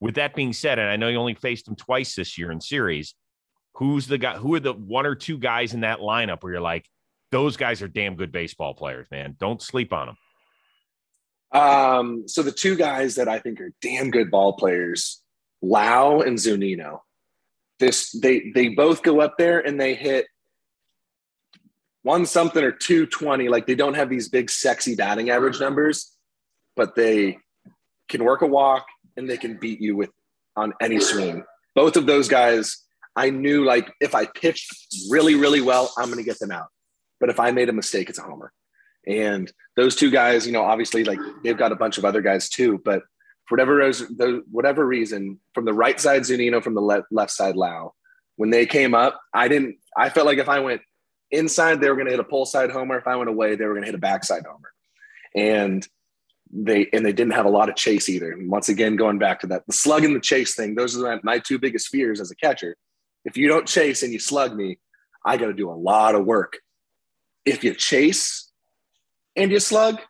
With 0.00 0.16
that 0.16 0.34
being 0.34 0.52
said, 0.52 0.78
and 0.78 0.88
I 0.88 0.96
know 0.96 1.08
you 1.08 1.18
only 1.18 1.34
faced 1.34 1.66
them 1.66 1.76
twice 1.76 2.14
this 2.14 2.36
year 2.36 2.50
in 2.50 2.60
series, 2.60 3.14
who's 3.74 4.06
the 4.06 4.18
guy? 4.18 4.36
Who 4.36 4.54
are 4.54 4.60
the 4.60 4.74
one 4.74 5.06
or 5.06 5.14
two 5.14 5.38
guys 5.38 5.74
in 5.74 5.80
that 5.80 6.00
lineup 6.00 6.42
where 6.42 6.52
you're 6.52 6.60
like, 6.60 6.86
those 7.30 7.56
guys 7.56 7.80
are 7.82 7.88
damn 7.88 8.16
good 8.16 8.32
baseball 8.32 8.74
players, 8.74 9.06
man. 9.10 9.36
Don't 9.38 9.62
sleep 9.62 9.92
on 9.92 10.08
them. 11.52 11.60
Um, 11.60 12.28
so 12.28 12.42
the 12.42 12.52
two 12.52 12.76
guys 12.76 13.14
that 13.14 13.28
I 13.28 13.38
think 13.38 13.60
are 13.60 13.72
damn 13.80 14.10
good 14.10 14.30
ball 14.30 14.54
players 14.54 15.22
Lowe 15.62 16.22
and 16.22 16.36
Zunino. 16.38 17.00
This 17.78 18.10
they 18.12 18.50
they 18.54 18.68
both 18.68 19.02
go 19.02 19.20
up 19.20 19.38
there 19.38 19.60
and 19.60 19.80
they 19.80 19.94
hit 19.94 20.26
one 22.02 22.26
something 22.26 22.62
or 22.62 22.72
220. 22.72 23.48
Like 23.48 23.66
they 23.66 23.74
don't 23.74 23.94
have 23.94 24.08
these 24.08 24.28
big 24.28 24.50
sexy 24.50 24.94
batting 24.94 25.30
average 25.30 25.60
numbers, 25.60 26.12
but 26.76 26.94
they 26.94 27.38
can 28.08 28.24
work 28.24 28.42
a 28.42 28.46
walk 28.46 28.86
and 29.16 29.28
they 29.28 29.36
can 29.36 29.58
beat 29.58 29.80
you 29.80 29.96
with 29.96 30.10
on 30.56 30.72
any 30.80 31.00
swing. 31.00 31.44
Both 31.74 31.96
of 31.96 32.06
those 32.06 32.28
guys, 32.28 32.84
I 33.14 33.30
knew 33.30 33.64
like 33.64 33.92
if 34.00 34.14
I 34.14 34.26
pitched 34.26 34.74
really, 35.10 35.34
really 35.34 35.60
well, 35.60 35.92
I'm 35.98 36.08
gonna 36.08 36.22
get 36.22 36.38
them 36.38 36.50
out. 36.50 36.68
but 37.20 37.30
if 37.30 37.40
I 37.40 37.50
made 37.50 37.68
a 37.68 37.72
mistake, 37.72 38.08
it's 38.08 38.18
a 38.18 38.22
homer. 38.22 38.52
And 39.06 39.52
those 39.76 39.96
two 39.96 40.10
guys, 40.10 40.46
you 40.46 40.52
know, 40.52 40.62
obviously, 40.62 41.04
like 41.04 41.18
they've 41.42 41.56
got 41.56 41.72
a 41.72 41.76
bunch 41.76 41.98
of 41.98 42.04
other 42.04 42.20
guys 42.22 42.48
too, 42.48 42.80
but 42.84 43.02
for 43.48 43.56
whatever 43.56 43.90
whatever 44.50 44.86
reason, 44.86 45.40
from 45.54 45.64
the 45.64 45.72
right 45.72 45.98
side 45.98 46.22
Zunino, 46.22 46.62
from 46.62 46.74
the 46.74 46.82
left 46.82 47.06
left 47.10 47.32
side 47.32 47.56
Lowe, 47.56 47.94
when 48.36 48.50
they 48.50 48.66
came 48.66 48.94
up, 48.94 49.20
I 49.32 49.48
didn't. 49.48 49.76
I 49.96 50.10
felt 50.10 50.26
like 50.26 50.38
if 50.38 50.48
I 50.48 50.60
went 50.60 50.82
inside, 51.30 51.80
they 51.80 51.88
were 51.88 51.96
going 51.96 52.06
to 52.06 52.12
hit 52.12 52.20
a 52.20 52.24
pull 52.24 52.44
side 52.44 52.70
homer. 52.70 52.98
If 52.98 53.06
I 53.06 53.16
went 53.16 53.30
away, 53.30 53.56
they 53.56 53.64
were 53.64 53.72
going 53.72 53.82
to 53.82 53.88
hit 53.88 53.94
a 53.94 53.98
backside 53.98 54.44
homer. 54.46 54.70
And 55.34 55.86
they 56.52 56.88
and 56.92 57.04
they 57.04 57.12
didn't 57.12 57.32
have 57.32 57.46
a 57.46 57.50
lot 57.50 57.70
of 57.70 57.76
chase 57.76 58.08
either. 58.08 58.32
And 58.32 58.50
once 58.50 58.68
again, 58.68 58.96
going 58.96 59.18
back 59.18 59.40
to 59.40 59.46
that, 59.48 59.66
the 59.66 59.72
slug 59.72 60.04
and 60.04 60.14
the 60.14 60.20
chase 60.20 60.54
thing. 60.54 60.74
Those 60.74 60.96
are 60.96 61.16
my, 61.16 61.20
my 61.22 61.38
two 61.38 61.58
biggest 61.58 61.88
fears 61.88 62.20
as 62.20 62.30
a 62.30 62.36
catcher. 62.36 62.76
If 63.24 63.36
you 63.36 63.48
don't 63.48 63.66
chase 63.66 64.02
and 64.02 64.12
you 64.12 64.18
slug 64.18 64.54
me, 64.54 64.78
I 65.24 65.36
got 65.36 65.46
to 65.46 65.54
do 65.54 65.70
a 65.70 65.72
lot 65.72 66.14
of 66.14 66.24
work. 66.24 66.58
If 67.44 67.64
you 67.64 67.74
chase 67.74 68.50
and 69.36 69.50
you 69.50 69.58
slug, 69.58 70.00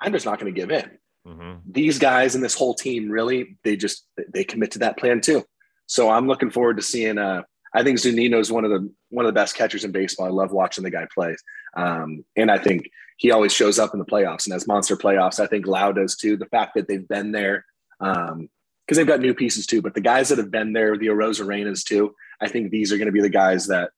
I'm 0.00 0.12
just 0.12 0.26
not 0.26 0.38
going 0.38 0.54
to 0.54 0.60
give 0.60 0.70
in. 0.70 0.98
Mm-hmm. 1.26 1.70
These 1.70 1.98
guys 1.98 2.34
and 2.34 2.44
this 2.44 2.54
whole 2.54 2.74
team 2.74 3.10
really, 3.10 3.58
they 3.64 3.76
just 3.76 4.06
they 4.32 4.44
commit 4.44 4.72
to 4.72 4.78
that 4.80 4.96
plan 4.96 5.20
too. 5.20 5.44
So 5.86 6.08
I'm 6.08 6.28
looking 6.28 6.50
forward 6.50 6.76
to 6.76 6.82
seeing. 6.82 7.18
Uh, 7.18 7.42
I 7.74 7.82
think 7.82 7.98
Zunino 7.98 8.38
is 8.38 8.50
one 8.50 8.64
of 8.64 8.70
the 8.70 8.90
one 9.10 9.26
of 9.26 9.28
the 9.28 9.38
best 9.38 9.56
catchers 9.56 9.84
in 9.84 9.92
baseball. 9.92 10.26
I 10.26 10.30
love 10.30 10.52
watching 10.52 10.84
the 10.84 10.90
guy 10.90 11.06
play, 11.12 11.36
um, 11.76 12.24
and 12.36 12.50
I 12.50 12.58
think 12.58 12.90
he 13.16 13.30
always 13.30 13.52
shows 13.52 13.78
up 13.78 13.92
in 13.92 13.98
the 13.98 14.06
playoffs 14.06 14.46
and 14.46 14.52
has 14.52 14.66
monster 14.66 14.96
playoffs. 14.96 15.40
I 15.40 15.46
think 15.46 15.66
Lowe 15.66 15.92
does 15.92 16.16
too. 16.16 16.36
The 16.36 16.46
fact 16.46 16.74
that 16.74 16.86
they've 16.86 17.06
been 17.06 17.32
there, 17.32 17.64
because 17.98 18.30
um, 18.32 18.48
they've 18.88 19.06
got 19.06 19.20
new 19.20 19.34
pieces 19.34 19.66
too, 19.66 19.82
but 19.82 19.94
the 19.94 20.00
guys 20.00 20.28
that 20.28 20.38
have 20.38 20.50
been 20.50 20.72
there, 20.72 20.96
the 20.96 21.08
Arenas 21.08 21.84
too, 21.84 22.14
I 22.40 22.48
think 22.48 22.70
these 22.70 22.92
are 22.92 22.98
going 22.98 23.06
to 23.06 23.12
be 23.12 23.22
the 23.22 23.28
guys 23.28 23.66
that 23.66 23.90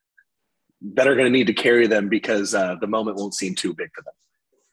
that 0.94 1.08
are 1.08 1.14
going 1.14 1.26
to 1.26 1.36
need 1.36 1.48
to 1.48 1.52
carry 1.52 1.86
them 1.88 2.08
because 2.08 2.54
uh, 2.54 2.76
the 2.80 2.86
moment 2.86 3.16
won't 3.16 3.34
seem 3.34 3.54
too 3.54 3.74
big 3.74 3.90
for 3.94 4.02
them. 4.02 4.14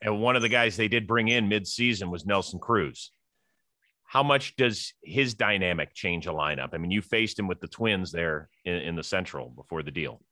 And 0.06 0.22
one 0.22 0.36
of 0.36 0.42
the 0.42 0.48
guys 0.48 0.76
they 0.76 0.88
did 0.88 1.06
bring 1.06 1.28
in 1.28 1.48
mid-season 1.48 2.10
was 2.10 2.24
Nelson 2.24 2.58
Cruz. 2.58 3.10
How 4.04 4.22
much 4.22 4.56
does 4.56 4.94
his 5.02 5.34
dynamic 5.34 5.92
change 5.94 6.26
a 6.26 6.30
lineup? 6.30 6.70
I 6.72 6.78
mean, 6.78 6.90
you 6.90 7.02
faced 7.02 7.38
him 7.38 7.48
with 7.48 7.60
the 7.60 7.68
Twins 7.68 8.10
there 8.10 8.48
in, 8.64 8.76
in 8.76 8.96
the 8.96 9.02
Central 9.02 9.50
before 9.50 9.82
the 9.82 9.90
deal. 9.90 10.22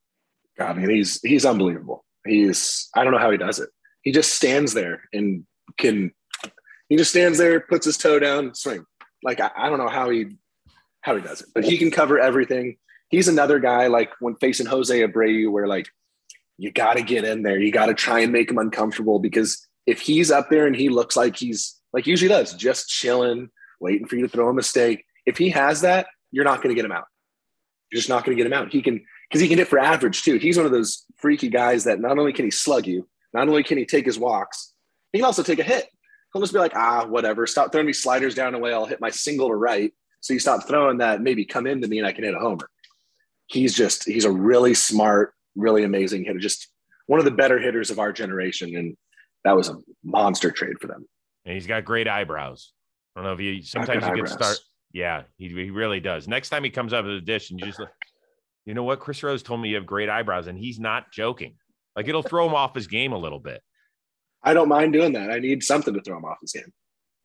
I 0.59 0.73
mean, 0.73 0.89
he's 0.89 1.21
he's 1.21 1.45
unbelievable. 1.45 2.05
He's 2.25 2.89
I 2.95 3.05
don't 3.05 3.13
know 3.13 3.19
how 3.19 3.33
he 3.33 3.37
does 3.37 3.59
it 3.59 3.69
he 4.05 4.13
just 4.13 4.35
stands 4.35 4.75
there 4.75 5.03
and 5.13 5.45
can 5.79 6.13
he 6.89 6.97
just 6.97 7.11
stands 7.11 7.39
there, 7.39 7.61
puts 7.61 7.87
his 7.87 7.97
toe 7.97 8.19
down, 8.19 8.55
swing. 8.55 8.85
Like 9.23 9.41
I, 9.41 9.51
I, 9.57 9.71
don't 9.71 9.79
know 9.79 9.89
how 9.89 10.11
he 10.11 10.37
how 11.01 11.17
he 11.17 11.23
does 11.23 11.41
it, 11.41 11.49
but 11.55 11.65
he 11.65 11.79
can 11.79 11.91
cover 11.91 12.21
everything. 12.21 12.77
He's 13.09 13.27
another 13.27 13.59
guy 13.59 13.87
like 13.87 14.11
when 14.21 14.37
facing 14.37 14.67
Jose 14.67 15.01
Abreu, 15.01 15.51
where 15.51 15.67
like 15.67 15.89
you 16.59 16.71
got 16.71 16.95
to 16.95 17.03
get 17.03 17.25
in 17.25 17.43
there, 17.43 17.59
you 17.59 17.73
got 17.73 17.87
to 17.87 17.95
try 17.95 18.21
and 18.21 18.33
make 18.33 18.51
him 18.51 18.59
uncomfortable 18.59 19.19
because 19.19 19.67
if 19.87 20.01
he's 20.01 20.31
up 20.31 20.51
there 20.51 20.67
and 20.67 20.77
he 20.77 20.89
looks 20.89 21.17
like 21.17 21.37
he's 21.37 21.81
like 21.93 22.07
usually 22.07 22.29
does, 22.29 22.55
just 22.55 22.89
chilling, 22.89 23.51
waiting 23.81 24.07
for 24.07 24.17
you 24.17 24.23
to 24.23 24.29
throw 24.29 24.49
a 24.49 24.55
mistake. 24.55 25.05
If 25.27 25.39
he 25.39 25.51
has 25.51 25.83
that, 25.83 26.07
you're 26.31 26.45
not 26.45 26.63
going 26.63 26.71
to 26.71 26.75
get 26.75 26.85
him 26.85 26.93
out. 26.93 27.05
You're 27.91 27.99
just 27.99 28.09
not 28.09 28.25
going 28.25 28.37
to 28.37 28.43
get 28.43 28.51
him 28.51 28.59
out. 28.59 28.73
He 28.73 28.83
can 28.83 29.05
because 29.29 29.41
he 29.41 29.49
can 29.49 29.59
hit 29.59 29.69
for 29.69 29.79
average 29.79 30.23
too. 30.23 30.37
He's 30.37 30.57
one 30.57 30.67
of 30.67 30.73
those 30.73 31.05
freaky 31.17 31.49
guys 31.49 31.85
that 31.85 32.01
not 32.01 32.19
only 32.19 32.33
can 32.33 32.45
he 32.45 32.51
slug 32.51 32.87
you, 32.87 33.09
not 33.33 33.49
only 33.49 33.63
can 33.63 33.79
he 33.79 33.87
take 33.87 34.07
his 34.07 34.19
walks, 34.19 34.73
he 35.13 35.19
can 35.19 35.27
also 35.27 35.43
take 35.43 35.59
a 35.59 35.65
hit. 35.65 35.87
He'll 36.33 36.43
just 36.43 36.53
be 36.53 36.59
like, 36.59 36.75
ah, 36.75 37.07
whatever. 37.07 37.47
Stop 37.47 37.71
throwing 37.71 37.87
me 37.87 37.93
sliders 37.93 38.35
down 38.35 38.53
the 38.53 38.59
way. 38.59 38.73
I'll 38.73 38.87
hit 38.87 39.01
my 39.01 39.11
single 39.11 39.49
to 39.49 39.55
right. 39.55 39.93
So 40.21 40.33
you 40.33 40.41
stop 40.41 40.67
throwing 40.67 40.99
that, 40.99 41.21
maybe 41.21 41.45
come 41.45 41.67
into 41.67 41.87
me 41.87 41.99
and 41.99 42.07
I 42.07 42.13
can 42.13 42.25
hit 42.25 42.35
a 42.35 42.39
homer. 42.39 42.69
He's 43.47 43.75
just, 43.75 44.05
he's 44.05 44.25
a 44.25 44.31
really 44.33 44.75
smart, 44.75 45.35
really 45.57 45.85
amazing 45.85 46.25
hitter. 46.25 46.39
Just 46.39 46.69
one 47.07 47.19
of 47.19 47.25
the 47.25 47.31
better 47.31 47.59
hitters 47.59 47.91
of 47.91 47.99
our 47.99 48.13
generation. 48.13 48.77
And 48.77 48.97
that 49.45 49.57
was 49.57 49.69
a 49.69 49.77
monster 50.03 50.51
trade 50.51 50.77
for 50.81 50.87
them. 50.87 51.07
And 51.45 51.55
he's 51.55 51.67
got 51.67 51.85
great 51.85 52.09
eyebrows. 52.09 52.73
I 53.15 53.21
don't 53.21 53.27
know 53.27 53.35
if 53.35 53.41
you, 53.41 53.63
sometimes 53.63 54.07
you 54.07 54.13
can 54.13 54.27
start. 54.27 54.59
Yeah, 54.93 55.23
he, 55.37 55.49
he 55.49 55.71
really 55.71 56.01
does. 56.01 56.29
Next 56.29 56.51
time 56.51 56.65
he 56.65 56.71
comes 56.71 56.93
up 56.93 57.05
with 57.05 57.15
a 57.15 57.21
dish 57.21 57.51
and 57.51 57.61
you 57.61 57.67
just, 57.67 57.81
you 58.65 58.75
know 58.75 58.85
what? 58.85 59.01
Chris 59.01 59.23
Rose 59.23 59.43
told 59.43 59.61
me 59.61 59.69
you 59.69 59.77
have 59.77 59.87
great 59.87 60.09
eyebrows 60.09 60.47
and 60.47 60.59
he's 60.59 60.79
not 60.79 61.13
joking. 61.13 61.55
Like 61.97 62.09
it'll 62.09 62.23
throw 62.23 62.47
him 62.47 62.55
off 62.55 62.75
his 62.75 62.87
game 62.87 63.13
a 63.13 63.19
little 63.19 63.41
bit. 63.41 63.61
I 64.43 64.55
don't 64.55 64.69
mind 64.69 64.93
doing 64.93 65.13
that. 65.13 65.31
I 65.31 65.39
need 65.39 65.63
something 65.63 65.95
to 65.95 66.01
throw 66.01 66.19
him 66.19 66.25
off 66.25 66.39
his 66.41 66.53
game. 66.53 66.73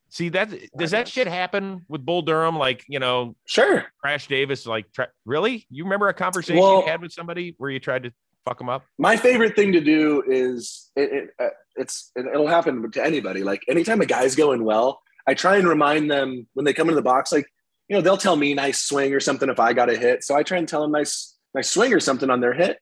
See 0.10 0.30
that 0.30 0.52
does 0.78 0.92
that 0.92 1.08
shit 1.08 1.28
happen 1.28 1.86
with 1.88 2.06
Bull 2.06 2.22
Durham? 2.22 2.58
Like 2.58 2.84
you 2.88 3.00
know, 3.00 3.36
sure. 3.46 3.86
Crash 4.02 4.28
Davis, 4.28 4.66
like 4.66 4.92
tra- 4.92 5.10
really? 5.26 5.66
You 5.70 5.84
remember 5.84 6.08
a 6.08 6.14
conversation 6.14 6.62
well, 6.62 6.82
you 6.82 6.88
had 6.88 7.02
with 7.02 7.12
somebody 7.12 7.56
where 7.58 7.70
you 7.70 7.80
tried 7.80 8.04
to 8.04 8.12
fuck 8.46 8.60
him 8.60 8.70
up? 8.70 8.84
My 8.98 9.16
favorite 9.16 9.56
thing 9.56 9.72
to 9.74 9.82
do 9.82 10.24
is 10.28 10.92
it, 10.96 11.12
it 11.12 11.30
uh, 11.40 11.50
it's 11.76 12.12
it, 12.16 12.26
it'll 12.26 12.48
happen 12.48 12.92
to 12.92 13.06
anybody. 13.06 13.44
Like 13.44 13.64
anytime 13.68 14.02
a 14.02 14.06
guy's 14.06 14.36
going 14.36 14.64
well, 14.64 15.02
I 15.28 15.34
try 15.34 15.58
and 15.58 15.68
remind 15.68 16.10
them 16.10 16.48
when 16.54 16.66
they 16.66 16.74
come 16.74 16.88
into 16.88 16.96
the 16.96 17.02
box, 17.02 17.32
like 17.32 17.46
you 17.88 17.96
know, 17.96 18.02
they'll 18.02 18.18
tell 18.18 18.36
me 18.36 18.54
nice 18.54 18.82
swing 18.82 19.14
or 19.14 19.20
something 19.20 19.50
if 19.50 19.60
I 19.60 19.74
got 19.74 19.90
a 19.90 19.98
hit. 19.98 20.24
So 20.24 20.36
I 20.36 20.44
try 20.44 20.58
and 20.58 20.68
tell 20.68 20.82
them 20.82 20.92
nice 20.92 21.36
nice 21.54 21.70
swing 21.70 21.94
or 21.94 22.00
something 22.00 22.30
on 22.30 22.42
their 22.42 22.54
hit 22.54 22.80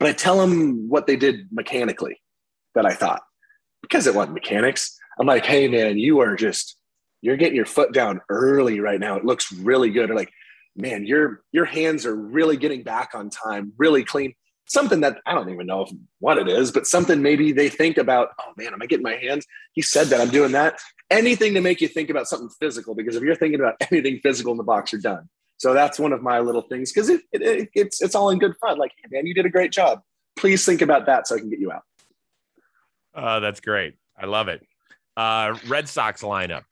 but 0.00 0.08
I 0.08 0.12
tell 0.14 0.38
them 0.38 0.88
what 0.88 1.06
they 1.06 1.14
did 1.14 1.46
mechanically 1.52 2.20
that 2.74 2.86
I 2.86 2.94
thought 2.94 3.22
because 3.82 4.06
it 4.06 4.14
wasn't 4.14 4.34
mechanics. 4.34 4.98
I'm 5.18 5.26
like, 5.26 5.44
hey 5.44 5.68
man, 5.68 5.98
you 5.98 6.20
are 6.20 6.36
just 6.36 6.76
you're 7.22 7.36
getting 7.36 7.56
your 7.56 7.66
foot 7.66 7.92
down 7.92 8.20
early 8.28 8.80
right 8.80 9.00
now. 9.00 9.16
It 9.16 9.24
looks 9.24 9.52
really 9.52 9.90
good. 9.90 10.10
Or 10.10 10.14
like, 10.14 10.32
man, 10.76 11.04
your 11.04 11.42
your 11.52 11.64
hands 11.64 12.06
are 12.06 12.14
really 12.14 12.56
getting 12.56 12.82
back 12.82 13.10
on 13.14 13.30
time, 13.30 13.72
really 13.76 14.04
clean. 14.04 14.34
Something 14.66 15.00
that 15.00 15.18
I 15.26 15.34
don't 15.34 15.50
even 15.50 15.66
know 15.66 15.86
what 16.20 16.38
it 16.38 16.48
is, 16.48 16.70
but 16.70 16.86
something 16.86 17.20
maybe 17.20 17.50
they 17.50 17.68
think 17.68 17.98
about, 17.98 18.28
oh 18.40 18.52
man, 18.56 18.72
am 18.72 18.80
I 18.80 18.86
getting 18.86 19.02
my 19.02 19.16
hands? 19.16 19.44
He 19.72 19.82
said 19.82 20.06
that 20.08 20.20
I'm 20.20 20.28
doing 20.28 20.52
that. 20.52 20.78
Anything 21.10 21.54
to 21.54 21.60
make 21.60 21.80
you 21.80 21.88
think 21.88 22.08
about 22.08 22.28
something 22.28 22.50
physical, 22.60 22.94
because 22.94 23.16
if 23.16 23.22
you're 23.22 23.34
thinking 23.34 23.58
about 23.58 23.74
anything 23.90 24.20
physical 24.22 24.52
in 24.52 24.58
the 24.58 24.64
box, 24.64 24.92
you're 24.92 25.00
done. 25.00 25.28
So 25.56 25.74
that's 25.74 25.98
one 25.98 26.12
of 26.12 26.22
my 26.22 26.38
little 26.38 26.62
things 26.62 26.92
because 26.92 27.10
it, 27.10 27.20
it, 27.32 27.42
it, 27.42 27.68
it's 27.74 28.00
it's 28.00 28.14
all 28.14 28.30
in 28.30 28.38
good 28.38 28.54
fun. 28.60 28.78
Like, 28.78 28.92
hey, 29.02 29.08
man, 29.10 29.26
you 29.26 29.34
did 29.34 29.44
a 29.44 29.50
great 29.50 29.72
job. 29.72 30.00
Please 30.36 30.64
think 30.64 30.80
about 30.80 31.04
that 31.06 31.26
so 31.26 31.34
I 31.34 31.38
can 31.40 31.50
get 31.50 31.58
you 31.58 31.72
out. 31.72 31.82
Uh, 33.12 33.40
that's 33.40 33.60
great. 33.60 33.96
I 34.16 34.26
love 34.26 34.48
it. 34.48 34.64
Uh, 35.20 35.54
Red 35.68 35.86
Sox 35.86 36.22
lineup. 36.22 36.62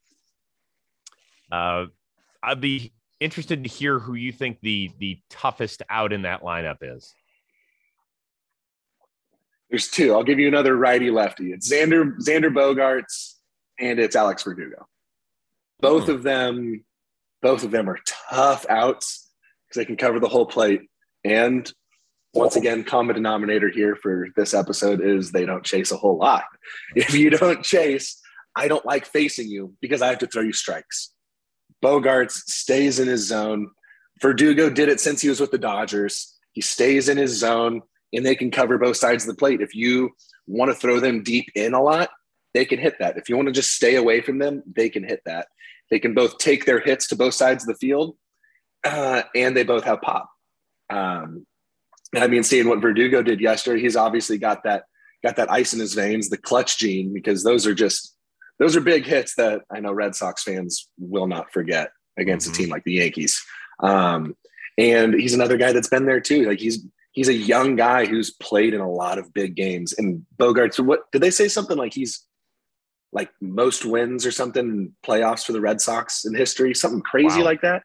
Uh, 1.53 1.87
I'd 2.43 2.63
be 2.63 2.95
interested 3.21 3.63
to 3.65 3.69
hear 3.69 3.99
who 3.99 4.15
you 4.15 4.33
think 4.33 4.61
the 4.63 4.91
the 4.99 5.19
toughest 5.29 5.83
out 5.91 6.15
in 6.15 6.23
that 6.23 6.41
lineup 6.41 6.79
is. 6.81 7.13
There's 9.69 9.89
two. 9.89 10.15
I'll 10.15 10.25
give 10.25 10.39
you 10.39 10.49
another 10.49 10.75
righty 10.75 11.11
lefty. 11.11 11.53
It's 11.53 11.71
Xander 11.71 12.17
Xander 12.21 12.51
Bogaerts 12.51 13.35
and 13.79 13.99
it's 13.99 14.17
Alex 14.17 14.45
Verdugo. 14.45 14.87
Both 15.81 16.07
hmm. 16.07 16.13
of 16.13 16.23
them 16.23 16.85
both 17.43 17.65
of 17.65 17.71
them 17.71 17.91
are 17.91 17.99
tough 18.31 18.65
outs 18.71 19.29
because 19.67 19.83
they 19.83 19.85
can 19.85 19.97
cover 19.97 20.21
the 20.21 20.29
whole 20.29 20.47
plate. 20.47 20.89
And 21.23 21.71
once 22.33 22.57
again, 22.57 22.83
common 22.83 23.15
denominator 23.15 23.69
here 23.69 23.95
for 23.95 24.29
this 24.37 24.55
episode 24.55 25.03
is 25.03 25.33
they 25.33 25.45
don't 25.45 25.65
chase 25.65 25.93
a 25.93 25.99
whole 25.99 26.17
lot. 26.17 26.45
If 26.97 27.15
you 27.15 27.29
don't 27.29 27.63
chase, 27.63 28.23
I 28.59 28.67
don't 28.67 28.85
like 28.85 29.07
facing 29.07 29.47
you 29.49 29.75
because 29.81 30.03
I 30.03 30.09
have 30.09 30.19
to 30.19 30.27
throw 30.27 30.43
you 30.43 30.53
strikes. 30.53 31.13
Bogaerts 31.83 32.33
stays 32.33 32.99
in 32.99 33.07
his 33.07 33.27
zone. 33.27 33.71
Verdugo 34.21 34.69
did 34.69 34.89
it 34.89 34.99
since 34.99 35.21
he 35.21 35.29
was 35.29 35.41
with 35.41 35.53
the 35.53 35.59
Dodgers. 35.59 36.37
He 36.53 36.61
stays 36.61 37.09
in 37.09 37.17
his 37.17 37.39
zone 37.39 37.83
and 38.13 38.27
they 38.27 38.35
can 38.35 38.51
cover 38.51 38.77
both 38.77 38.97
sides 38.97 39.23
of 39.25 39.29
the 39.29 39.39
plate. 39.39 39.61
If 39.61 39.77
you 39.77 40.11
want 40.49 40.73
to 40.73 40.75
throw 40.75 40.99
them 40.99 41.23
deep 41.23 41.47
in 41.55 41.73
a 41.73 41.81
lot, 41.81 42.11
they 42.53 42.65
can 42.65 42.81
hit 42.81 42.97
that. 42.99 43.17
If 43.17 43.29
you 43.29 43.37
want 43.37 43.47
to 43.47 43.53
just 43.53 43.75
stay 43.75 43.95
away 43.95 44.23
from 44.23 44.39
them, 44.39 44.65
they 44.67 44.89
can 44.89 45.05
hit 45.05 45.21
that. 45.25 45.47
They 45.91 46.01
can 46.01 46.15
both 46.15 46.39
take 46.39 46.65
their 46.65 46.81
hits 46.81 47.07
to 47.09 47.17
both 47.17 47.35
sides 47.35 47.63
of 47.63 47.69
the 47.69 47.79
field, 47.79 48.17
uh, 48.85 49.23
and 49.37 49.57
they 49.57 49.63
both 49.63 49.85
have 49.85 50.01
pop. 50.03 50.29
Um, 50.91 51.47
I 52.15 52.27
mean, 52.27 52.43
seeing 52.43 52.69
what 52.69 52.83
Verdugo 52.83 53.23
did 53.23 53.41
yesterday, 53.41 53.81
he's 53.81 53.97
obviously 53.97 54.39
got 54.39 54.65
that 54.65 54.85
got 55.23 55.37
that 55.37 55.51
ice 55.51 55.73
in 55.73 55.81
his 55.81 55.95
veins, 55.95 56.29
the 56.29 56.37
clutch 56.37 56.79
gene, 56.79 57.13
because 57.13 57.45
those 57.45 57.67
are 57.67 57.75
just 57.75 58.17
those 58.59 58.77
are 58.77 58.81
big 58.81 59.07
hits 59.07 59.35
that 59.37 59.63
I 59.71 59.81
know 59.81 59.93
Red 59.93 60.15
Sox 60.15 60.43
fans 60.43 60.89
will 60.99 61.27
not 61.27 61.53
forget 61.53 61.93
against 62.19 62.47
mm-hmm. 62.47 62.55
a 62.55 62.57
team 62.59 62.69
like 62.71 62.85
the 62.85 62.95
Yankees. 62.95 63.43
Um, 63.81 64.37
and 64.77 65.15
he's 65.15 65.35
another 65.35 65.57
guy 65.57 65.73
that's 65.73 65.89
been 65.89 66.07
there 66.07 66.21
too. 66.21 66.45
Like 66.49 66.61
he's 66.61 66.87
he's 67.13 67.29
a 67.29 67.35
young 67.35 67.77
guy 67.77 68.07
who's 68.07 68.31
played 68.31 68.75
in 68.75 68.81
a 68.81 68.91
lot 68.91 69.19
of 69.19 69.33
big 69.35 69.55
games. 69.55 69.95
And 69.97 70.25
Bogaerts, 70.39 70.79
what 70.79 71.11
did 71.13 71.23
they 71.23 71.31
say 71.31 71.49
something 71.49 71.77
like 71.77 71.95
he's 71.95 72.25
like 73.13 73.31
most 73.41 73.85
wins 73.85 74.27
or 74.27 74.31
something 74.31 74.65
in 74.65 74.93
playoffs 75.05 75.45
for 75.45 75.53
the 75.53 75.61
Red 75.61 75.81
Sox 75.81 76.25
in 76.25 76.35
history, 76.35 76.75
something 76.75 77.01
crazy 77.01 77.39
wow. 77.39 77.45
like 77.45 77.63
that. 77.63 77.83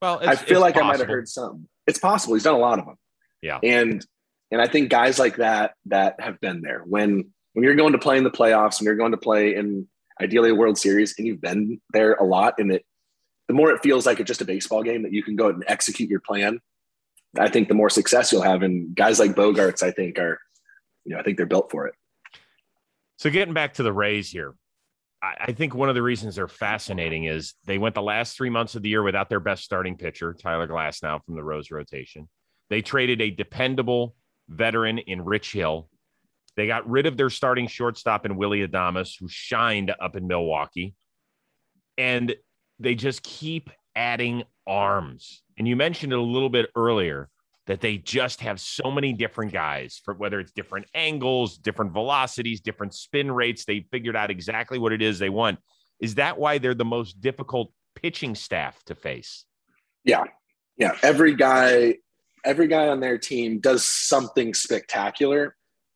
Well, 0.00 0.18
I 0.20 0.34
feel 0.34 0.60
like 0.60 0.74
possible. 0.74 0.88
I 0.88 0.92
might 0.92 0.98
have 1.00 1.08
heard 1.08 1.28
something. 1.28 1.68
It's 1.86 1.98
possible. 1.98 2.34
He's 2.34 2.42
done 2.42 2.54
a 2.54 2.58
lot 2.58 2.78
of 2.78 2.86
them. 2.86 2.96
Yeah. 3.40 3.58
And 3.62 4.04
and 4.50 4.60
I 4.60 4.66
think 4.66 4.90
guys 4.90 5.18
like 5.18 5.36
that 5.36 5.74
that 5.86 6.20
have 6.20 6.40
been 6.40 6.62
there 6.62 6.82
when 6.84 7.32
when 7.52 7.64
you're 7.64 7.76
going 7.76 7.92
to 7.92 7.98
play 7.98 8.16
in 8.16 8.24
the 8.24 8.30
playoffs 8.30 8.78
and 8.78 8.86
you're 8.86 8.96
going 8.96 9.12
to 9.12 9.18
play 9.18 9.54
in 9.54 9.86
ideally 10.20 10.50
a 10.50 10.54
World 10.54 10.78
Series 10.78 11.14
and 11.18 11.26
you've 11.26 11.40
been 11.40 11.80
there 11.92 12.14
a 12.14 12.24
lot 12.24 12.54
and 12.58 12.72
it 12.72 12.84
the 13.48 13.54
more 13.54 13.70
it 13.70 13.82
feels 13.82 14.06
like 14.06 14.20
it's 14.20 14.28
just 14.28 14.40
a 14.40 14.44
baseball 14.44 14.82
game 14.82 15.02
that 15.02 15.12
you 15.12 15.22
can 15.22 15.36
go 15.36 15.48
and 15.48 15.64
execute 15.66 16.08
your 16.08 16.20
plan, 16.20 16.60
I 17.38 17.48
think 17.48 17.68
the 17.68 17.74
more 17.74 17.90
success 17.90 18.32
you'll 18.32 18.42
have. 18.42 18.62
And 18.62 18.94
guys 18.94 19.18
like 19.18 19.32
Bogaerts, 19.32 19.82
I 19.82 19.90
think, 19.90 20.18
are 20.18 20.38
you 21.04 21.12
know, 21.12 21.20
I 21.20 21.22
think 21.22 21.36
they're 21.36 21.46
built 21.46 21.70
for 21.70 21.86
it. 21.86 21.94
So 23.18 23.30
getting 23.30 23.54
back 23.54 23.74
to 23.74 23.82
the 23.82 23.92
Rays 23.92 24.30
here, 24.30 24.54
I, 25.22 25.34
I 25.40 25.52
think 25.52 25.74
one 25.74 25.88
of 25.88 25.94
the 25.94 26.02
reasons 26.02 26.36
they're 26.36 26.48
fascinating 26.48 27.24
is 27.24 27.54
they 27.64 27.78
went 27.78 27.94
the 27.94 28.02
last 28.02 28.36
three 28.36 28.50
months 28.50 28.74
of 28.74 28.82
the 28.82 28.88
year 28.88 29.02
without 29.02 29.28
their 29.28 29.40
best 29.40 29.64
starting 29.64 29.96
pitcher, 29.96 30.34
Tyler 30.34 30.66
Glass, 30.66 31.02
now 31.02 31.20
from 31.20 31.36
the 31.36 31.44
Rose 31.44 31.70
rotation. 31.70 32.28
They 32.70 32.82
traded 32.82 33.20
a 33.20 33.30
dependable 33.30 34.14
veteran 34.48 34.98
in 34.98 35.24
Rich 35.24 35.52
Hill. 35.52 35.88
They 36.56 36.66
got 36.66 36.88
rid 36.88 37.06
of 37.06 37.16
their 37.16 37.30
starting 37.30 37.66
shortstop 37.66 38.26
in 38.26 38.36
Willie 38.36 38.66
Adames, 38.66 39.14
who 39.18 39.28
shined 39.28 39.92
up 40.00 40.16
in 40.16 40.26
Milwaukee. 40.26 40.94
And 41.96 42.34
they 42.78 42.94
just 42.94 43.22
keep 43.22 43.70
adding 43.96 44.44
arms. 44.66 45.42
And 45.58 45.66
you 45.66 45.76
mentioned 45.76 46.12
it 46.12 46.18
a 46.18 46.22
little 46.22 46.50
bit 46.50 46.70
earlier 46.76 47.28
that 47.66 47.80
they 47.80 47.96
just 47.96 48.40
have 48.40 48.60
so 48.60 48.90
many 48.90 49.12
different 49.12 49.52
guys 49.52 50.00
for 50.04 50.14
whether 50.14 50.40
it's 50.40 50.52
different 50.52 50.86
angles, 50.94 51.56
different 51.58 51.92
velocities, 51.92 52.60
different 52.60 52.92
spin 52.92 53.30
rates. 53.30 53.64
They 53.64 53.86
figured 53.90 54.16
out 54.16 54.30
exactly 54.30 54.78
what 54.78 54.92
it 54.92 55.00
is 55.00 55.18
they 55.18 55.30
want. 55.30 55.58
Is 56.00 56.16
that 56.16 56.38
why 56.38 56.58
they're 56.58 56.74
the 56.74 56.84
most 56.84 57.20
difficult 57.20 57.72
pitching 57.94 58.34
staff 58.34 58.82
to 58.84 58.94
face? 58.94 59.44
Yeah. 60.04 60.24
Yeah. 60.76 60.96
Every 61.02 61.36
guy, 61.36 61.98
every 62.44 62.66
guy 62.66 62.88
on 62.88 62.98
their 62.98 63.18
team 63.18 63.60
does 63.60 63.88
something 63.88 64.54
spectacular 64.54 65.54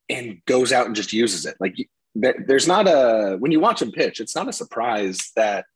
and 0.08 0.40
goes 0.46 0.72
out 0.72 0.86
and 0.86 0.94
just 0.94 1.12
uses 1.12 1.46
it. 1.46 1.56
Like 1.60 1.74
there's 2.14 2.66
not 2.66 2.88
a, 2.88 3.36
when 3.38 3.52
you 3.52 3.60
watch 3.60 3.82
him 3.82 3.92
pitch, 3.92 4.20
it's 4.20 4.34
not 4.34 4.48
a 4.48 4.52
surprise 4.52 5.32
that 5.36 5.66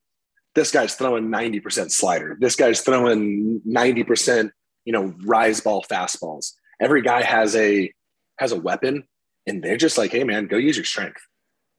this 0.55 0.71
guy's 0.71 0.95
throwing 0.95 1.29
90% 1.29 1.91
slider. 1.91 2.37
This 2.41 2.57
guy's 2.57 2.81
throwing 2.81 3.61
90% 3.67 4.51
you 4.85 4.93
know, 4.93 5.15
rise 5.25 5.61
ball 5.61 5.85
fastballs. 5.89 6.53
Every 6.81 7.03
guy 7.03 7.23
has 7.23 7.55
a 7.57 7.93
has 8.39 8.53
a 8.53 8.61
weapon, 8.61 9.05
and 9.47 9.63
they're 9.63 9.77
just 9.77 9.99
like, 9.99 10.13
hey 10.13 10.25
man, 10.25 10.47
go 10.47 10.57
use 10.57 10.77
your 10.77 10.85
strength. 10.85 11.21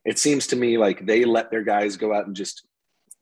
It 0.06 0.20
seems 0.20 0.48
to 0.48 0.56
me 0.56 0.78
like 0.78 1.06
they 1.06 1.26
let 1.26 1.52
their 1.52 1.64
guys 1.64 1.98
go 1.98 2.14
out 2.14 2.28
and 2.28 2.36
just 2.36 2.66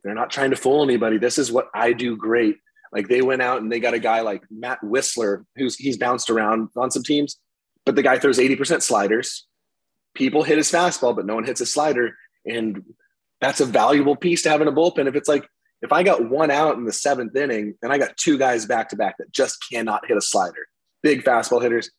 they're 0.03 0.13
not 0.13 0.29
trying 0.29 0.51
to 0.51 0.55
fool 0.55 0.83
anybody. 0.83 1.17
This 1.17 1.37
is 1.37 1.51
what 1.51 1.69
I 1.73 1.93
do 1.93 2.15
great. 2.15 2.57
Like 2.91 3.07
they 3.07 3.21
went 3.21 3.41
out 3.41 3.61
and 3.61 3.71
they 3.71 3.79
got 3.79 3.93
a 3.93 3.99
guy 3.99 4.21
like 4.21 4.43
Matt 4.49 4.79
Wisler, 4.81 5.45
who's 5.55 5.75
he's 5.75 5.97
bounced 5.97 6.29
around 6.29 6.69
on 6.75 6.91
some 6.91 7.03
teams, 7.03 7.37
but 7.89 7.95
the 7.95 8.03
guy 8.03 8.19
throws 8.19 8.37
80% 8.37 8.83
sliders. 8.83 9.47
People 10.13 10.43
hit 10.43 10.57
his 10.57 10.71
fastball, 10.71 11.15
but 11.15 11.25
no 11.25 11.33
one 11.33 11.43
hits 11.43 11.57
his 11.57 11.73
slider. 11.73 12.15
And 12.45 12.83
that's 13.41 13.61
a 13.61 13.65
valuable 13.65 14.15
piece 14.15 14.43
to 14.43 14.49
have 14.51 14.61
in 14.61 14.67
a 14.67 14.71
bullpen. 14.71 15.07
If 15.07 15.15
it's 15.15 15.27
like 15.27 15.47
if 15.81 15.91
I 15.91 16.03
got 16.03 16.29
one 16.29 16.51
out 16.51 16.77
in 16.77 16.85
the 16.85 16.93
seventh 16.93 17.35
inning 17.35 17.73
and 17.81 17.91
I 17.91 17.97
got 17.97 18.15
two 18.15 18.37
guys 18.37 18.67
back 18.67 18.89
to 18.89 18.95
back 18.95 19.17
that 19.17 19.31
just 19.31 19.57
cannot 19.71 20.05
hit 20.05 20.17
a 20.17 20.21
slider, 20.21 20.67
big 21.01 21.23
fastball 21.23 21.63
hitters, 21.63 21.89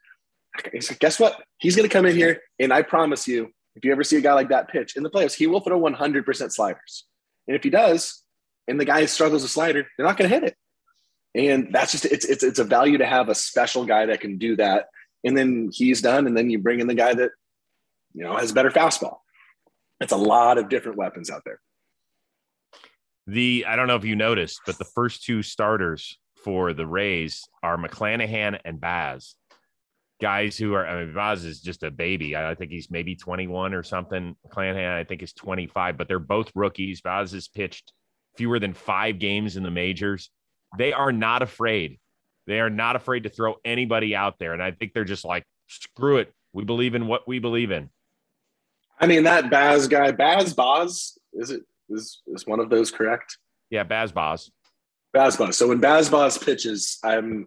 guess 1.01 1.18
what? 1.18 1.43
He's 1.59 1.74
going 1.74 1.88
to 1.88 1.93
come 1.93 2.07
in 2.07 2.14
here, 2.14 2.41
and 2.61 2.72
I 2.72 2.82
promise 2.82 3.26
you, 3.26 3.51
if 3.74 3.84
you 3.84 3.91
ever 3.91 4.05
see 4.05 4.16
a 4.16 4.20
guy 4.20 4.34
like 4.34 4.51
that 4.51 4.68
pitch 4.68 4.97
in 4.97 5.03
the 5.03 5.11
playoffs, 5.11 5.34
he 5.34 5.49
will 5.49 5.59
throw 5.59 5.80
100% 5.80 6.53
sliders. 6.53 7.05
And 7.49 7.57
if 7.57 7.64
he 7.64 7.70
does, 7.70 8.22
and 8.68 8.78
the 8.78 8.84
guy 8.84 9.07
struggles 9.07 9.43
a 9.43 9.49
slider, 9.49 9.88
they're 9.97 10.07
not 10.07 10.16
going 10.16 10.30
to 10.30 10.36
hit 10.36 10.45
it. 10.45 10.57
And 11.34 11.72
that's 11.72 11.91
just 11.91 12.05
it's 12.05 12.26
it's 12.26 12.45
it's 12.45 12.61
a 12.61 12.64
value 12.64 12.99
to 12.99 13.07
have 13.07 13.28
a 13.28 13.34
special 13.34 13.84
guy 13.84 14.07
that 14.07 14.20
can 14.20 14.38
do 14.38 14.55
that. 14.55 14.86
And 15.24 15.36
then 15.36 15.70
he's 15.72 16.00
done, 16.00 16.26
and 16.26 16.36
then 16.36 16.50
you 16.50 16.58
bring 16.58 16.80
in 16.80 16.86
the 16.86 16.94
guy 16.94 17.14
that 17.14 17.30
you 18.14 18.24
know 18.24 18.36
has 18.36 18.52
better 18.52 18.70
fastball. 18.70 19.18
It's 20.00 20.12
a 20.12 20.16
lot 20.16 20.58
of 20.58 20.68
different 20.68 20.96
weapons 20.96 21.30
out 21.30 21.42
there. 21.44 21.60
The 23.26 23.66
I 23.68 23.76
don't 23.76 23.86
know 23.86 23.96
if 23.96 24.04
you 24.04 24.16
noticed, 24.16 24.60
but 24.66 24.78
the 24.78 24.84
first 24.84 25.24
two 25.24 25.42
starters 25.42 26.18
for 26.42 26.72
the 26.72 26.86
Rays 26.86 27.46
are 27.62 27.76
McClanahan 27.76 28.58
and 28.64 28.80
Baz. 28.80 29.36
Guys 30.20 30.56
who 30.56 30.74
are, 30.74 30.86
I 30.86 31.04
mean, 31.04 31.14
Baz 31.14 31.44
is 31.44 31.60
just 31.60 31.82
a 31.82 31.90
baby. 31.90 32.36
I 32.36 32.54
think 32.54 32.70
he's 32.70 32.90
maybe 32.90 33.14
21 33.16 33.72
or 33.72 33.82
something. 33.82 34.36
McClanahan, 34.46 34.96
I 34.96 35.04
think, 35.04 35.22
is 35.22 35.32
25, 35.32 35.96
but 35.96 36.08
they're 36.08 36.18
both 36.18 36.50
rookies. 36.54 37.00
Baz 37.00 37.32
has 37.32 37.48
pitched 37.48 37.92
fewer 38.36 38.58
than 38.58 38.74
five 38.74 39.18
games 39.18 39.56
in 39.56 39.62
the 39.62 39.70
majors. 39.70 40.30
They 40.76 40.92
are 40.92 41.12
not 41.12 41.42
afraid. 41.42 41.99
They 42.51 42.59
are 42.59 42.68
not 42.68 42.96
afraid 42.96 43.22
to 43.22 43.28
throw 43.28 43.55
anybody 43.64 44.16
out 44.16 44.40
there. 44.40 44.55
And 44.55 44.61
I 44.61 44.72
think 44.72 44.92
they're 44.92 45.05
just 45.05 45.24
like, 45.24 45.46
screw 45.68 46.16
it. 46.16 46.34
We 46.53 46.64
believe 46.64 46.96
in 46.96 47.07
what 47.07 47.28
we 47.28 47.38
believe 47.38 47.70
in. 47.70 47.90
I 48.98 49.07
mean, 49.07 49.22
that 49.22 49.51
Baz 49.51 49.86
guy, 49.86 50.11
Baz 50.11 50.53
Boz, 50.53 51.16
is 51.32 51.53
it 51.53 51.62
is 51.88 52.20
is 52.26 52.48
one 52.48 52.59
of 52.59 52.68
those 52.68 52.90
correct? 52.90 53.38
Yeah, 53.70 53.84
Baz 53.84 54.11
Boz. 54.11 54.51
Baz 55.12 55.36
Boz. 55.36 55.57
So 55.57 55.68
when 55.68 55.78
Baz 55.78 56.09
Boz 56.09 56.38
pitches, 56.38 56.98
I'm 57.05 57.46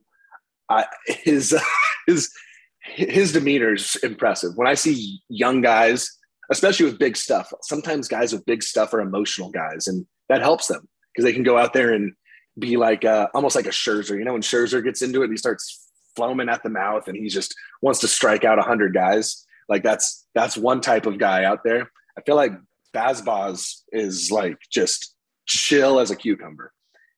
I, 0.69 0.85
his 1.05 1.53
his 2.07 2.31
his 2.79 3.33
demeanor 3.33 3.73
is 3.73 3.97
impressive. 4.03 4.53
When 4.55 4.67
I 4.67 4.73
see 4.73 5.19
young 5.27 5.59
guys, 5.59 6.09
especially 6.49 6.85
with 6.85 6.97
big 6.97 7.17
stuff, 7.17 7.51
sometimes 7.63 8.07
guys 8.07 8.31
with 8.31 8.45
big 8.45 8.63
stuff 8.63 8.93
are 8.93 9.01
emotional 9.01 9.49
guys, 9.49 9.87
and 9.87 10.05
that 10.29 10.39
helps 10.39 10.67
them 10.67 10.87
because 11.13 11.25
they 11.25 11.33
can 11.33 11.43
go 11.43 11.57
out 11.57 11.73
there 11.73 11.91
and 11.91 12.13
be 12.57 12.77
like 12.77 13.05
uh, 13.05 13.27
almost 13.33 13.55
like 13.55 13.65
a 13.65 13.69
Scherzer. 13.69 14.17
You 14.17 14.25
know, 14.25 14.33
when 14.33 14.41
Scherzer 14.41 14.83
gets 14.83 15.01
into 15.01 15.23
it, 15.23 15.29
he 15.29 15.37
starts 15.37 15.87
foaming 16.15 16.49
at 16.49 16.63
the 16.63 16.69
mouth, 16.69 17.07
and 17.07 17.17
he 17.17 17.27
just 17.27 17.55
wants 17.81 17.99
to 18.01 18.07
strike 18.07 18.43
out 18.43 18.59
hundred 18.59 18.93
guys. 18.93 19.45
Like 19.69 19.83
that's 19.83 20.25
that's 20.35 20.57
one 20.57 20.81
type 20.81 21.05
of 21.05 21.17
guy 21.17 21.43
out 21.45 21.63
there. 21.63 21.91
I 22.17 22.21
feel 22.21 22.35
like 22.35 22.53
Bazbaz 22.93 23.81
is 23.91 24.31
like 24.31 24.57
just 24.71 25.15
chill 25.45 25.99
as 25.99 26.11
a 26.11 26.15
cucumber. 26.15 26.71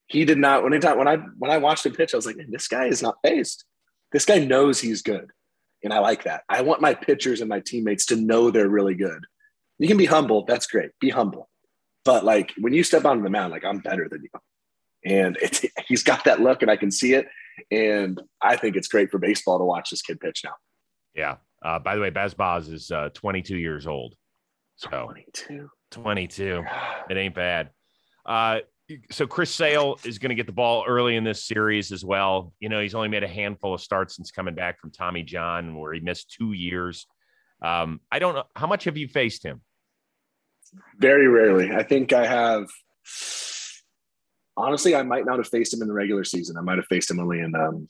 He 0.08 0.26
did 0.26 0.38
not 0.38 0.64
when 0.64 0.74
I 0.74 0.94
when 0.94 1.08
I 1.08 1.18
when 1.38 1.52
I 1.52 1.58
watched 1.58 1.86
him 1.86 1.94
pitch, 1.94 2.14
I 2.14 2.18
was 2.18 2.26
like, 2.26 2.38
this 2.50 2.68
guy 2.68 2.88
is 2.88 3.02
not 3.02 3.18
fazed. 3.24 3.66
This 4.12 4.26
guy 4.26 4.40
knows 4.40 4.80
he's 4.80 5.02
good. 5.02 5.32
And 5.84 5.94
I 5.94 6.00
like 6.00 6.24
that. 6.24 6.44
I 6.50 6.62
want 6.62 6.82
my 6.82 6.94
pitchers 6.94 7.42
and 7.42 7.50
my 7.50 7.60
teammates 7.60 8.06
to 8.08 8.16
know 8.16 8.50
they're 8.50 8.70
really 8.70 8.96
good. 8.96 9.26
You 9.78 9.88
can 9.88 9.98
be 9.98 10.06
humble, 10.06 10.46
that's 10.46 10.68
great. 10.68 10.92
Be 11.00 11.10
humble. 11.10 11.50
But 12.06 12.24
like 12.24 12.54
when 12.60 12.74
you 12.74 12.84
step 12.84 13.06
onto 13.06 13.24
the 13.24 13.30
mound, 13.30 13.52
like 13.52 13.66
I'm 13.66 13.80
better 13.80 14.08
than 14.10 14.24
you. 14.24 14.30
And 15.06 15.38
it's, 15.42 15.66
he's 15.88 16.04
got 16.04 16.24
that 16.26 16.42
look 16.42 16.62
and 16.62 16.72
I 16.72 16.76
can 16.76 16.92
see 16.92 17.14
it. 17.14 17.28
And 17.72 18.22
I 18.42 18.58
think 18.58 18.76
it's 18.76 18.88
great 18.88 19.12
for 19.12 19.18
baseball 19.18 19.60
to 19.60 19.64
watch 19.64 19.90
this 19.90 20.02
kid 20.02 20.20
pitch 20.20 20.42
now. 20.44 20.54
Yeah. 21.14 21.38
Uh, 21.64 21.80
by 21.80 21.96
the 21.96 22.02
way, 22.02 22.10
Baz 22.10 22.34
Boz 22.34 22.68
is 22.70 22.92
uh, 22.92 23.10
22 23.14 23.58
years 23.58 23.88
old. 23.88 24.16
So 24.76 24.90
22. 24.90 25.70
22. 25.92 26.64
It 27.10 27.18
ain't 27.18 27.34
bad. 27.34 27.70
Uh, 28.26 28.60
so 29.12 29.26
Chris 29.26 29.50
Sale 29.50 29.98
is 30.04 30.20
going 30.20 30.30
to 30.30 30.36
get 30.36 30.46
the 30.46 30.52
ball 30.52 30.84
early 30.88 31.16
in 31.16 31.24
this 31.24 31.46
series 31.46 31.92
as 31.92 32.06
well. 32.06 32.54
You 32.60 32.70
know, 32.70 32.82
he's 32.82 32.94
only 32.94 33.08
made 33.08 33.24
a 33.24 33.28
handful 33.28 33.74
of 33.74 33.82
starts 33.82 34.16
since 34.16 34.32
coming 34.32 34.54
back 34.54 34.80
from 34.80 34.92
Tommy 34.92 35.24
John, 35.24 35.80
where 35.80 35.94
he 35.94 36.02
missed 36.02 36.32
two 36.32 36.54
years. 36.54 37.08
Um, 37.64 38.02
I 38.12 38.20
don't 38.20 38.36
know 38.36 38.44
how 38.56 38.68
much 38.68 38.84
have 38.84 38.98
you 38.98 39.08
faced 39.08 39.44
him. 39.44 39.62
Very 41.00 41.28
rarely. 41.28 41.72
I 41.72 41.84
think 41.84 42.14
I 42.14 42.28
have. 42.28 42.68
Honestly, 44.58 44.96
I 44.96 45.04
might 45.04 45.26
not 45.26 45.38
have 45.38 45.48
faced 45.48 45.74
him 45.74 45.82
in 45.82 45.88
the 45.88 45.94
regular 45.94 46.24
season. 46.24 46.58
I 46.58 46.62
might 46.62 46.78
have 46.78 46.88
faced 46.88 47.12
him 47.12 47.20
only 47.20 47.40
in 47.40 47.54
um, 47.56 47.88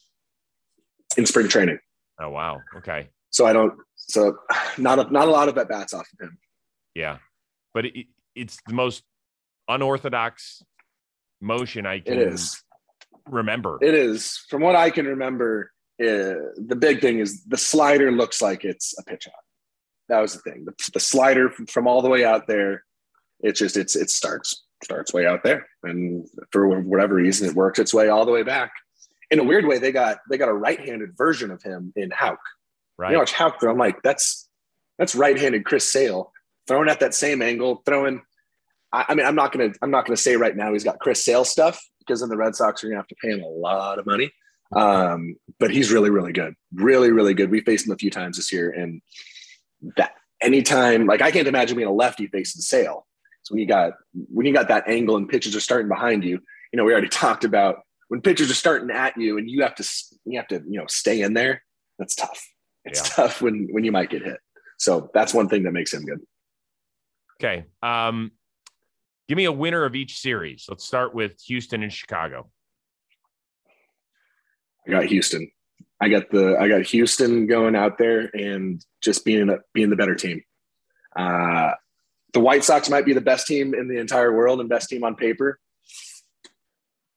in 1.17 1.25
spring 1.25 1.47
training. 1.47 1.79
Oh 2.19 2.29
wow. 2.29 2.61
Okay. 2.77 3.09
So 3.29 3.45
I 3.45 3.53
don't. 3.53 3.73
So 3.95 4.37
not 4.77 4.99
a, 4.99 5.11
not 5.11 5.27
a 5.27 5.31
lot 5.31 5.49
of 5.49 5.57
at 5.57 5.69
bats 5.69 5.93
off 5.93 6.07
of 6.19 6.27
him. 6.27 6.37
Yeah, 6.93 7.17
but 7.73 7.85
it, 7.85 8.07
it's 8.35 8.57
the 8.67 8.73
most 8.73 9.03
unorthodox 9.67 10.63
motion 11.41 11.85
I 11.85 11.99
can 11.99 12.13
it 12.13 12.33
is. 12.33 12.61
remember. 13.27 13.77
It 13.81 13.93
is. 13.93 14.37
From 14.49 14.61
what 14.61 14.75
I 14.75 14.89
can 14.89 15.05
remember, 15.05 15.71
uh, 16.01 16.55
the 16.57 16.77
big 16.79 17.01
thing 17.01 17.19
is 17.19 17.43
the 17.43 17.57
slider 17.57 18.11
looks 18.11 18.41
like 18.41 18.63
it's 18.63 18.97
a 18.97 19.03
pitch 19.03 19.27
out. 19.27 19.33
That 20.09 20.19
was 20.19 20.33
the 20.33 20.39
thing. 20.39 20.65
The, 20.65 20.73
the 20.93 20.99
slider 20.99 21.49
from, 21.49 21.65
from 21.65 21.87
all 21.87 22.01
the 22.01 22.09
way 22.09 22.23
out 22.23 22.47
there, 22.47 22.83
it's 23.41 23.59
just 23.59 23.75
it's 23.75 23.95
it 23.95 24.09
starts 24.09 24.64
starts 24.83 25.13
way 25.13 25.25
out 25.25 25.43
there, 25.43 25.67
and 25.83 26.27
for 26.51 26.79
whatever 26.81 27.15
reason, 27.15 27.47
it 27.47 27.55
works 27.55 27.79
its 27.79 27.93
way 27.93 28.09
all 28.09 28.25
the 28.25 28.31
way 28.31 28.43
back. 28.43 28.71
In 29.31 29.39
a 29.39 29.43
weird 29.43 29.65
way, 29.65 29.79
they 29.79 29.91
got 29.91 30.19
they 30.29 30.37
got 30.37 30.49
a 30.49 30.53
right-handed 30.53 31.17
version 31.17 31.51
of 31.51 31.61
him 31.63 31.93
in 31.95 32.11
Houck. 32.11 32.39
Right. 32.97 33.11
You 33.11 33.17
watch 33.17 33.33
throw. 33.33 33.71
I'm 33.71 33.77
like, 33.77 34.01
that's 34.03 34.47
that's 34.97 35.15
right-handed 35.15 35.65
Chris 35.65 35.91
Sale 35.91 36.31
throwing 36.67 36.89
at 36.89 36.99
that 36.99 37.13
same 37.13 37.41
angle, 37.41 37.81
throwing. 37.85 38.21
I, 38.91 39.05
I 39.09 39.15
mean, 39.15 39.25
I'm 39.25 39.35
not 39.35 39.51
gonna 39.51 39.71
I'm 39.81 39.91
not 39.91 40.05
gonna 40.05 40.17
say 40.17 40.35
right 40.35 40.55
now 40.55 40.73
he's 40.73 40.83
got 40.83 40.99
Chris 40.99 41.23
Sale 41.23 41.45
stuff 41.45 41.81
because 41.99 42.21
then 42.21 42.29
the 42.29 42.37
Red 42.37 42.55
Sox 42.55 42.83
are 42.83 42.87
gonna 42.87 42.99
have 42.99 43.07
to 43.07 43.15
pay 43.15 43.31
him 43.31 43.41
a 43.41 43.47
lot 43.47 43.99
of 43.99 44.05
money. 44.05 44.31
Um, 44.75 45.35
but 45.59 45.71
he's 45.71 45.91
really, 45.91 46.09
really 46.09 46.33
good. 46.33 46.55
Really, 46.73 47.11
really 47.11 47.33
good. 47.33 47.51
We 47.51 47.61
faced 47.61 47.87
him 47.87 47.93
a 47.93 47.97
few 47.97 48.09
times 48.09 48.37
this 48.37 48.51
year, 48.51 48.71
and 48.71 49.01
that 49.97 50.13
anytime, 50.41 51.05
like 51.05 51.21
I 51.21 51.31
can't 51.31 51.47
imagine 51.47 51.77
being 51.77 51.87
a 51.87 51.93
lefty 51.93 52.27
facing 52.27 52.61
Sale. 52.61 53.05
So 53.45 53.53
when 53.53 53.61
you 53.61 53.67
got 53.67 53.93
when 54.13 54.45
you 54.47 54.53
got 54.53 54.67
that 54.69 54.89
angle 54.89 55.17
and 55.17 55.29
pitches 55.29 55.55
are 55.55 55.59
starting 55.59 55.87
behind 55.87 56.23
you, 56.23 56.39
you 56.73 56.77
know, 56.77 56.83
we 56.83 56.91
already 56.91 57.09
talked 57.23 57.45
about 57.45 57.77
when 58.07 58.21
pitchers 58.21 58.49
are 58.51 58.55
starting 58.55 58.89
at 58.89 59.15
you 59.17 59.37
and 59.37 59.49
you 59.49 59.61
have 59.61 59.75
to 59.75 59.89
you 60.25 60.37
have 60.39 60.47
to 60.47 60.63
you 60.67 60.79
know 60.79 60.87
stay 60.87 61.21
in 61.21 61.33
there. 61.33 61.63
That's 61.99 62.15
tough. 62.15 62.43
It's 62.83 62.99
yeah. 62.99 63.15
tough 63.15 63.41
when 63.41 63.67
when 63.71 63.83
you 63.83 63.91
might 63.91 64.09
get 64.09 64.23
hit. 64.23 64.37
So 64.77 65.09
that's 65.13 65.33
one 65.33 65.47
thing 65.47 65.63
that 65.63 65.71
makes 65.71 65.93
him 65.93 66.05
good. 66.05 66.19
Okay. 67.39 67.65
Um, 67.83 68.31
give 69.29 69.35
me 69.35 69.45
a 69.45 69.51
winner 69.51 69.85
of 69.85 69.95
each 69.95 70.19
series. 70.19 70.65
Let's 70.67 70.85
start 70.85 71.13
with 71.13 71.39
Houston 71.47 71.83
and 71.83 71.93
Chicago. 71.93 72.49
I 74.87 74.91
got 74.91 75.05
Houston. 75.05 75.49
I 76.01 76.09
got 76.09 76.29
the 76.31 76.57
I 76.59 76.67
got 76.67 76.81
Houston 76.83 77.47
going 77.47 77.75
out 77.75 77.97
there 77.97 78.29
and 78.33 78.83
just 79.01 79.23
being 79.23 79.49
a, 79.49 79.59
being 79.73 79.89
the 79.89 79.95
better 79.95 80.15
team. 80.15 80.41
Uh, 81.15 81.71
the 82.35 82.41
White 82.41 82.65
Sox 82.65 82.89
might 82.89 83.05
be 83.05 83.13
the 83.13 83.21
best 83.21 83.47
team 83.47 83.73
in 83.73 83.87
the 83.87 83.97
entire 83.97 84.35
world 84.35 84.59
and 84.59 84.67
best 84.67 84.89
team 84.89 85.05
on 85.05 85.15
paper. 85.15 85.57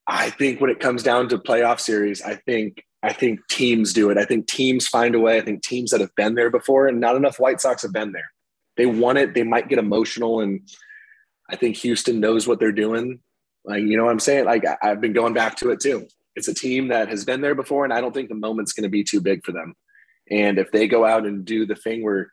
I 0.07 0.31
think 0.31 0.61
when 0.61 0.71
it 0.71 0.79
comes 0.79 1.03
down 1.03 1.29
to 1.31 1.39
playoff 1.39 1.81
series, 1.81 2.23
I 2.23 2.37
think 2.37 2.85
I 3.03 3.13
think 3.13 3.41
teams 3.49 3.93
do 3.93 4.11
it. 4.11 4.17
I 4.17 4.25
think 4.25 4.47
teams 4.47 4.87
find 4.87 5.17
a 5.17 5.19
way. 5.19 5.37
I 5.37 5.41
think 5.41 5.65
teams 5.65 5.91
that 5.91 6.01
have 6.01 6.15
been 6.15 6.37
there 6.37 6.51
before, 6.51 6.87
and 6.87 7.01
not 7.01 7.17
enough 7.17 7.41
White 7.41 7.61
Sox 7.61 7.83
have 7.83 7.93
been 7.93 8.13
there. 8.13 8.31
They 8.77 8.87
want 8.87 9.19
it. 9.19 9.35
They 9.35 9.43
might 9.43 9.69
get 9.69 9.81
emotional, 9.81 10.41
and 10.41 10.61
I 11.51 11.57
think 11.57 11.77
Houston 11.79 12.21
knows 12.21 12.47
what 12.47 12.61
they're 12.61 12.71
doing. 12.71 13.19
Like 13.65 13.83
you 13.83 13.97
know 13.97 14.05
what 14.05 14.13
I'm 14.13 14.21
saying? 14.21 14.45
Like 14.45 14.63
I've 14.85 15.01
been 15.01 15.15
going 15.15 15.35
back 15.35 15.57
to 15.57 15.71
it 15.71 15.81
too. 15.81 16.07
It's 16.37 16.47
a 16.47 16.55
team 16.55 16.89
that 16.89 17.09
has 17.09 17.25
been 17.25 17.41
there 17.41 17.57
before, 17.57 17.83
and 17.83 17.93
I 17.93 18.01
don't 18.01 18.15
think 18.15 18.29
the 18.29 18.37
moment's 18.37 18.73
going 18.73 18.85
to 18.85 18.89
be 18.89 19.03
too 19.03 19.21
big 19.21 19.45
for 19.45 19.51
them. 19.51 19.75
And 20.31 20.61
if 20.61 20.71
they 20.71 20.87
go 20.87 21.05
out 21.05 21.27
and 21.27 21.45
do 21.45 21.67
the 21.67 21.75
thing 21.75 22.05
where 22.05 22.31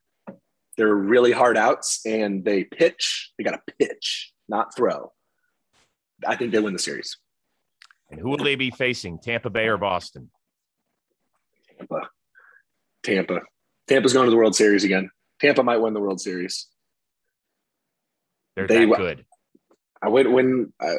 they're 0.78 0.93
really 0.93 1.32
hard 1.32 1.57
outs 1.57 2.01
and 2.05 2.43
they 2.43 2.63
pitch, 2.63 3.32
they 3.38 3.43
got 3.43 3.51
to 3.51 3.73
pitch, 3.80 4.34
not 4.47 4.76
throw. 4.76 5.11
I 6.26 6.36
think 6.36 6.51
they 6.51 6.59
win 6.59 6.73
the 6.73 6.80
series. 6.80 7.17
And 8.09 8.19
who 8.19 8.30
will 8.30 8.38
they 8.38 8.55
be 8.55 8.71
facing? 8.71 9.19
Tampa 9.19 9.49
Bay 9.49 9.67
or 9.67 9.78
Boston? 9.78 10.30
Tampa. 11.78 12.09
Tampa. 13.03 13.41
Tampa's 13.88 14.13
going 14.13 14.26
to 14.26 14.32
the 14.32 14.38
World 14.38 14.55
Series 14.55 14.84
again. 14.84 15.09
Tampa 15.39 15.63
might 15.63 15.78
win 15.78 15.93
the 15.93 15.99
World 15.99 16.21
Series. 16.21 16.67
They're 18.55 18.67
they, 18.67 18.86
that 18.86 18.97
good. 18.97 19.26
I 20.01 20.09
went 20.09 20.32
when 20.32 20.71
uh, 20.80 20.93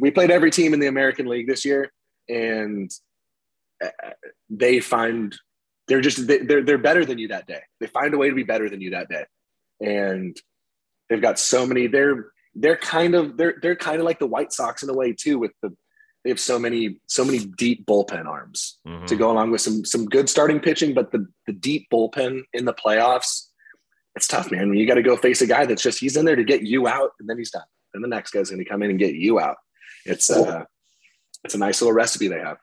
we 0.00 0.10
played 0.10 0.30
every 0.30 0.50
team 0.50 0.72
in 0.72 0.80
the 0.80 0.86
American 0.86 1.26
League 1.26 1.46
this 1.46 1.64
year, 1.64 1.92
and 2.28 2.90
uh, 3.84 3.88
they 4.48 4.80
find 4.80 5.36
they're 5.88 6.00
just 6.00 6.26
they're 6.26 6.62
they're 6.62 6.78
better 6.78 7.04
than 7.04 7.18
you 7.18 7.28
that 7.28 7.46
day. 7.46 7.60
They 7.80 7.86
find 7.86 8.12
a 8.12 8.18
way 8.18 8.28
to 8.28 8.34
be 8.34 8.42
better 8.42 8.68
than 8.68 8.80
you 8.80 8.90
that 8.90 9.08
day, 9.08 9.24
and 9.80 10.36
they've 11.08 11.22
got 11.22 11.38
so 11.38 11.66
many. 11.66 11.86
They're 11.86 12.32
they're 12.54 12.76
kind 12.76 13.14
of 13.14 13.36
they're 13.36 13.54
they're 13.62 13.76
kind 13.76 13.98
of 13.98 14.04
like 14.04 14.18
the 14.18 14.26
White 14.26 14.52
Sox 14.52 14.82
in 14.82 14.90
a 14.90 14.94
way 14.94 15.12
too. 15.12 15.38
With 15.38 15.52
the 15.62 15.74
they 16.24 16.30
have 16.30 16.40
so 16.40 16.58
many 16.58 16.98
so 17.06 17.24
many 17.24 17.38
deep 17.38 17.86
bullpen 17.86 18.26
arms 18.26 18.78
mm-hmm. 18.86 19.06
to 19.06 19.14
go 19.14 19.30
along 19.30 19.52
with 19.52 19.60
some 19.60 19.84
some 19.84 20.06
good 20.06 20.28
starting 20.28 20.58
pitching, 20.58 20.92
but 20.92 21.12
the 21.12 21.26
the 21.46 21.52
deep 21.52 21.86
bullpen 21.92 22.42
in 22.52 22.64
the 22.64 22.74
playoffs, 22.74 23.46
it's 24.16 24.26
tough, 24.26 24.50
man. 24.50 24.68
When 24.68 24.78
you 24.78 24.88
got 24.88 24.94
to 24.94 25.02
go 25.02 25.16
face 25.16 25.40
a 25.40 25.46
guy 25.46 25.66
that's 25.66 25.82
just 25.82 26.00
he's 26.00 26.16
in 26.16 26.24
there 26.24 26.34
to 26.34 26.42
get 26.42 26.62
you 26.62 26.88
out, 26.88 27.10
and 27.20 27.28
then 27.28 27.38
he's 27.38 27.52
done. 27.52 27.62
Then 27.92 28.02
the 28.02 28.08
next 28.08 28.32
guy's 28.32 28.50
going 28.50 28.62
to 28.62 28.68
come 28.68 28.82
in 28.82 28.90
and 28.90 28.98
get 28.98 29.14
you 29.14 29.38
out. 29.38 29.56
It's 30.04 30.28
uh, 30.28 30.64
it's 31.44 31.54
a 31.54 31.58
nice 31.58 31.80
little 31.80 31.94
recipe 31.94 32.26
they 32.26 32.40
have. 32.40 32.58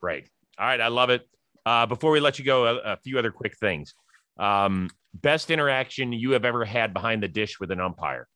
Right. 0.00 0.28
All 0.56 0.66
right. 0.66 0.80
I 0.80 0.86
love 0.86 1.10
it. 1.10 1.28
Uh, 1.68 1.84
before 1.84 2.10
we 2.10 2.18
let 2.18 2.38
you 2.38 2.46
go, 2.46 2.64
a, 2.64 2.92
a 2.92 2.96
few 2.96 3.18
other 3.18 3.30
quick 3.30 3.54
things. 3.58 3.92
Um, 4.38 4.88
best 5.12 5.50
interaction 5.50 6.14
you 6.14 6.30
have 6.30 6.46
ever 6.46 6.64
had 6.64 6.94
behind 6.94 7.22
the 7.22 7.28
dish 7.28 7.60
with 7.60 7.70
an 7.70 7.78
umpire? 7.78 8.26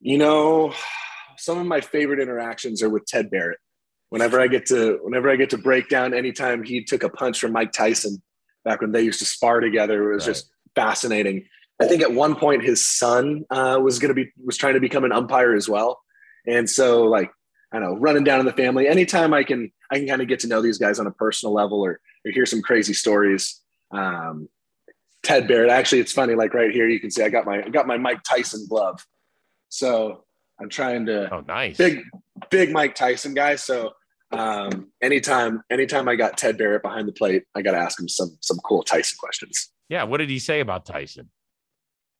You 0.00 0.16
know, 0.16 0.72
some 1.36 1.58
of 1.58 1.66
my 1.66 1.80
favorite 1.80 2.20
interactions 2.20 2.84
are 2.84 2.88
with 2.88 3.04
Ted 3.04 3.32
Barrett. 3.32 3.58
Whenever 4.10 4.40
I 4.40 4.46
get 4.46 4.66
to 4.66 5.00
whenever 5.02 5.28
I 5.28 5.34
get 5.34 5.50
to 5.50 5.58
break 5.58 5.88
down 5.88 6.14
anytime 6.14 6.62
he 6.62 6.84
took 6.84 7.02
a 7.02 7.08
punch 7.08 7.40
from 7.40 7.50
Mike 7.50 7.72
Tyson 7.72 8.22
back 8.64 8.80
when 8.80 8.92
they 8.92 9.02
used 9.02 9.18
to 9.18 9.24
spar 9.26 9.58
together, 9.58 10.12
it 10.12 10.14
was 10.14 10.26
right. 10.28 10.34
just 10.34 10.50
fascinating. 10.76 11.46
I 11.82 11.88
think 11.88 12.00
at 12.00 12.12
one 12.12 12.36
point 12.36 12.62
his 12.62 12.86
son 12.86 13.44
uh, 13.50 13.80
was 13.82 13.98
going 13.98 14.10
to 14.10 14.14
be 14.14 14.30
was 14.46 14.56
trying 14.56 14.74
to 14.74 14.80
become 14.80 15.02
an 15.02 15.10
umpire 15.10 15.56
as 15.56 15.68
well, 15.68 15.98
and 16.46 16.70
so 16.70 17.02
like 17.06 17.32
I 17.72 17.80
don't 17.80 17.94
know, 17.94 17.98
running 17.98 18.22
down 18.22 18.38
in 18.38 18.46
the 18.46 18.52
family. 18.52 18.86
Anytime 18.86 19.34
I 19.34 19.42
can, 19.42 19.72
I 19.90 19.98
can 19.98 20.08
kind 20.08 20.22
of 20.22 20.28
get 20.28 20.40
to 20.40 20.48
know 20.48 20.60
these 20.60 20.78
guys 20.78 20.98
on 20.98 21.06
a 21.06 21.10
personal 21.10 21.52
level 21.52 21.80
or, 21.80 22.00
or 22.24 22.30
hear 22.30 22.46
some 22.46 22.62
crazy 22.62 22.94
stories. 22.94 23.60
Um, 23.90 24.48
Ted 25.22 25.48
Barrett, 25.48 25.70
actually, 25.70 26.00
it's 26.00 26.12
funny. 26.12 26.34
Like 26.34 26.54
right 26.54 26.70
here, 26.70 26.88
you 26.88 27.00
can 27.00 27.10
see 27.10 27.22
I 27.22 27.28
got 27.28 27.44
my 27.44 27.62
I 27.62 27.68
got 27.68 27.86
my 27.86 27.98
Mike 27.98 28.22
Tyson 28.22 28.66
glove. 28.68 29.04
So 29.68 30.24
I'm 30.60 30.68
trying 30.68 31.06
to. 31.06 31.32
Oh, 31.32 31.44
nice. 31.46 31.76
Big, 31.76 32.02
big 32.50 32.72
Mike 32.72 32.94
Tyson 32.94 33.34
guy. 33.34 33.56
So 33.56 33.92
um, 34.32 34.90
anytime, 35.02 35.62
anytime 35.70 36.08
I 36.08 36.16
got 36.16 36.36
Ted 36.36 36.58
Barrett 36.58 36.82
behind 36.82 37.08
the 37.08 37.12
plate, 37.12 37.44
I 37.54 37.62
got 37.62 37.72
to 37.72 37.78
ask 37.78 37.98
him 37.98 38.08
some 38.08 38.36
some 38.40 38.58
cool 38.58 38.82
Tyson 38.82 39.16
questions. 39.18 39.70
Yeah, 39.88 40.04
what 40.04 40.18
did 40.18 40.30
he 40.30 40.38
say 40.38 40.60
about 40.60 40.84
Tyson? 40.84 41.30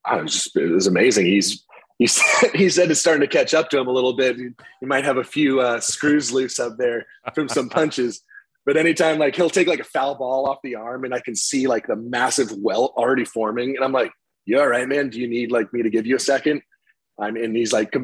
I 0.05 0.16
was 0.23 0.33
just 0.33 0.57
it 0.57 0.71
was 0.71 0.87
amazing. 0.87 1.27
He's 1.27 1.64
he 1.99 2.07
said, 2.07 2.51
he 2.55 2.68
said 2.70 2.90
it's 2.90 3.01
starting 3.01 3.20
to 3.20 3.26
catch 3.26 3.55
up 3.55 3.68
to 3.70 3.78
him 3.78 3.88
a 3.88 3.92
little 3.92 4.14
bit. 4.14 4.36
He, 4.36 4.49
he 4.80 4.86
might 4.86 5.05
have 5.05 5.18
a 5.18 5.24
few 5.24 5.61
uh, 5.61 5.80
screws 5.80 6.32
loose 6.32 6.59
up 6.59 6.78
there 6.78 7.07
from 7.34 7.49
some 7.49 7.68
punches. 7.68 8.22
But 8.64 8.76
anytime 8.76 9.18
like 9.18 9.34
he'll 9.34 9.51
take 9.51 9.66
like 9.66 9.80
a 9.80 9.84
foul 9.84 10.14
ball 10.14 10.49
off 10.49 10.59
the 10.62 10.74
arm 10.74 11.05
and 11.05 11.14
I 11.14 11.20
can 11.20 11.34
see 11.34 11.66
like 11.66 11.86
the 11.86 11.96
massive 11.96 12.53
welt 12.53 12.94
already 12.96 13.24
forming. 13.24 13.74
And 13.76 13.84
I'm 13.84 13.92
like, 13.92 14.12
you 14.44 14.61
all 14.61 14.68
right, 14.68 14.88
man? 14.88 15.11
Do 15.11 15.20
you 15.20 15.28
need 15.28 15.51
like 15.51 15.72
me 15.72 15.82
to 15.82 15.90
give 15.90 16.07
you 16.07 16.16
a 16.16 16.20
second? 16.20 16.62
I 17.18 17.30
mean, 17.30 17.55
he's 17.55 17.72
like, 17.72 17.94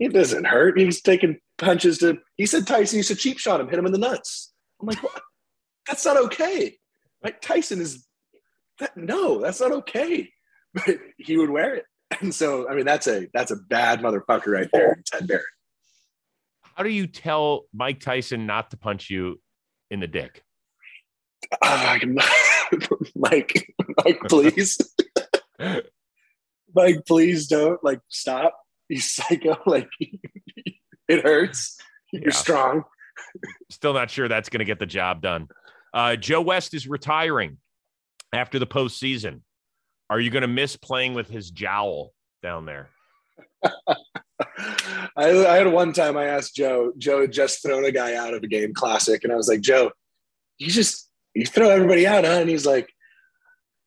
it 0.00 0.12
doesn't 0.12 0.46
hurt. 0.46 0.78
He's 0.78 1.02
taking 1.02 1.38
punches 1.58 1.98
to, 1.98 2.18
he 2.36 2.46
said 2.46 2.66
Tyson 2.66 2.98
used 2.98 3.10
to 3.10 3.16
cheap 3.16 3.38
shot 3.38 3.60
him, 3.60 3.68
hit 3.68 3.78
him 3.78 3.86
in 3.86 3.92
the 3.92 3.98
nuts. 3.98 4.52
I'm 4.80 4.86
like, 4.86 5.02
what? 5.02 5.20
That's 5.86 6.04
not 6.04 6.16
okay. 6.16 6.78
Like 7.22 7.40
Tyson 7.40 7.80
is, 7.80 8.06
that, 8.78 8.96
no, 8.96 9.40
that's 9.40 9.60
not 9.60 9.72
okay. 9.72 10.30
But 10.74 10.98
he 11.18 11.36
would 11.36 11.50
wear 11.50 11.76
it. 11.76 11.84
And 12.20 12.34
so, 12.34 12.68
I 12.68 12.74
mean, 12.74 12.84
that's 12.84 13.06
a 13.06 13.26
that's 13.34 13.50
a 13.50 13.56
bad 13.56 14.00
motherfucker 14.00 14.46
right 14.46 14.68
there, 14.72 15.02
Ted 15.04 15.26
Barrett. 15.26 15.44
How 16.62 16.82
do 16.82 16.90
you 16.90 17.06
tell 17.06 17.66
Mike 17.72 18.00
Tyson 18.00 18.46
not 18.46 18.70
to 18.70 18.76
punch 18.76 19.10
you 19.10 19.40
in 19.90 20.00
the 20.00 20.06
dick? 20.06 20.42
Uh, 21.60 21.98
Mike, 23.16 23.74
Mike, 24.04 24.20
please, 24.28 24.78
Mike, 26.74 27.04
please 27.06 27.46
don't 27.46 27.82
like 27.82 28.00
stop. 28.08 28.58
You 28.88 29.00
psycho, 29.00 29.56
like 29.66 29.88
it 31.08 31.22
hurts. 31.22 31.78
You're 32.12 32.24
yeah. 32.26 32.30
strong. 32.30 32.84
Still 33.70 33.94
not 33.94 34.10
sure 34.10 34.28
that's 34.28 34.48
going 34.48 34.60
to 34.60 34.64
get 34.64 34.78
the 34.78 34.86
job 34.86 35.20
done. 35.20 35.48
Uh, 35.92 36.16
Joe 36.16 36.40
West 36.40 36.74
is 36.74 36.86
retiring 36.86 37.58
after 38.32 38.58
the 38.58 38.66
postseason. 38.66 39.40
Are 40.10 40.20
you 40.20 40.30
going 40.30 40.42
to 40.42 40.48
miss 40.48 40.76
playing 40.76 41.14
with 41.14 41.28
his 41.28 41.50
jowl 41.50 42.12
down 42.42 42.66
there? 42.66 42.90
I, 45.16 45.16
I, 45.16 45.56
had 45.56 45.72
one 45.72 45.92
time 45.92 46.16
I 46.16 46.24
asked 46.26 46.56
Joe, 46.56 46.92
Joe 46.98 47.20
had 47.22 47.32
just 47.32 47.62
thrown 47.62 47.84
a 47.84 47.92
guy 47.92 48.16
out 48.16 48.34
of 48.34 48.42
a 48.42 48.48
game 48.48 48.74
classic. 48.74 49.22
And 49.24 49.32
I 49.32 49.36
was 49.36 49.48
like, 49.48 49.60
Joe, 49.60 49.90
you 50.58 50.70
just, 50.70 51.08
you 51.34 51.46
throw 51.46 51.70
everybody 51.70 52.06
out, 52.06 52.24
huh? 52.24 52.32
And 52.32 52.50
he's 52.50 52.66
like, 52.66 52.90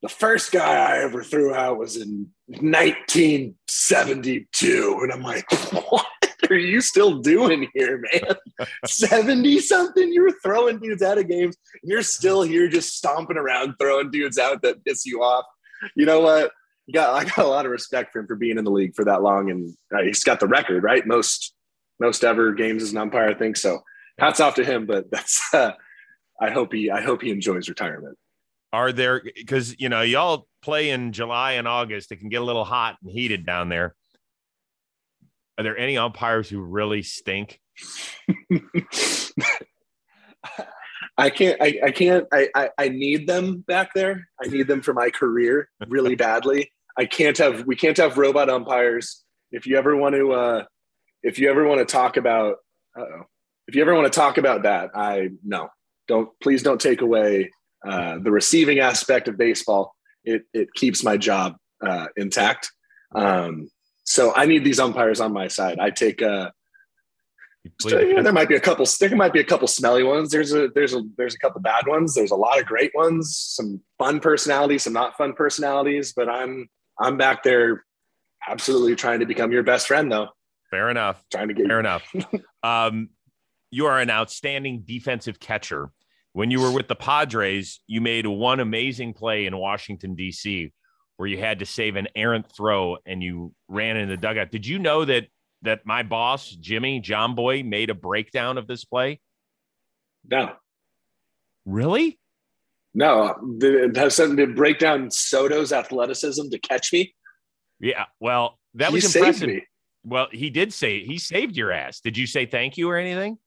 the 0.02 0.10
first 0.10 0.52
guy 0.52 0.76
I 0.76 1.04
ever 1.04 1.24
threw 1.24 1.54
out 1.54 1.78
was 1.78 1.98
in 1.98 2.32
1972. 2.48 5.00
And 5.02 5.12
I'm 5.12 5.22
like, 5.22 5.46
what 5.90 6.06
are 6.50 6.56
you 6.56 6.82
still 6.82 7.20
doing 7.20 7.68
here, 7.74 8.02
man? 8.14 8.36
70 8.86 9.60
something? 9.60 10.12
You 10.12 10.24
were 10.24 10.34
throwing 10.44 10.80
dudes 10.80 11.02
out 11.02 11.18
of 11.18 11.28
games. 11.28 11.58
You're 11.84 12.04
still 12.04 12.42
here 12.42 12.70
just 12.70 12.96
stomping 12.96 13.38
around, 13.38 13.76
throwing 13.80 14.12
dudes 14.12 14.38
out 14.38 14.62
that 14.62 14.86
piss 14.86 15.06
you 15.06 15.24
off 15.24 15.46
you 15.96 16.06
know 16.06 16.22
what? 16.22 16.52
got 16.94 17.14
I 17.14 17.26
got 17.26 17.46
a 17.46 17.48
lot 17.48 17.66
of 17.66 17.72
respect 17.72 18.12
for 18.12 18.20
him 18.20 18.28
for 18.28 18.36
being 18.36 18.58
in 18.58 18.64
the 18.64 18.72
league 18.72 18.96
for 18.96 19.06
that 19.06 19.22
long, 19.22 19.50
and 19.50 19.76
uh, 19.94 20.04
he's 20.04 20.24
got 20.24 20.40
the 20.40 20.48
record, 20.48 20.84
right? 20.84 21.06
Most 21.06 21.54
most 22.00 22.24
ever 22.24 22.54
games 22.54 22.84
as 22.84 22.92
an 22.92 22.98
umpire, 22.98 23.30
I 23.30 23.34
think. 23.34 23.58
So 23.58 23.82
hats 24.18 24.40
off 24.40 24.56
to 24.56 24.64
him. 24.64 24.86
But 24.86 25.06
that's 25.12 25.42
uh, 25.54 25.72
I 26.40 26.52
hope 26.52 26.74
he 26.74 26.90
I 26.90 27.02
hope 27.02 27.22
he 27.22 27.32
enjoys 27.32 27.70
retirement. 27.70 28.18
Are 28.74 28.92
there 28.92 29.24
because 29.36 29.80
you 29.80 29.90
know 29.90 30.02
y'all 30.02 30.48
play 30.62 30.90
in 30.90 31.12
July 31.12 31.54
and 31.54 31.68
August? 31.68 32.12
It 32.12 32.18
can 32.18 32.30
get 32.30 32.42
a 32.42 32.46
little 32.46 32.66
hot 32.66 32.98
and 33.02 33.12
heated 33.12 33.46
down 33.46 33.70
there. 33.70 33.96
Are 35.58 35.64
there 35.64 35.78
any 35.78 35.98
umpires 35.98 36.50
who 36.50 36.62
really 36.62 37.02
stink? 37.02 37.60
I 41.18 41.30
can't. 41.30 41.60
I, 41.62 41.80
I 41.86 41.92
can't. 41.92 42.28
I, 42.32 42.50
I, 42.54 42.70
I 42.78 42.90
need 42.90 43.28
them 43.28 43.64
back 43.68 43.94
there. 43.96 44.28
I 44.42 44.48
need 44.48 44.68
them 44.68 44.82
for 44.82 44.94
my 44.94 45.10
career 45.10 45.70
really 45.88 46.16
badly. 46.28 46.72
I 46.98 47.06
can't 47.06 47.38
have. 47.40 47.66
We 47.66 47.76
can't 47.76 47.98
have 47.98 48.18
robot 48.18 48.50
umpires. 48.50 49.24
If 49.52 49.66
you 49.66 49.78
ever 49.78 49.96
want 49.96 50.16
to, 50.16 50.32
uh, 50.34 50.64
if 51.24 51.40
you 51.40 51.50
ever 51.50 51.66
want 51.66 51.80
to 51.80 51.86
talk 51.86 52.18
about, 52.18 52.58
oh, 52.98 53.22
if 53.68 53.76
you 53.76 53.82
ever 53.82 53.96
want 53.96 54.12
to 54.12 54.18
talk 54.18 54.38
about 54.38 54.64
that, 54.64 54.92
I 54.94 55.30
no, 55.44 55.70
don't. 56.08 56.30
Please 56.42 56.62
don't 56.62 56.80
take 56.80 57.02
away 57.02 57.52
uh, 57.88 58.20
the 58.20 58.32
receiving 58.32 58.80
aspect 58.80 59.28
of 59.28 59.38
baseball. 59.38 59.96
It 60.24 60.44
it 60.54 60.74
keeps 60.76 61.04
my 61.04 61.18
job 61.18 61.56
uh, 61.86 62.08
intact. 62.16 62.72
Um, 63.16 63.70
so 64.04 64.34
I 64.36 64.46
need 64.46 64.64
these 64.64 64.80
umpires 64.80 65.20
on 65.20 65.34
my 65.34 65.48
side. 65.48 65.80
I 65.80 65.90
take. 65.90 66.22
Uh, 66.22 66.52
yeah, 67.86 68.22
there 68.22 68.34
might 68.34 68.50
be 68.50 68.56
a 68.56 68.60
couple. 68.60 68.86
There 69.00 69.16
might 69.16 69.34
be 69.34 69.40
a 69.40 69.46
couple 69.46 69.68
smelly 69.68 70.04
ones. 70.04 70.32
There's 70.32 70.54
a 70.54 70.70
there's 70.74 70.94
a 70.94 71.02
there's 71.18 71.36
a 71.36 71.40
couple 71.40 71.62
bad 71.62 71.88
ones. 71.88 72.14
There's 72.14 72.32
a 72.32 72.36
lot 72.36 72.60
of 72.60 72.66
great 72.66 72.92
ones. 72.96 73.36
Some 73.38 73.82
fun 73.98 74.20
personalities, 74.20 74.84
some 74.84 74.94
not 74.94 75.18
fun 75.18 75.34
personalities. 75.34 76.14
But 76.14 76.30
I'm 76.30 76.70
I'm 77.00 77.18
back 77.18 77.44
there, 77.44 77.86
absolutely 78.48 78.96
trying 78.96 79.20
to 79.20 79.26
become 79.26 79.52
your 79.52 79.64
best 79.64 79.88
friend, 79.88 80.12
though. 80.12 80.30
Fair 80.72 80.90
enough. 80.90 81.24
Trying 81.32 81.48
to 81.50 81.54
get 81.54 81.68
fair 81.68 81.80
enough. 81.80 82.04
um, 82.64 83.10
you 83.72 83.86
are 83.86 84.00
an 84.00 84.10
outstanding 84.10 84.84
defensive 84.86 85.40
catcher. 85.40 85.92
when 86.34 86.52
you 86.52 86.62
were 86.62 86.72
with 86.72 86.88
the 86.88 86.96
Padres, 86.96 87.80
you 87.88 88.02
made 88.02 88.28
one 88.28 88.60
amazing 88.60 89.14
play 89.14 89.46
in 89.46 89.58
Washington, 89.58 90.14
D.C., 90.16 90.72
where 91.18 91.28
you 91.28 91.38
had 91.38 91.60
to 91.60 91.66
save 91.66 91.96
an 91.96 92.08
errant 92.16 92.46
throw 92.56 92.98
and 93.06 93.24
you 93.24 93.54
ran 93.68 93.98
in 93.98 94.08
the 94.08 94.18
dugout. 94.18 94.52
Did 94.52 94.68
you 94.68 94.78
know 94.78 95.04
that 95.06 95.28
that 95.68 95.86
my 95.86 96.04
boss, 96.04 96.50
Jimmy 96.50 97.02
Jomboy, 97.02 97.64
made 97.64 97.90
a 97.90 97.94
breakdown 97.94 98.58
of 98.58 98.68
this 98.68 98.86
play? 98.86 99.20
No. 100.30 100.54
Really? 101.66 102.20
No. 102.94 103.36
Did, 103.58 103.96
something 104.12 104.38
to 104.38 104.48
break 104.48 104.80
down 104.80 105.12
Soto's 105.12 105.72
athleticism 105.72 106.50
to 106.50 106.60
catch 106.60 106.92
me? 106.92 107.14
Yeah. 107.80 108.06
Well, 108.20 108.58
that 108.74 108.90
he 108.90 108.96
was 108.96 109.16
impressive. 109.16 109.62
Well, 110.04 110.28
he 110.32 110.50
did 110.50 110.72
say 110.72 111.04
he 111.04 111.18
saved 111.18 111.58
your 111.58 111.72
ass. 111.72 112.00
Did 112.00 112.18
you 112.18 112.28
say 112.28 112.46
thank 112.46 112.78
you 112.78 112.90
or 112.90 112.98
anything? 112.98 113.38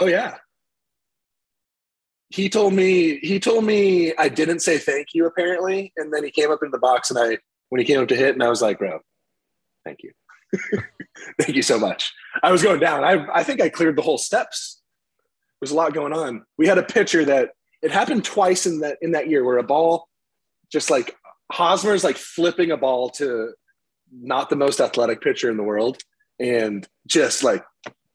Oh 0.00 0.06
yeah. 0.06 0.36
He 2.30 2.48
told 2.48 2.72
me 2.72 3.18
he 3.18 3.38
told 3.40 3.64
me 3.64 4.14
I 4.16 4.28
didn't 4.28 4.60
say 4.60 4.78
thank 4.78 5.08
you 5.12 5.26
apparently, 5.26 5.92
and 5.96 6.12
then 6.12 6.24
he 6.24 6.30
came 6.30 6.50
up 6.50 6.62
in 6.62 6.70
the 6.70 6.78
box 6.78 7.10
and 7.10 7.18
I 7.18 7.38
when 7.68 7.80
he 7.80 7.84
came 7.84 8.00
up 8.00 8.08
to 8.08 8.16
hit 8.16 8.34
and 8.34 8.42
I 8.42 8.48
was 8.48 8.62
like, 8.62 8.78
bro, 8.78 9.00
thank 9.84 10.02
you, 10.02 10.12
thank 11.40 11.54
you 11.54 11.62
so 11.62 11.78
much. 11.78 12.12
I 12.42 12.50
was 12.50 12.62
going 12.62 12.80
down. 12.80 13.04
I 13.04 13.26
I 13.32 13.42
think 13.42 13.60
I 13.60 13.68
cleared 13.68 13.96
the 13.96 14.02
whole 14.02 14.18
steps. 14.18 14.80
There's 15.60 15.72
a 15.72 15.76
lot 15.76 15.94
going 15.94 16.12
on. 16.12 16.44
We 16.56 16.66
had 16.66 16.78
a 16.78 16.82
pitcher 16.82 17.24
that 17.24 17.50
it 17.82 17.90
happened 17.90 18.24
twice 18.24 18.66
in 18.66 18.80
that 18.80 18.98
in 19.02 19.12
that 19.12 19.28
year 19.28 19.44
where 19.44 19.58
a 19.58 19.62
ball 19.62 20.08
just 20.70 20.90
like 20.90 21.16
Hosmer's 21.50 22.04
like 22.04 22.16
flipping 22.16 22.70
a 22.70 22.76
ball 22.76 23.10
to 23.10 23.52
not 24.12 24.50
the 24.50 24.56
most 24.56 24.80
athletic 24.80 25.20
pitcher 25.20 25.50
in 25.50 25.56
the 25.56 25.62
world 25.62 25.98
and 26.38 26.86
just 27.06 27.42
like 27.42 27.64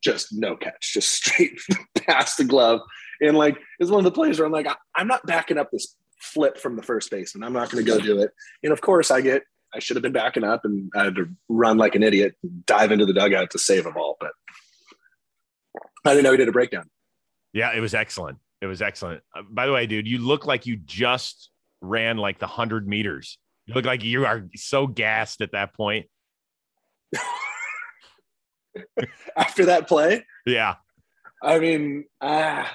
just 0.02 0.28
no 0.32 0.56
catch, 0.56 0.92
just 0.92 1.10
straight 1.10 1.58
past 2.06 2.38
the 2.38 2.44
glove. 2.44 2.80
And 3.20 3.36
like 3.36 3.58
it's 3.78 3.90
one 3.90 3.98
of 3.98 4.04
the 4.04 4.12
plays 4.12 4.38
where 4.38 4.46
I'm 4.46 4.52
like, 4.52 4.66
I, 4.66 4.74
I'm 4.94 5.08
not 5.08 5.26
backing 5.26 5.58
up 5.58 5.70
this 5.70 5.96
flip 6.20 6.58
from 6.58 6.76
the 6.76 6.82
first 6.82 7.10
baseman. 7.10 7.44
I'm 7.44 7.52
not 7.52 7.70
going 7.70 7.84
to 7.84 7.90
go 7.90 7.98
do 7.98 8.20
it. 8.20 8.30
And 8.62 8.72
of 8.72 8.80
course, 8.80 9.10
I 9.10 9.20
get 9.20 9.42
I 9.74 9.80
should 9.80 9.96
have 9.96 10.02
been 10.02 10.12
backing 10.12 10.44
up 10.44 10.64
and 10.64 10.90
I 10.94 11.04
had 11.04 11.16
to 11.16 11.28
run 11.48 11.78
like 11.78 11.94
an 11.94 12.02
idiot, 12.02 12.36
dive 12.66 12.92
into 12.92 13.06
the 13.06 13.12
dugout 13.12 13.50
to 13.50 13.58
save 13.58 13.86
a 13.86 13.92
ball. 13.92 14.16
But 14.20 14.32
I 16.04 16.10
didn't 16.10 16.24
know 16.24 16.30
he 16.32 16.36
did 16.36 16.48
a 16.48 16.52
breakdown. 16.52 16.88
Yeah, 17.52 17.72
it 17.74 17.80
was 17.80 17.94
excellent. 17.94 18.38
It 18.60 18.66
was 18.66 18.82
excellent. 18.82 19.22
Uh, 19.36 19.42
by 19.50 19.66
the 19.66 19.72
way, 19.72 19.86
dude, 19.86 20.06
you 20.06 20.18
look 20.18 20.46
like 20.46 20.66
you 20.66 20.76
just 20.76 21.50
ran 21.80 22.16
like 22.16 22.38
the 22.38 22.46
hundred 22.46 22.86
meters. 22.86 23.38
You 23.66 23.74
look 23.74 23.84
like 23.84 24.04
you 24.04 24.26
are 24.26 24.44
so 24.54 24.86
gassed 24.86 25.40
at 25.40 25.52
that 25.52 25.74
point. 25.74 26.06
After 29.36 29.66
that 29.66 29.88
play, 29.88 30.24
Yeah. 30.46 30.74
I 31.42 31.58
mean, 31.58 32.04
ah, 32.20 32.72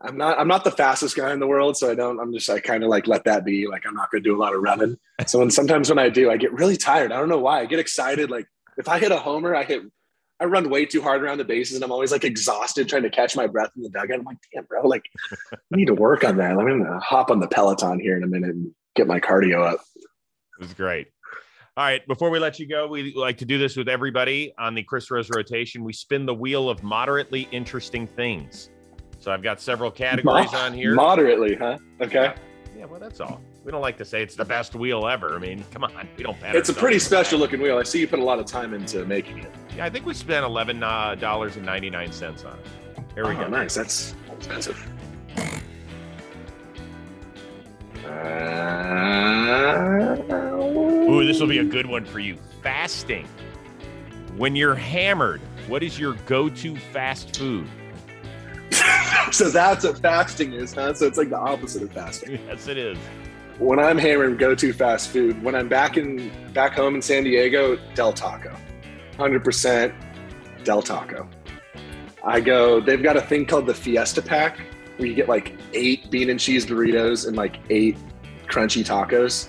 I'm 0.00 0.18
not 0.18 0.38
I'm 0.38 0.48
not 0.48 0.64
the 0.64 0.70
fastest 0.70 1.16
guy 1.16 1.32
in 1.32 1.40
the 1.40 1.46
world, 1.46 1.76
so 1.76 1.90
I 1.90 1.94
don't. 1.94 2.20
I'm 2.20 2.32
just 2.32 2.50
I 2.50 2.60
kind 2.60 2.82
of 2.82 2.90
like 2.90 3.06
let 3.06 3.24
that 3.24 3.44
be. 3.44 3.66
Like 3.66 3.84
I'm 3.86 3.94
not 3.94 4.10
going 4.10 4.22
to 4.22 4.28
do 4.28 4.36
a 4.36 4.40
lot 4.40 4.54
of 4.54 4.62
running. 4.62 4.96
So 5.26 5.38
when 5.38 5.50
sometimes 5.50 5.88
when 5.88 5.98
I 5.98 6.10
do, 6.10 6.30
I 6.30 6.36
get 6.36 6.52
really 6.52 6.76
tired. 6.76 7.10
I 7.10 7.18
don't 7.18 7.30
know 7.30 7.38
why. 7.38 7.60
I 7.60 7.64
get 7.64 7.78
excited. 7.78 8.30
Like 8.30 8.46
if 8.76 8.86
I 8.86 8.98
hit 8.98 9.12
a 9.12 9.16
homer, 9.16 9.56
I 9.56 9.64
hit. 9.64 9.82
I 10.38 10.44
run 10.44 10.68
way 10.68 10.84
too 10.84 11.00
hard 11.00 11.22
around 11.22 11.38
the 11.38 11.44
bases, 11.44 11.76
and 11.76 11.82
I'm 11.82 11.90
always 11.90 12.12
like 12.12 12.22
exhausted 12.22 12.86
trying 12.86 13.04
to 13.04 13.10
catch 13.10 13.34
my 13.34 13.46
breath 13.46 13.70
in 13.74 13.82
the 13.82 13.88
dugout. 13.88 14.18
I'm 14.18 14.24
like, 14.26 14.36
damn, 14.52 14.64
bro, 14.64 14.86
like 14.86 15.04
I 15.54 15.56
need 15.70 15.86
to 15.86 15.94
work 15.94 16.22
on 16.22 16.36
that. 16.36 16.50
I'm 16.50 16.66
gonna 16.66 17.00
hop 17.00 17.30
on 17.30 17.40
the 17.40 17.48
Peloton 17.48 17.98
here 17.98 18.18
in 18.18 18.22
a 18.24 18.26
minute 18.26 18.50
and 18.50 18.74
get 18.94 19.06
my 19.06 19.18
cardio 19.18 19.64
up. 19.66 19.80
It 19.96 20.60
was 20.60 20.74
great. 20.74 21.08
All 21.78 21.84
right. 21.84 22.06
Before 22.06 22.28
we 22.28 22.38
let 22.38 22.58
you 22.58 22.66
go, 22.66 22.86
we 22.86 23.14
like 23.14 23.38
to 23.38 23.46
do 23.46 23.56
this 23.56 23.76
with 23.76 23.88
everybody 23.88 24.52
on 24.58 24.74
the 24.74 24.82
Chris 24.82 25.10
Rose 25.10 25.30
rotation. 25.30 25.82
We 25.82 25.94
spin 25.94 26.26
the 26.26 26.34
wheel 26.34 26.68
of 26.68 26.82
moderately 26.82 27.48
interesting 27.52 28.06
things. 28.06 28.70
So 29.26 29.32
I've 29.32 29.42
got 29.42 29.60
several 29.60 29.90
categories 30.04 30.54
on 30.54 30.72
here. 30.72 30.94
Moderately, 30.94 31.56
huh? 31.56 31.78
Okay. 32.00 32.32
yeah, 32.78 32.84
well, 32.84 33.00
that's 33.00 33.18
all. 33.18 33.40
We 33.64 33.72
don't 33.72 33.80
like 33.80 33.98
to 33.98 34.04
say 34.04 34.22
it's 34.22 34.36
the 34.36 34.44
best 34.44 34.76
wheel 34.76 35.08
ever. 35.08 35.34
I 35.34 35.40
mean, 35.40 35.64
come 35.72 35.82
on, 35.82 36.08
we 36.16 36.22
don't. 36.22 36.36
It's 36.44 36.68
a 36.68 36.72
pretty 36.72 37.00
special 37.00 37.40
looking 37.40 37.60
wheel. 37.60 37.76
I 37.76 37.82
see 37.82 37.98
you 37.98 38.06
put 38.06 38.20
a 38.20 38.24
lot 38.24 38.38
of 38.38 38.46
time 38.46 38.72
into 38.72 39.04
making 39.04 39.38
it. 39.38 39.52
Yeah, 39.76 39.84
I 39.84 39.90
think 39.90 40.06
we 40.06 40.14
spent 40.14 40.44
eleven 40.44 40.80
uh, 40.80 41.16
dollars 41.16 41.56
and 41.56 41.66
ninety 41.66 41.90
nine 41.90 42.12
on 42.22 42.34
it. 42.34 43.04
Here 43.14 43.26
we 43.26 43.34
oh, 43.34 43.40
go. 43.40 43.48
Nice. 43.48 43.74
That's 43.74 44.14
expensive. 44.36 44.80
Ooh, 51.10 51.26
this 51.26 51.40
will 51.40 51.48
be 51.48 51.58
a 51.58 51.64
good 51.64 51.86
one 51.86 52.04
for 52.04 52.20
you. 52.20 52.38
Fasting. 52.62 53.26
When 54.36 54.54
you're 54.54 54.76
hammered, 54.76 55.40
what 55.66 55.82
is 55.82 55.98
your 55.98 56.14
go-to 56.26 56.76
fast 56.76 57.36
food? 57.36 57.66
so 59.32 59.50
that's 59.50 59.84
what 59.84 59.98
fasting 59.98 60.52
is, 60.52 60.74
huh? 60.74 60.94
So 60.94 61.06
it's 61.06 61.18
like 61.18 61.30
the 61.30 61.38
opposite 61.38 61.82
of 61.82 61.92
fasting. 61.92 62.38
Yes, 62.46 62.68
it 62.68 62.78
is. 62.78 62.98
When 63.58 63.78
I'm 63.78 63.96
hammered, 63.96 64.38
go 64.38 64.54
to 64.54 64.72
fast 64.72 65.10
food. 65.10 65.42
When 65.42 65.54
I'm 65.54 65.68
back 65.68 65.96
in 65.96 66.30
back 66.52 66.74
home 66.74 66.94
in 66.94 67.02
San 67.02 67.24
Diego, 67.24 67.76
Del 67.94 68.12
Taco, 68.12 68.54
hundred 69.16 69.44
percent 69.44 69.94
Del 70.64 70.82
Taco. 70.82 71.28
I 72.22 72.40
go. 72.40 72.80
They've 72.80 73.02
got 73.02 73.16
a 73.16 73.20
thing 73.20 73.46
called 73.46 73.66
the 73.66 73.74
Fiesta 73.74 74.20
Pack, 74.20 74.58
where 74.96 75.08
you 75.08 75.14
get 75.14 75.28
like 75.28 75.56
eight 75.72 76.10
bean 76.10 76.28
and 76.28 76.38
cheese 76.40 76.66
burritos 76.66 77.26
and 77.26 77.36
like 77.36 77.58
eight 77.70 77.96
crunchy 78.46 78.84
tacos, 78.84 79.48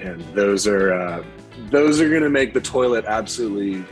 and 0.00 0.20
those 0.34 0.66
are 0.66 0.92
uh, 0.92 1.24
those 1.70 2.00
are 2.00 2.10
gonna 2.10 2.30
make 2.30 2.52
the 2.52 2.60
toilet 2.60 3.04
absolutely 3.06 3.84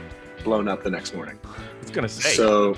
blown 0.43 0.69
up 0.69 0.83
the 0.83 0.91
next 0.91 1.15
morning. 1.15 1.39
It's 1.81 1.91
gonna 1.91 2.09
say. 2.09 2.35
So, 2.35 2.77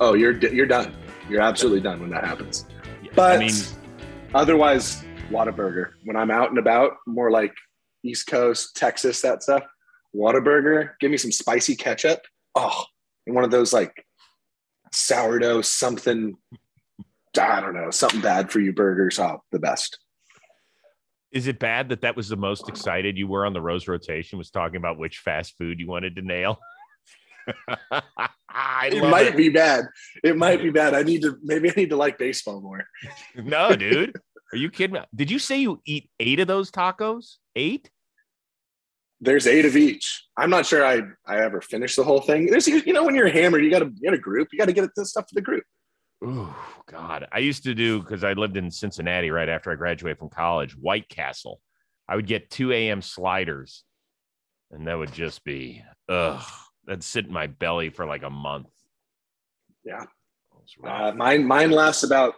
oh, 0.00 0.14
you're 0.14 0.36
you're 0.38 0.66
done. 0.66 0.94
You're 1.30 1.42
absolutely 1.42 1.80
done 1.80 2.00
when 2.00 2.10
that 2.10 2.24
happens. 2.24 2.66
But 3.14 3.36
I 3.36 3.38
mean, 3.38 3.54
otherwise, 4.34 5.04
Whataburger. 5.30 5.92
When 6.04 6.16
I'm 6.16 6.30
out 6.30 6.50
and 6.50 6.58
about, 6.58 6.94
more 7.06 7.30
like 7.30 7.54
East 8.04 8.26
Coast, 8.26 8.74
Texas, 8.74 9.20
that 9.20 9.44
stuff. 9.44 9.62
Whataburger. 10.14 10.90
Give 10.98 11.10
me 11.10 11.16
some 11.16 11.30
spicy 11.30 11.76
ketchup. 11.76 12.20
Oh, 12.56 12.84
and 13.26 13.34
one 13.36 13.44
of 13.44 13.52
those 13.52 13.72
like 13.72 14.04
sourdough 14.92 15.62
something. 15.62 16.36
I 17.40 17.60
don't 17.60 17.74
know, 17.74 17.92
something 17.92 18.20
bad 18.20 18.50
for 18.50 18.58
you 18.58 18.72
burgers. 18.72 19.20
Oh, 19.20 19.40
the 19.52 19.60
best. 19.60 20.00
is 21.30 21.46
it 21.46 21.60
bad 21.60 21.90
that 21.90 22.00
that 22.00 22.16
was 22.16 22.28
the 22.28 22.36
most 22.36 22.68
excited 22.68 23.16
you 23.16 23.28
were 23.28 23.46
on 23.46 23.52
the 23.52 23.60
Rose 23.60 23.86
rotation? 23.86 24.36
Was 24.36 24.50
talking 24.50 24.78
about 24.78 24.98
which 24.98 25.18
fast 25.18 25.54
food 25.56 25.78
you 25.78 25.86
wanted 25.86 26.16
to 26.16 26.22
nail. 26.22 26.58
I 28.80 28.86
It 28.86 29.02
might 29.02 29.26
it. 29.26 29.36
be 29.36 29.50
bad. 29.50 29.84
It 30.24 30.36
might 30.36 30.62
be 30.62 30.70
bad. 30.70 30.94
I 30.94 31.02
need 31.02 31.20
to 31.22 31.36
maybe 31.42 31.70
I 31.70 31.74
need 31.76 31.90
to 31.90 31.96
like 31.96 32.16
baseball 32.16 32.60
more. 32.62 32.84
No, 33.36 33.76
dude. 33.76 34.16
Are 34.52 34.56
you 34.56 34.70
kidding 34.70 34.94
me? 34.94 35.00
Did 35.14 35.30
you 35.30 35.38
say 35.38 35.58
you 35.60 35.80
eat 35.84 36.08
eight 36.18 36.40
of 36.40 36.48
those 36.48 36.70
tacos? 36.70 37.36
Eight? 37.54 37.90
There's 39.20 39.46
eight 39.46 39.66
of 39.66 39.76
each. 39.76 40.24
I'm 40.36 40.48
not 40.48 40.64
sure 40.64 40.84
I 40.84 41.02
I 41.26 41.40
ever 41.44 41.60
finished 41.60 41.96
the 41.96 42.04
whole 42.04 42.22
thing. 42.22 42.46
There's 42.46 42.66
you 42.66 42.92
know 42.94 43.04
when 43.04 43.14
you're 43.14 43.28
hammered, 43.28 43.62
you 43.62 43.70
got 43.70 43.80
to 43.80 43.90
get 43.90 44.14
a 44.14 44.18
group. 44.18 44.48
You 44.50 44.58
got 44.58 44.66
to 44.66 44.72
get 44.72 44.88
this 44.96 45.10
stuff 45.10 45.26
to 45.26 45.34
the 45.34 45.42
group. 45.42 45.64
Oh 46.24 46.56
God. 46.86 47.26
I 47.32 47.38
used 47.38 47.64
to 47.64 47.74
do 47.74 48.00
because 48.00 48.24
I 48.24 48.32
lived 48.32 48.56
in 48.56 48.70
Cincinnati 48.70 49.30
right 49.30 49.48
after 49.48 49.70
I 49.70 49.74
graduated 49.74 50.18
from 50.18 50.30
college, 50.30 50.74
White 50.76 51.08
Castle. 51.08 51.60
I 52.08 52.16
would 52.16 52.26
get 52.26 52.50
2 52.50 52.72
a.m. 52.72 53.02
sliders, 53.02 53.84
and 54.70 54.86
that 54.88 54.98
would 54.98 55.12
just 55.12 55.44
be 55.44 55.82
ugh. 56.08 56.42
That'd 56.86 57.04
sit 57.04 57.26
in 57.26 57.32
my 57.32 57.46
belly 57.46 57.90
for 57.90 58.06
like 58.06 58.22
a 58.22 58.30
month. 58.30 58.68
Yeah. 59.84 60.02
It 60.02 60.08
was 60.52 60.74
rough. 60.78 61.12
Uh, 61.12 61.16
mine 61.16 61.46
mine 61.46 61.70
lasts 61.70 62.02
about 62.02 62.34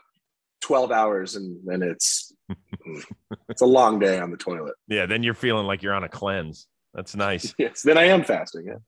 12 0.62 0.92
hours 0.92 1.36
and 1.36 1.58
then 1.64 1.82
it's 1.82 2.32
it's 3.48 3.62
a 3.62 3.66
long 3.66 3.98
day 3.98 4.18
on 4.18 4.30
the 4.30 4.36
toilet. 4.36 4.74
yeah, 4.88 5.06
then 5.06 5.22
you're 5.22 5.34
feeling 5.34 5.66
like 5.66 5.82
you're 5.82 5.94
on 5.94 6.04
a 6.04 6.08
cleanse. 6.08 6.66
That's 6.94 7.16
nice. 7.16 7.54
Yes, 7.58 7.82
then 7.82 7.98
I 7.98 8.04
am 8.04 8.24
fasting. 8.24 8.66
Yeah. 8.66 8.78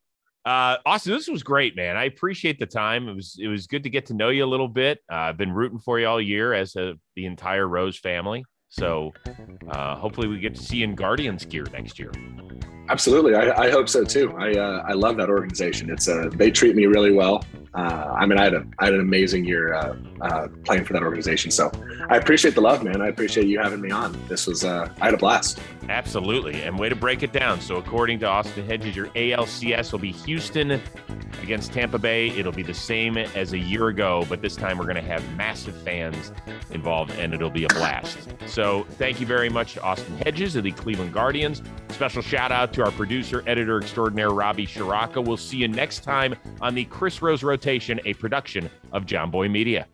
Uh, 0.44 0.76
Austin, 0.84 1.12
this 1.12 1.26
was 1.26 1.42
great, 1.42 1.74
man. 1.74 1.96
I 1.96 2.04
appreciate 2.04 2.58
the 2.58 2.66
time. 2.66 3.08
It 3.08 3.14
was 3.14 3.38
it 3.40 3.48
was 3.48 3.66
good 3.66 3.84
to 3.84 3.90
get 3.90 4.06
to 4.06 4.14
know 4.14 4.28
you 4.28 4.44
a 4.44 4.46
little 4.46 4.68
bit. 4.68 4.98
Uh, 5.10 5.16
I've 5.16 5.38
been 5.38 5.52
rooting 5.52 5.78
for 5.78 5.98
you 5.98 6.06
all 6.06 6.20
year, 6.20 6.52
as 6.52 6.74
have 6.74 6.98
the 7.16 7.24
entire 7.24 7.66
Rose 7.66 7.98
family. 7.98 8.44
So 8.76 9.12
uh, 9.70 9.94
hopefully 9.94 10.26
we 10.26 10.40
get 10.40 10.56
to 10.56 10.62
see 10.62 10.82
in 10.82 10.96
Guardians 10.96 11.44
gear 11.44 11.64
next 11.72 11.96
year. 11.96 12.10
Absolutely. 12.88 13.34
I, 13.36 13.66
I 13.66 13.70
hope 13.70 13.88
so 13.88 14.04
too. 14.04 14.34
I 14.36 14.52
uh, 14.52 14.84
I 14.86 14.92
love 14.92 15.16
that 15.18 15.30
organization. 15.30 15.90
It's 15.90 16.08
uh, 16.08 16.28
they 16.32 16.50
treat 16.50 16.74
me 16.74 16.86
really 16.86 17.12
well. 17.12 17.44
Uh, 17.74 18.14
I 18.16 18.26
mean, 18.26 18.38
I 18.38 18.44
had 18.44 18.54
a 18.54 18.66
I 18.78 18.86
had 18.86 18.94
an 18.94 19.00
amazing 19.00 19.44
year 19.44 19.74
uh, 19.74 19.96
uh, 20.20 20.48
playing 20.64 20.84
for 20.84 20.92
that 20.92 21.02
organization. 21.02 21.50
So 21.50 21.70
I 22.10 22.16
appreciate 22.16 22.54
the 22.54 22.60
love, 22.60 22.82
man. 22.82 23.00
I 23.00 23.08
appreciate 23.08 23.46
you 23.46 23.58
having 23.60 23.80
me 23.80 23.90
on. 23.90 24.20
This 24.28 24.46
was 24.46 24.64
uh, 24.64 24.92
I 25.00 25.04
had 25.06 25.14
a 25.14 25.18
blast. 25.18 25.60
Absolutely. 25.88 26.62
And 26.62 26.78
way 26.78 26.88
to 26.88 26.96
break 26.96 27.22
it 27.22 27.32
down. 27.32 27.60
So, 27.60 27.76
according 27.76 28.20
to 28.20 28.26
Austin 28.26 28.66
Hedges, 28.66 28.96
your 28.96 29.06
ALCS 29.08 29.92
will 29.92 29.98
be 29.98 30.12
Houston 30.12 30.80
against 31.42 31.72
Tampa 31.72 31.98
Bay. 31.98 32.28
It'll 32.30 32.52
be 32.52 32.62
the 32.62 32.74
same 32.74 33.16
as 33.16 33.52
a 33.52 33.58
year 33.58 33.88
ago, 33.88 34.24
but 34.28 34.40
this 34.40 34.56
time 34.56 34.78
we're 34.78 34.84
going 34.84 34.96
to 34.96 35.02
have 35.02 35.22
massive 35.36 35.76
fans 35.82 36.32
involved 36.70 37.12
and 37.12 37.34
it'll 37.34 37.50
be 37.50 37.64
a 37.64 37.68
blast. 37.68 38.34
So, 38.64 38.86
thank 38.92 39.20
you 39.20 39.26
very 39.26 39.50
much 39.50 39.74
to 39.74 39.82
Austin 39.82 40.16
Hedges 40.24 40.56
of 40.56 40.64
the 40.64 40.72
Cleveland 40.72 41.12
Guardians. 41.12 41.60
Special 41.90 42.22
shout 42.22 42.50
out 42.50 42.72
to 42.72 42.82
our 42.82 42.90
producer, 42.92 43.44
editor 43.46 43.76
extraordinaire, 43.76 44.30
Robbie 44.30 44.66
Shiraka. 44.66 45.22
We'll 45.22 45.36
see 45.36 45.58
you 45.58 45.68
next 45.68 46.02
time 46.02 46.34
on 46.62 46.74
the 46.74 46.86
Chris 46.86 47.20
Rose 47.20 47.42
Rotation, 47.42 48.00
a 48.06 48.14
production 48.14 48.70
of 48.90 49.04
Jomboy 49.04 49.50
Media. 49.50 49.86